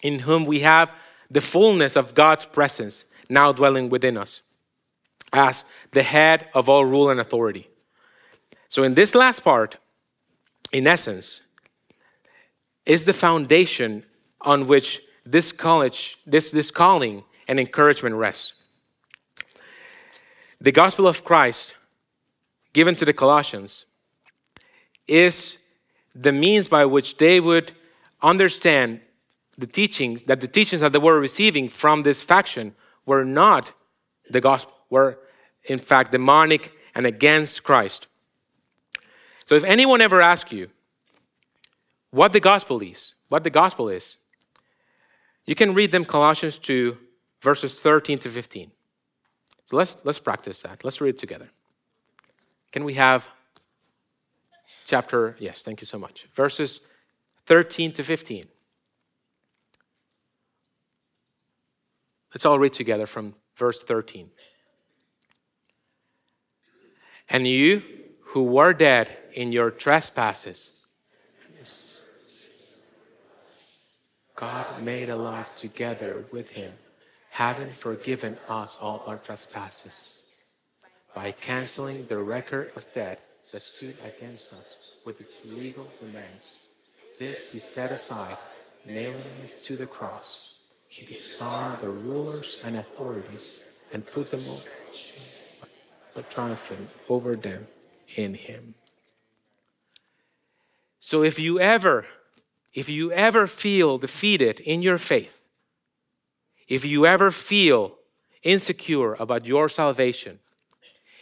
in 0.03 0.19
whom 0.19 0.45
we 0.45 0.61
have 0.61 0.91
the 1.31 1.41
fullness 1.41 1.97
of 1.97 2.13
God's 2.13 2.45
presence 2.45 3.07
now 3.31 3.51
dwelling 3.51 3.89
within 3.89 4.19
us 4.19 4.43
as 5.33 5.65
the 5.93 6.03
head 6.03 6.49
of 6.55 6.69
all 6.69 6.85
rule 6.85 7.11
and 7.11 7.21
authority. 7.21 7.69
So, 8.69 8.83
in 8.83 8.95
this 8.95 9.15
last 9.15 9.41
part, 9.41 9.77
in 10.73 10.87
essence, 10.87 11.43
is 12.85 13.05
the 13.05 13.13
foundation 13.13 14.05
on 14.41 14.67
which 14.67 15.01
this 15.25 15.53
college, 15.53 16.19
this, 16.27 16.51
this 16.51 16.71
calling 16.71 17.25
and 17.49 17.59
encouragement 17.59 18.15
rests. 18.15 18.53
The 20.61 20.73
gospel 20.73 21.07
of 21.07 21.25
Christ 21.25 21.75
given 22.73 22.95
to 22.97 23.05
the 23.05 23.13
Colossians 23.13 23.85
is 25.09 25.59
the 26.15 26.33
means 26.33 26.69
by 26.69 26.85
which 26.85 27.19
they 27.19 27.41
would 27.41 27.73
understand 28.23 29.01
the 29.59 29.67
teachings 29.67 30.25
that 30.25 30.41
the 30.41 30.49
teachings 30.49 30.81
that 30.81 30.93
they 30.93 30.99
were 30.99 31.21
receiving 31.21 31.69
from 31.69 32.03
this 32.03 32.23
faction 32.23 32.75
were 33.05 33.25
not 33.25 33.73
the 34.29 34.41
gospel, 34.41 34.76
were 34.91 35.19
in 35.65 35.79
fact 35.79 36.13
demonic 36.13 36.73
and 36.95 37.07
against 37.07 37.63
Christ. 37.63 38.07
So 39.45 39.55
if 39.55 39.65
anyone 39.65 40.01
ever 40.01 40.21
asks 40.21 40.53
you 40.53 40.71
what 42.11 42.33
the 42.33 42.41
gospel 42.41 42.81
is, 42.81 43.15
what 43.29 43.45
the 43.45 43.51
gospel 43.51 43.89
is, 43.89 44.17
you 45.45 45.55
can 45.55 45.75
read 45.75 45.93
them 45.93 46.05
Colossians 46.05 46.59
2, 46.59 46.99
verses 47.41 47.79
13 47.79 48.19
to 48.21 48.29
15. 48.29 48.73
So 49.67 49.77
let's, 49.77 49.97
let's 50.05 50.19
practice 50.19 50.63
that. 50.63 50.85
Let's 50.85 51.01
read 51.01 51.11
it 51.11 51.19
together. 51.19 51.51
Can 52.73 52.85
we 52.85 52.95
have 52.95 53.29
chapter? 54.85 55.37
Yes, 55.39 55.63
thank 55.63 55.81
you 55.81 55.87
so 55.87 55.99
much. 55.99 56.27
Verses 56.35 56.81
13 57.47 57.93
to 57.93 58.03
15. 58.03 58.47
Let's 62.35 62.45
all 62.45 62.59
read 62.59 62.73
together 62.73 63.07
from 63.07 63.35
verse 63.57 63.83
13. 63.83 64.31
And 67.29 67.47
you 67.47 67.83
who 68.33 68.45
were 68.45 68.73
dead 68.73 69.09
in 69.33 69.53
your 69.53 69.71
trespasses, 69.71 70.73
God 74.37 74.83
made 74.83 75.09
alive 75.09 75.55
together 75.57 76.27
with 76.31 76.51
him, 76.51 76.75
having 77.31 77.73
forgiven 77.73 78.37
us 78.49 78.77
all 78.81 79.03
our 79.07 79.17
trespasses, 79.17 80.27
by 81.15 81.33
canceling 81.33 82.05
the 82.07 82.19
record 82.19 82.71
of 82.77 82.85
debt 82.93 83.23
that 83.51 83.63
stood 83.63 83.97
against 84.05 84.53
us 84.53 84.99
with 85.07 85.23
its 85.23 85.51
legal 85.51 85.89
demands. 86.01 86.69
This 87.19 87.55
he 87.55 87.61
set 87.61 87.91
aside, 87.91 88.37
nailing 88.85 89.25
it 89.43 89.65
to 89.65 89.77
the 89.77 89.87
cross. 89.87 90.61
He 90.89 91.07
disarmed 91.07 91.81
the 91.81 91.89
rulers 91.89 92.63
and 92.67 92.77
authorities 92.77 93.71
and 93.91 94.05
put 94.07 94.31
them 94.31 94.45
all, 94.49 94.61
but 96.17 96.31
triumphant 96.31 96.95
over 97.11 97.37
them 97.37 97.69
in 98.17 98.35
him. 98.35 98.75
So 100.99 101.23
if 101.23 101.39
you 101.39 101.61
ever 101.61 102.07
if 102.73 102.89
you 102.91 103.11
ever 103.13 103.47
feel 103.47 103.97
defeated 103.97 104.61
in 104.61 104.83
your 104.83 104.99
faith, 104.99 105.45
if 106.69 106.85
you 106.85 107.07
ever 107.07 107.31
feel 107.31 107.97
insecure 108.43 109.15
about 109.15 109.47
your 109.47 109.69
salvation, 109.69 110.41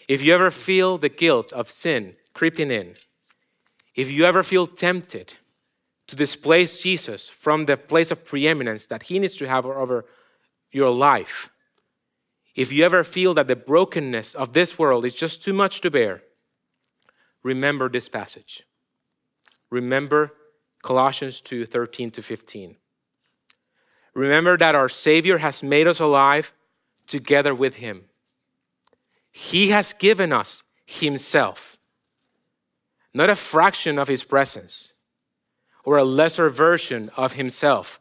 if 0.09 0.21
you 0.21 0.35
ever 0.35 0.51
feel 0.51 0.99
the 0.99 1.09
guilt 1.09 1.53
of 1.53 1.71
sin 1.71 2.15
creeping 2.33 2.73
in, 2.73 2.95
if 3.95 4.11
you 4.11 4.25
ever 4.25 4.43
feel 4.43 4.67
tempted 4.67 5.35
to 6.09 6.17
displace 6.17 6.83
Jesus 6.83 7.29
from 7.29 7.67
the 7.67 7.77
place 7.77 8.11
of 8.11 8.25
preeminence 8.25 8.87
that 8.87 9.05
he 9.05 9.21
needs 9.21 9.37
to 9.37 9.47
have 9.47 9.65
over 9.65 10.05
your 10.73 10.91
life, 10.91 11.51
if 12.55 12.73
you 12.73 12.85
ever 12.85 13.03
feel 13.03 13.35
that 13.35 13.49
the 13.49 13.57
brokenness 13.57 14.35
of 14.35 14.53
this 14.53 14.79
world 14.79 15.05
is 15.05 15.15
just 15.15 15.43
too 15.43 15.53
much 15.53 15.81
to 15.81 15.91
bear, 15.91 16.23
remember 17.43 17.89
this 17.89 18.09
passage. 18.09 18.63
Remember 19.71 20.33
Colossians 20.83 21.41
2 21.41 21.67
13 21.67 22.11
to 22.13 22.23
15. 22.23 22.77
Remember 24.15 24.57
that 24.57 24.75
our 24.75 24.89
Savior 24.89 25.39
has 25.39 25.63
made 25.63 25.89
us 25.89 25.99
alive 25.99 26.53
together 27.07 27.55
with 27.55 27.77
Him. 27.77 28.05
He 29.33 29.71
has 29.71 29.93
given 29.93 30.33
us 30.33 30.63
Himself, 30.87 31.77
not 33.13 33.31
a 33.31 33.35
fraction 33.35 33.99
of 33.99 34.07
His 34.07 34.23
presence 34.23 34.95
or 35.85 35.99
a 35.99 36.05
lesser 36.05 36.49
version 36.49 37.11
of 37.17 37.33
Himself, 37.33 38.01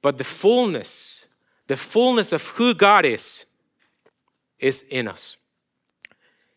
but 0.00 0.18
the 0.18 0.24
fullness, 0.24 1.21
the 1.72 1.76
fullness 1.78 2.32
of 2.32 2.46
who 2.48 2.74
God 2.74 3.06
is, 3.06 3.46
is 4.58 4.82
in 4.90 5.08
us. 5.08 5.38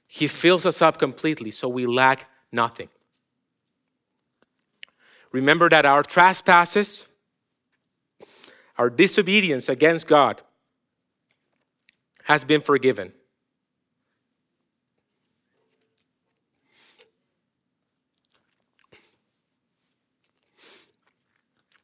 He 0.08 0.28
fills 0.28 0.66
us 0.66 0.82
up 0.82 1.00
completely 1.00 1.52
so 1.52 1.70
we 1.70 1.86
lack 1.86 2.30
nothing. 2.52 2.90
Remember 5.32 5.70
that 5.70 5.86
our 5.86 6.04
trespasses, 6.04 7.08
our 8.78 8.90
disobedience 8.90 9.70
against 9.70 10.06
God, 10.06 10.42
has 12.26 12.44
been 12.44 12.60
forgiven. 12.60 13.14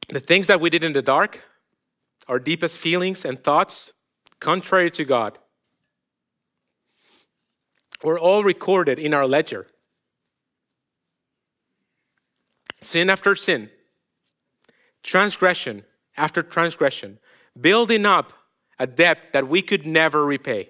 The 0.10 0.20
things 0.20 0.48
that 0.48 0.60
we 0.60 0.70
did 0.70 0.84
in 0.84 0.92
the 0.92 1.02
dark, 1.02 1.40
our 2.28 2.40
deepest 2.40 2.78
feelings 2.78 3.26
and 3.26 3.44
thoughts, 3.44 3.94
contrary 4.40 4.92
to 4.92 5.06
God, 5.06 5.38
were 8.04 8.20
all 8.20 8.44
recorded 8.44 9.00
in 9.00 9.14
our 9.14 9.28
ledger. 9.28 9.68
Sin 12.80 13.10
after 13.10 13.36
sin, 13.36 13.70
transgression 15.04 15.84
after 16.18 16.42
transgression, 16.42 17.20
building 17.60 18.06
up 18.06 18.34
a 18.80 18.88
debt 18.88 19.34
that 19.34 19.48
we 19.48 19.62
could 19.62 19.86
never 19.86 20.26
repay. 20.26 20.70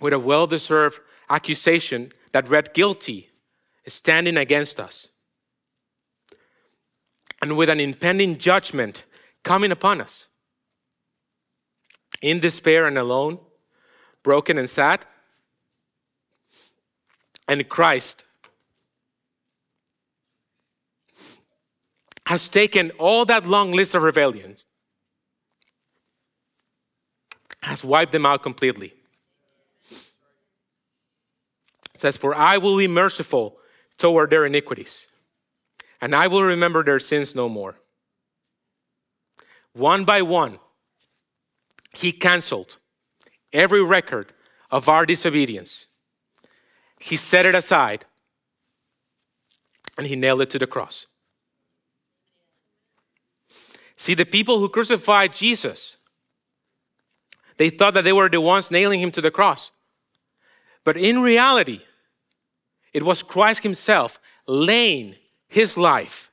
With 0.00 0.12
a 0.12 0.18
well 0.18 0.46
deserved 0.46 1.00
accusation 1.28 2.12
that 2.32 2.48
read 2.48 2.72
guilty 2.72 3.30
standing 3.86 4.36
against 4.36 4.78
us. 4.78 5.08
And 7.40 7.56
with 7.56 7.68
an 7.68 7.80
impending 7.80 8.38
judgment 8.38 9.04
coming 9.48 9.72
upon 9.72 9.98
us. 9.98 10.28
In 12.20 12.38
despair 12.38 12.86
and 12.86 12.98
alone, 12.98 13.38
broken 14.22 14.58
and 14.58 14.68
sad. 14.68 15.06
And 17.48 17.66
Christ 17.66 18.24
has 22.26 22.50
taken 22.50 22.90
all 22.98 23.24
that 23.24 23.46
long 23.46 23.72
list 23.72 23.94
of 23.94 24.02
rebellions 24.02 24.66
has 27.62 27.82
wiped 27.82 28.12
them 28.12 28.26
out 28.26 28.42
completely. 28.42 28.92
It 31.94 32.00
says, 32.02 32.18
For 32.18 32.34
I 32.34 32.58
will 32.58 32.76
be 32.76 32.86
merciful 32.86 33.56
toward 33.96 34.28
their 34.28 34.44
iniquities, 34.44 35.06
and 36.02 36.14
I 36.14 36.26
will 36.26 36.42
remember 36.42 36.84
their 36.84 37.00
sins 37.00 37.34
no 37.34 37.48
more. 37.48 37.76
One 39.78 40.04
by 40.04 40.22
one, 40.22 40.58
he 41.92 42.10
canceled 42.10 42.78
every 43.52 43.82
record 43.82 44.32
of 44.70 44.88
our 44.88 45.06
disobedience. 45.06 45.86
He 46.98 47.16
set 47.16 47.46
it 47.46 47.54
aside 47.54 48.04
and 49.96 50.06
he 50.06 50.16
nailed 50.16 50.42
it 50.42 50.50
to 50.50 50.58
the 50.58 50.66
cross. 50.66 51.06
See, 53.96 54.14
the 54.14 54.26
people 54.26 54.58
who 54.58 54.68
crucified 54.68 55.32
Jesus 55.32 55.96
they 57.58 57.70
thought 57.70 57.94
that 57.94 58.04
they 58.04 58.12
were 58.12 58.28
the 58.28 58.40
ones 58.40 58.70
nailing 58.70 59.00
him 59.00 59.10
to 59.10 59.20
the 59.20 59.32
cross. 59.32 59.72
But 60.84 60.96
in 60.96 61.22
reality, 61.22 61.80
it 62.92 63.02
was 63.02 63.22
Christ 63.22 63.64
himself 63.64 64.18
laying 64.46 65.16
his 65.48 65.76
life 65.76 66.30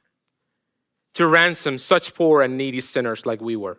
to 1.16 1.28
ransom 1.28 1.78
such 1.78 2.14
poor 2.14 2.42
and 2.42 2.56
needy 2.56 2.82
sinners 2.82 3.26
like 3.26 3.42
we 3.42 3.56
were. 3.56 3.78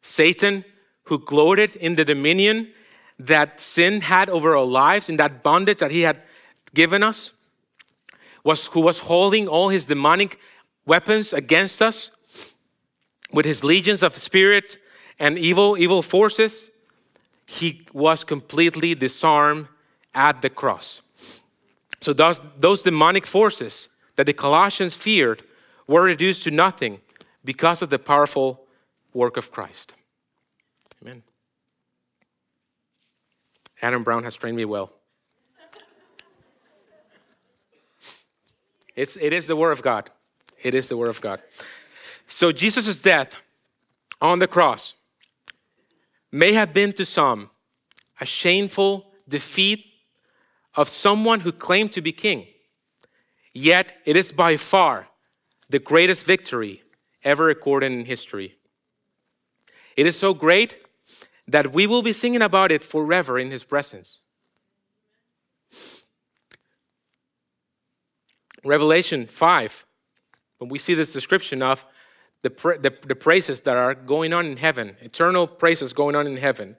Satan, 0.00 0.64
who 1.04 1.18
gloated 1.18 1.76
in 1.76 1.96
the 1.96 2.04
dominion 2.04 2.72
that 3.18 3.60
sin 3.60 4.00
had 4.00 4.28
over 4.28 4.56
our 4.56 4.64
lives, 4.64 5.08
in 5.08 5.16
that 5.16 5.42
bondage 5.42 5.78
that 5.78 5.90
he 5.90 6.02
had 6.02 6.22
given 6.74 7.02
us, 7.02 7.32
was 8.42 8.66
who 8.66 8.80
was 8.80 9.00
holding 9.00 9.48
all 9.48 9.68
his 9.68 9.86
demonic 9.86 10.38
weapons 10.86 11.32
against 11.32 11.80
us 11.80 12.10
with 13.32 13.46
his 13.46 13.64
legions 13.64 14.02
of 14.02 14.16
spirit 14.16 14.78
and 15.18 15.38
evil, 15.38 15.76
evil 15.76 16.02
forces, 16.02 16.70
he 17.46 17.86
was 17.92 18.24
completely 18.24 18.94
disarmed 18.94 19.68
at 20.14 20.42
the 20.42 20.50
cross. 20.50 21.02
So 22.00 22.12
those, 22.12 22.40
those 22.58 22.82
demonic 22.82 23.26
forces 23.26 23.88
that 24.16 24.26
the 24.26 24.32
Colossians 24.32 24.96
feared 24.96 25.42
were 25.86 26.02
reduced 26.02 26.44
to 26.44 26.50
nothing 26.50 27.00
because 27.44 27.82
of 27.82 27.90
the 27.90 27.98
powerful 27.98 28.66
work 29.12 29.36
of 29.36 29.50
Christ. 29.50 29.94
Amen. 31.02 31.22
Adam 33.82 34.02
Brown 34.02 34.24
has 34.24 34.34
trained 34.36 34.56
me 34.56 34.64
well. 34.64 34.92
It's, 38.96 39.16
it 39.16 39.32
is 39.32 39.46
the 39.46 39.56
Word 39.56 39.72
of 39.72 39.82
God. 39.82 40.10
It 40.62 40.74
is 40.74 40.88
the 40.88 40.96
Word 40.96 41.08
of 41.08 41.20
God. 41.20 41.42
So 42.26 42.52
Jesus' 42.52 43.00
death 43.02 43.42
on 44.20 44.38
the 44.38 44.46
cross 44.46 44.94
may 46.30 46.52
have 46.52 46.72
been 46.72 46.92
to 46.94 47.04
some 47.04 47.50
a 48.20 48.26
shameful 48.26 49.10
defeat 49.28 49.84
of 50.74 50.88
someone 50.88 51.40
who 51.40 51.52
claimed 51.52 51.92
to 51.92 52.00
be 52.00 52.12
king. 52.12 52.46
Yet 53.54 53.96
it 54.04 54.16
is 54.16 54.32
by 54.32 54.56
far 54.56 55.06
the 55.70 55.78
greatest 55.78 56.26
victory 56.26 56.82
ever 57.22 57.44
recorded 57.44 57.92
in 57.92 58.04
history. 58.04 58.56
It 59.96 60.06
is 60.06 60.18
so 60.18 60.34
great 60.34 60.78
that 61.46 61.72
we 61.72 61.86
will 61.86 62.02
be 62.02 62.12
singing 62.12 62.42
about 62.42 62.72
it 62.72 62.82
forever 62.82 63.38
in 63.38 63.50
his 63.50 63.64
presence. 63.64 64.20
Revelation 68.64 69.26
5, 69.26 69.84
when 70.58 70.70
we 70.70 70.78
see 70.78 70.94
this 70.94 71.12
description 71.12 71.62
of 71.62 71.84
the, 72.42 72.50
the, 72.50 72.94
the 73.06 73.14
praises 73.14 73.60
that 73.62 73.76
are 73.76 73.94
going 73.94 74.32
on 74.32 74.46
in 74.46 74.56
heaven, 74.56 74.96
eternal 75.00 75.46
praises 75.46 75.92
going 75.92 76.16
on 76.16 76.26
in 76.26 76.36
heaven. 76.36 76.76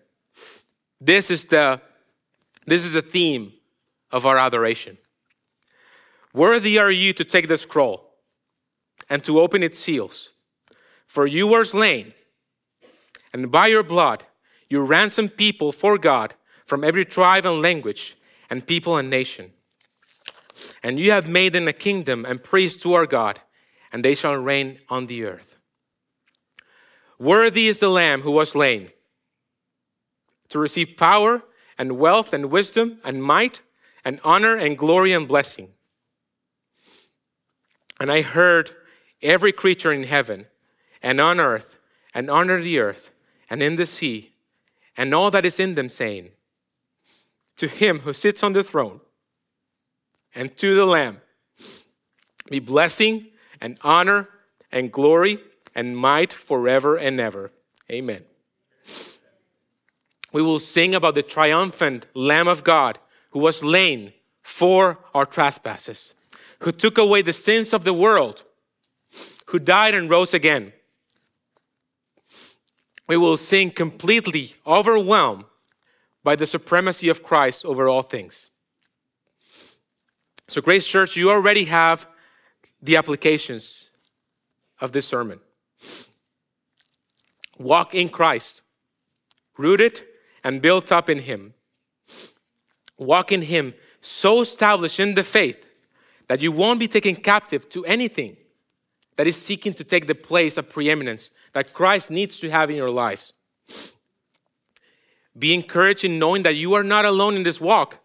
This 0.99 1.31
is 1.31 1.45
the, 1.45 1.81
this 2.65 2.83
is 2.83 2.91
the 2.93 3.01
theme 3.01 3.53
of 4.11 4.25
our 4.25 4.37
adoration. 4.37 4.97
Worthy 6.35 6.77
are 6.77 6.91
you 6.91 7.13
to 7.13 7.23
take 7.23 7.47
the 7.47 7.57
scroll 7.57 8.11
and 9.09 9.23
to 9.23 9.39
open 9.39 9.63
its 9.63 9.79
seals. 9.79 10.33
For 11.07 11.25
you 11.25 11.47
were 11.47 11.63
slain, 11.63 12.13
and 13.31 13.49
by 13.49 13.67
your 13.67 13.83
blood 13.83 14.25
you 14.69 14.81
ransomed 14.81 15.37
people 15.37 15.71
for 15.71 15.97
God 15.97 16.33
from 16.65 16.83
every 16.83 17.05
tribe 17.05 17.45
and 17.45 17.61
language 17.61 18.17
and 18.49 18.67
people 18.67 18.97
and 18.97 19.09
nation. 19.09 19.53
And 20.83 20.99
you 20.99 21.11
have 21.11 21.29
made 21.29 21.53
them 21.53 21.69
a 21.69 21.73
kingdom 21.73 22.25
and 22.25 22.43
priests 22.43 22.83
to 22.83 22.93
our 22.95 23.05
God, 23.05 23.39
and 23.93 24.03
they 24.03 24.13
shall 24.13 24.35
reign 24.35 24.79
on 24.89 25.07
the 25.07 25.23
earth. 25.23 25.55
Worthy 27.17 27.67
is 27.67 27.79
the 27.79 27.87
Lamb 27.87 28.23
who 28.23 28.31
was 28.31 28.51
slain 28.51 28.89
to 30.49 30.59
receive 30.59 30.97
power 30.97 31.43
and 31.77 31.97
wealth 31.97 32.33
and 32.33 32.47
wisdom 32.47 32.99
and 33.05 33.23
might 33.23 33.61
and 34.03 34.19
honor 34.25 34.57
and 34.57 34.77
glory 34.77 35.13
and 35.13 35.29
blessing. 35.29 35.74
And 37.99 38.11
I 38.11 38.21
heard 38.21 38.71
every 39.21 39.51
creature 39.51 39.93
in 39.93 40.03
heaven 40.03 40.47
and 41.01 41.19
on 41.21 41.39
earth 41.39 41.79
and 42.13 42.29
under 42.29 42.61
the 42.61 42.79
earth 42.79 43.11
and 43.49 43.61
in 43.61 43.75
the 43.75 43.85
sea 43.85 44.33
and 44.97 45.13
all 45.13 45.31
that 45.31 45.45
is 45.45 45.59
in 45.59 45.75
them 45.75 45.89
saying, 45.89 46.29
To 47.57 47.67
him 47.67 47.99
who 47.99 48.13
sits 48.13 48.43
on 48.43 48.53
the 48.53 48.63
throne 48.63 49.01
and 50.33 50.55
to 50.57 50.75
the 50.75 50.85
Lamb 50.85 51.21
be 52.49 52.59
blessing 52.59 53.27
and 53.61 53.77
honor 53.81 54.29
and 54.71 54.91
glory 54.91 55.39
and 55.73 55.97
might 55.97 56.31
forever 56.31 56.95
and 56.95 57.19
ever. 57.19 57.51
Amen. 57.91 58.23
We 60.31 60.41
will 60.41 60.59
sing 60.59 60.93
about 60.93 61.15
the 61.15 61.23
triumphant 61.23 62.07
Lamb 62.13 62.47
of 62.47 62.63
God 62.63 62.99
who 63.31 63.39
was 63.39 63.59
slain 63.59 64.13
for 64.41 64.99
our 65.13 65.25
trespasses, 65.25 66.13
who 66.59 66.71
took 66.71 66.97
away 66.97 67.21
the 67.21 67.33
sins 67.33 67.73
of 67.73 67.83
the 67.83 67.93
world, 67.93 68.43
who 69.47 69.59
died 69.59 69.93
and 69.93 70.09
rose 70.09 70.33
again. 70.33 70.73
We 73.07 73.17
will 73.17 73.37
sing 73.37 73.69
completely 73.71 74.55
overwhelmed 74.65 75.45
by 76.23 76.35
the 76.35 76.47
supremacy 76.47 77.07
of 77.09 77.23
Christ 77.23 77.65
over 77.65 77.87
all 77.87 78.01
things. 78.01 78.51
So, 80.47 80.61
Grace 80.61 80.87
Church, 80.87 81.15
you 81.15 81.29
already 81.29 81.65
have 81.65 82.07
the 82.81 82.95
applications 82.95 83.89
of 84.79 84.91
this 84.91 85.07
sermon. 85.07 85.39
Walk 87.57 87.93
in 87.93 88.09
Christ. 88.09 88.61
rooted 89.57 90.01
and 90.43 90.61
built 90.61 90.91
up 90.91 91.09
in 91.09 91.19
Him. 91.19 91.53
Walk 92.97 93.31
in 93.31 93.43
Him, 93.43 93.73
so 94.01 94.41
established 94.41 94.99
in 94.99 95.15
the 95.15 95.23
faith 95.23 95.64
that 96.27 96.41
you 96.41 96.51
won't 96.51 96.79
be 96.79 96.87
taken 96.87 97.15
captive 97.15 97.69
to 97.69 97.85
anything 97.85 98.37
that 99.15 99.27
is 99.27 99.41
seeking 99.41 99.73
to 99.73 99.83
take 99.83 100.07
the 100.07 100.15
place 100.15 100.57
of 100.57 100.69
preeminence 100.69 101.31
that 101.53 101.73
Christ 101.73 102.11
needs 102.11 102.39
to 102.39 102.49
have 102.49 102.69
in 102.69 102.75
your 102.75 102.89
lives. 102.89 103.33
Be 105.37 105.53
encouraged 105.53 106.03
in 106.03 106.19
knowing 106.19 106.43
that 106.43 106.55
you 106.55 106.73
are 106.73 106.83
not 106.83 107.05
alone 107.05 107.35
in 107.35 107.43
this 107.43 107.61
walk, 107.61 107.99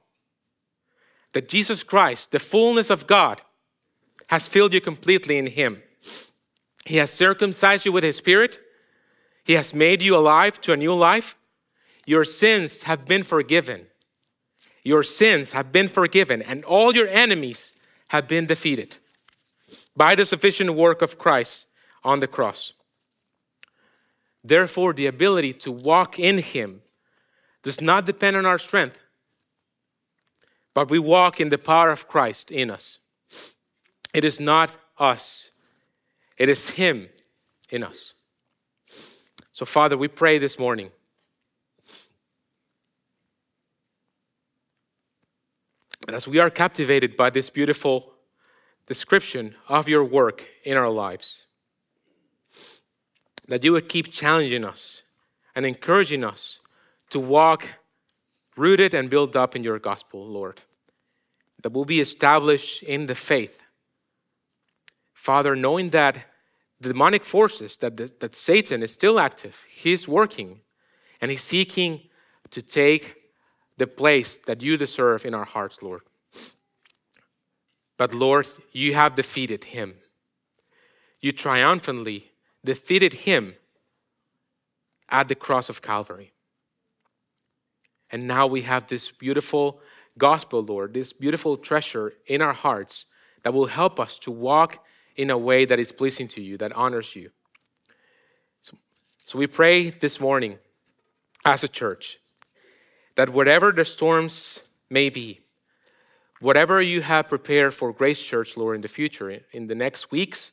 that 1.32 1.48
Jesus 1.48 1.82
Christ, 1.82 2.32
the 2.32 2.38
fullness 2.38 2.90
of 2.90 3.06
God, 3.06 3.40
has 4.28 4.46
filled 4.46 4.72
you 4.72 4.80
completely 4.80 5.38
in 5.38 5.46
Him. 5.46 5.82
He 6.84 6.96
has 6.96 7.12
circumcised 7.12 7.84
you 7.84 7.92
with 7.92 8.04
His 8.04 8.16
Spirit, 8.16 8.58
He 9.44 9.54
has 9.54 9.74
made 9.74 10.02
you 10.02 10.16
alive 10.16 10.60
to 10.62 10.72
a 10.72 10.76
new 10.76 10.94
life. 10.94 11.36
Your 12.06 12.24
sins 12.24 12.84
have 12.84 13.06
been 13.06 13.22
forgiven. 13.22 13.86
Your 14.82 15.02
sins 15.02 15.52
have 15.52 15.70
been 15.70 15.88
forgiven, 15.88 16.42
and 16.42 16.64
all 16.64 16.94
your 16.94 17.06
enemies 17.08 17.74
have 18.10 18.26
been 18.26 18.44
defeated 18.44 18.96
by 19.96 20.16
the 20.16 20.26
sufficient 20.26 20.74
work 20.74 21.00
of 21.00 21.16
Christ 21.16 21.68
on 22.02 22.18
the 22.18 22.26
cross. 22.26 22.72
Therefore, 24.42 24.92
the 24.92 25.06
ability 25.06 25.52
to 25.64 25.70
walk 25.70 26.18
in 26.18 26.38
Him 26.38 26.82
does 27.62 27.80
not 27.80 28.06
depend 28.06 28.36
on 28.36 28.46
our 28.46 28.58
strength, 28.58 28.98
but 30.74 30.90
we 30.90 30.98
walk 30.98 31.40
in 31.40 31.50
the 31.50 31.58
power 31.58 31.90
of 31.90 32.08
Christ 32.08 32.50
in 32.50 32.68
us. 32.68 32.98
It 34.12 34.24
is 34.24 34.40
not 34.40 34.70
us, 34.98 35.52
it 36.36 36.48
is 36.48 36.70
Him 36.70 37.10
in 37.70 37.84
us. 37.84 38.14
So, 39.52 39.64
Father, 39.64 39.96
we 39.96 40.08
pray 40.08 40.38
this 40.38 40.58
morning. 40.58 40.90
But 46.06 46.14
as 46.14 46.26
we 46.26 46.38
are 46.38 46.50
captivated 46.50 47.16
by 47.16 47.30
this 47.30 47.50
beautiful 47.50 48.12
description 48.86 49.54
of 49.68 49.88
your 49.88 50.04
work 50.04 50.48
in 50.64 50.76
our 50.76 50.88
lives, 50.88 51.46
that 53.46 53.62
you 53.64 53.72
would 53.72 53.88
keep 53.88 54.10
challenging 54.12 54.64
us 54.64 55.02
and 55.54 55.66
encouraging 55.66 56.24
us 56.24 56.60
to 57.10 57.20
walk 57.20 57.66
rooted 58.56 58.94
and 58.94 59.10
built 59.10 59.36
up 59.36 59.54
in 59.54 59.62
your 59.62 59.78
gospel, 59.78 60.26
Lord. 60.26 60.60
That 61.62 61.72
we'll 61.72 61.84
be 61.84 62.00
established 62.00 62.82
in 62.82 63.06
the 63.06 63.14
faith. 63.14 63.60
Father, 65.12 65.54
knowing 65.54 65.90
that 65.90 66.16
the 66.80 66.88
demonic 66.88 67.26
forces, 67.26 67.76
that, 67.78 67.96
the, 67.96 68.10
that 68.20 68.34
Satan 68.34 68.82
is 68.82 68.92
still 68.92 69.20
active, 69.20 69.64
he's 69.68 70.08
working, 70.08 70.60
and 71.20 71.30
he's 71.30 71.42
seeking 71.42 72.08
to 72.50 72.62
take 72.62 73.19
the 73.80 73.86
place 73.86 74.36
that 74.36 74.60
you 74.60 74.76
deserve 74.76 75.24
in 75.24 75.32
our 75.32 75.46
hearts, 75.46 75.82
Lord. 75.82 76.02
But 77.96 78.12
Lord, 78.12 78.46
you 78.72 78.92
have 78.92 79.14
defeated 79.14 79.64
him. 79.64 79.94
You 81.22 81.32
triumphantly 81.32 82.30
defeated 82.62 83.24
him 83.24 83.54
at 85.08 85.28
the 85.28 85.34
cross 85.34 85.70
of 85.70 85.80
Calvary. 85.80 86.32
And 88.10 88.28
now 88.28 88.46
we 88.46 88.62
have 88.62 88.86
this 88.86 89.10
beautiful 89.10 89.80
gospel, 90.18 90.62
Lord, 90.62 90.92
this 90.92 91.14
beautiful 91.14 91.56
treasure 91.56 92.12
in 92.26 92.42
our 92.42 92.52
hearts 92.52 93.06
that 93.44 93.54
will 93.54 93.68
help 93.80 93.98
us 93.98 94.18
to 94.18 94.30
walk 94.30 94.84
in 95.16 95.30
a 95.30 95.38
way 95.38 95.64
that 95.64 95.78
is 95.78 95.90
pleasing 95.90 96.28
to 96.28 96.42
you, 96.42 96.58
that 96.58 96.72
honors 96.72 97.16
you. 97.16 97.30
So, 98.60 98.76
so 99.24 99.38
we 99.38 99.46
pray 99.46 99.88
this 99.88 100.20
morning 100.20 100.58
as 101.46 101.64
a 101.64 101.68
church 101.68 102.19
that 103.16 103.30
whatever 103.30 103.72
the 103.72 103.84
storms 103.84 104.60
may 104.88 105.08
be, 105.08 105.40
whatever 106.40 106.80
you 106.80 107.02
have 107.02 107.28
prepared 107.28 107.74
for 107.74 107.92
Grace 107.92 108.22
Church, 108.22 108.56
Lord, 108.56 108.76
in 108.76 108.82
the 108.82 108.88
future, 108.88 109.40
in 109.52 109.66
the 109.66 109.74
next 109.74 110.10
weeks, 110.10 110.52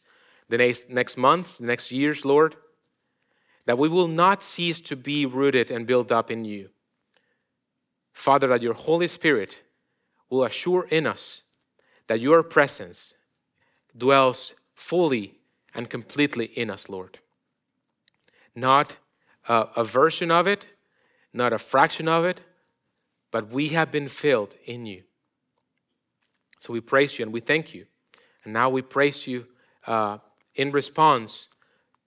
the 0.50 0.58
next, 0.58 0.90
next 0.90 1.18
months, 1.18 1.58
the 1.58 1.66
next 1.66 1.92
years, 1.92 2.26
Lord, 2.26 2.56
that 3.66 3.78
we 3.78 3.90
will 3.90 4.08
not 4.08 4.44
cease 4.44 4.80
to 4.82 4.96
be 4.96 5.26
rooted 5.26 5.70
and 5.70 5.86
built 5.86 6.12
up 6.12 6.32
in 6.32 6.46
you. 6.46 6.70
Father, 8.14 8.48
that 8.48 8.62
your 8.62 8.74
Holy 8.74 9.08
Spirit 9.08 9.62
will 10.30 10.44
assure 10.44 10.88
in 10.90 11.06
us 11.06 11.44
that 12.08 12.20
your 12.20 12.42
presence 12.44 13.14
dwells 13.96 14.54
fully 14.74 15.36
and 15.76 15.90
completely 15.90 16.46
in 16.46 16.70
us, 16.70 16.90
Lord. 16.90 17.20
Not 18.56 18.96
a, 19.48 19.68
a 19.76 19.84
version 19.84 20.32
of 20.32 20.48
it, 20.48 20.68
not 21.34 21.54
a 21.54 21.58
fraction 21.58 22.08
of 22.08 22.26
it, 22.26 22.42
but 23.38 23.52
we 23.52 23.68
have 23.68 23.92
been 23.92 24.08
filled 24.10 24.56
in 24.66 24.88
you. 24.88 25.04
So 26.58 26.74
we 26.74 26.82
praise 26.82 27.20
you 27.20 27.24
and 27.24 27.32
we 27.32 27.40
thank 27.40 27.72
you. 27.72 27.86
And 28.44 28.52
now 28.52 28.68
we 28.68 28.82
praise 28.82 29.28
you 29.28 29.46
uh, 29.86 30.18
in 30.56 30.72
response 30.72 31.48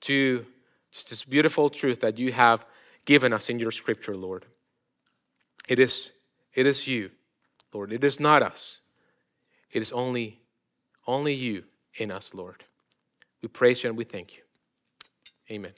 to 0.01 0.45
just 0.91 1.09
this 1.09 1.23
beautiful 1.23 1.71
truth 1.71 2.01
that 2.01 2.19
you 2.19 2.33
have 2.33 2.67
given 3.05 3.33
us 3.33 3.49
in 3.49 3.61
your 3.61 3.71
scripture, 3.71 4.17
Lord. 4.17 4.45
It 5.69 5.79
is, 5.79 6.15
it 6.53 6.67
is 6.67 6.89
you, 6.89 7.13
Lord. 7.73 7.93
It 7.93 8.03
is 8.03 8.19
not 8.19 8.43
us. 8.43 8.81
It 9.71 9.83
is 9.83 9.93
only, 9.93 10.41
only 11.07 11.35
you 11.35 11.63
in 11.95 12.11
us, 12.11 12.35
Lord. 12.35 12.65
We 13.41 13.47
praise 13.47 13.85
you 13.85 13.91
and 13.91 13.97
we 13.97 14.03
thank 14.03 14.37
you. 14.37 14.43
Amen. 15.49 15.75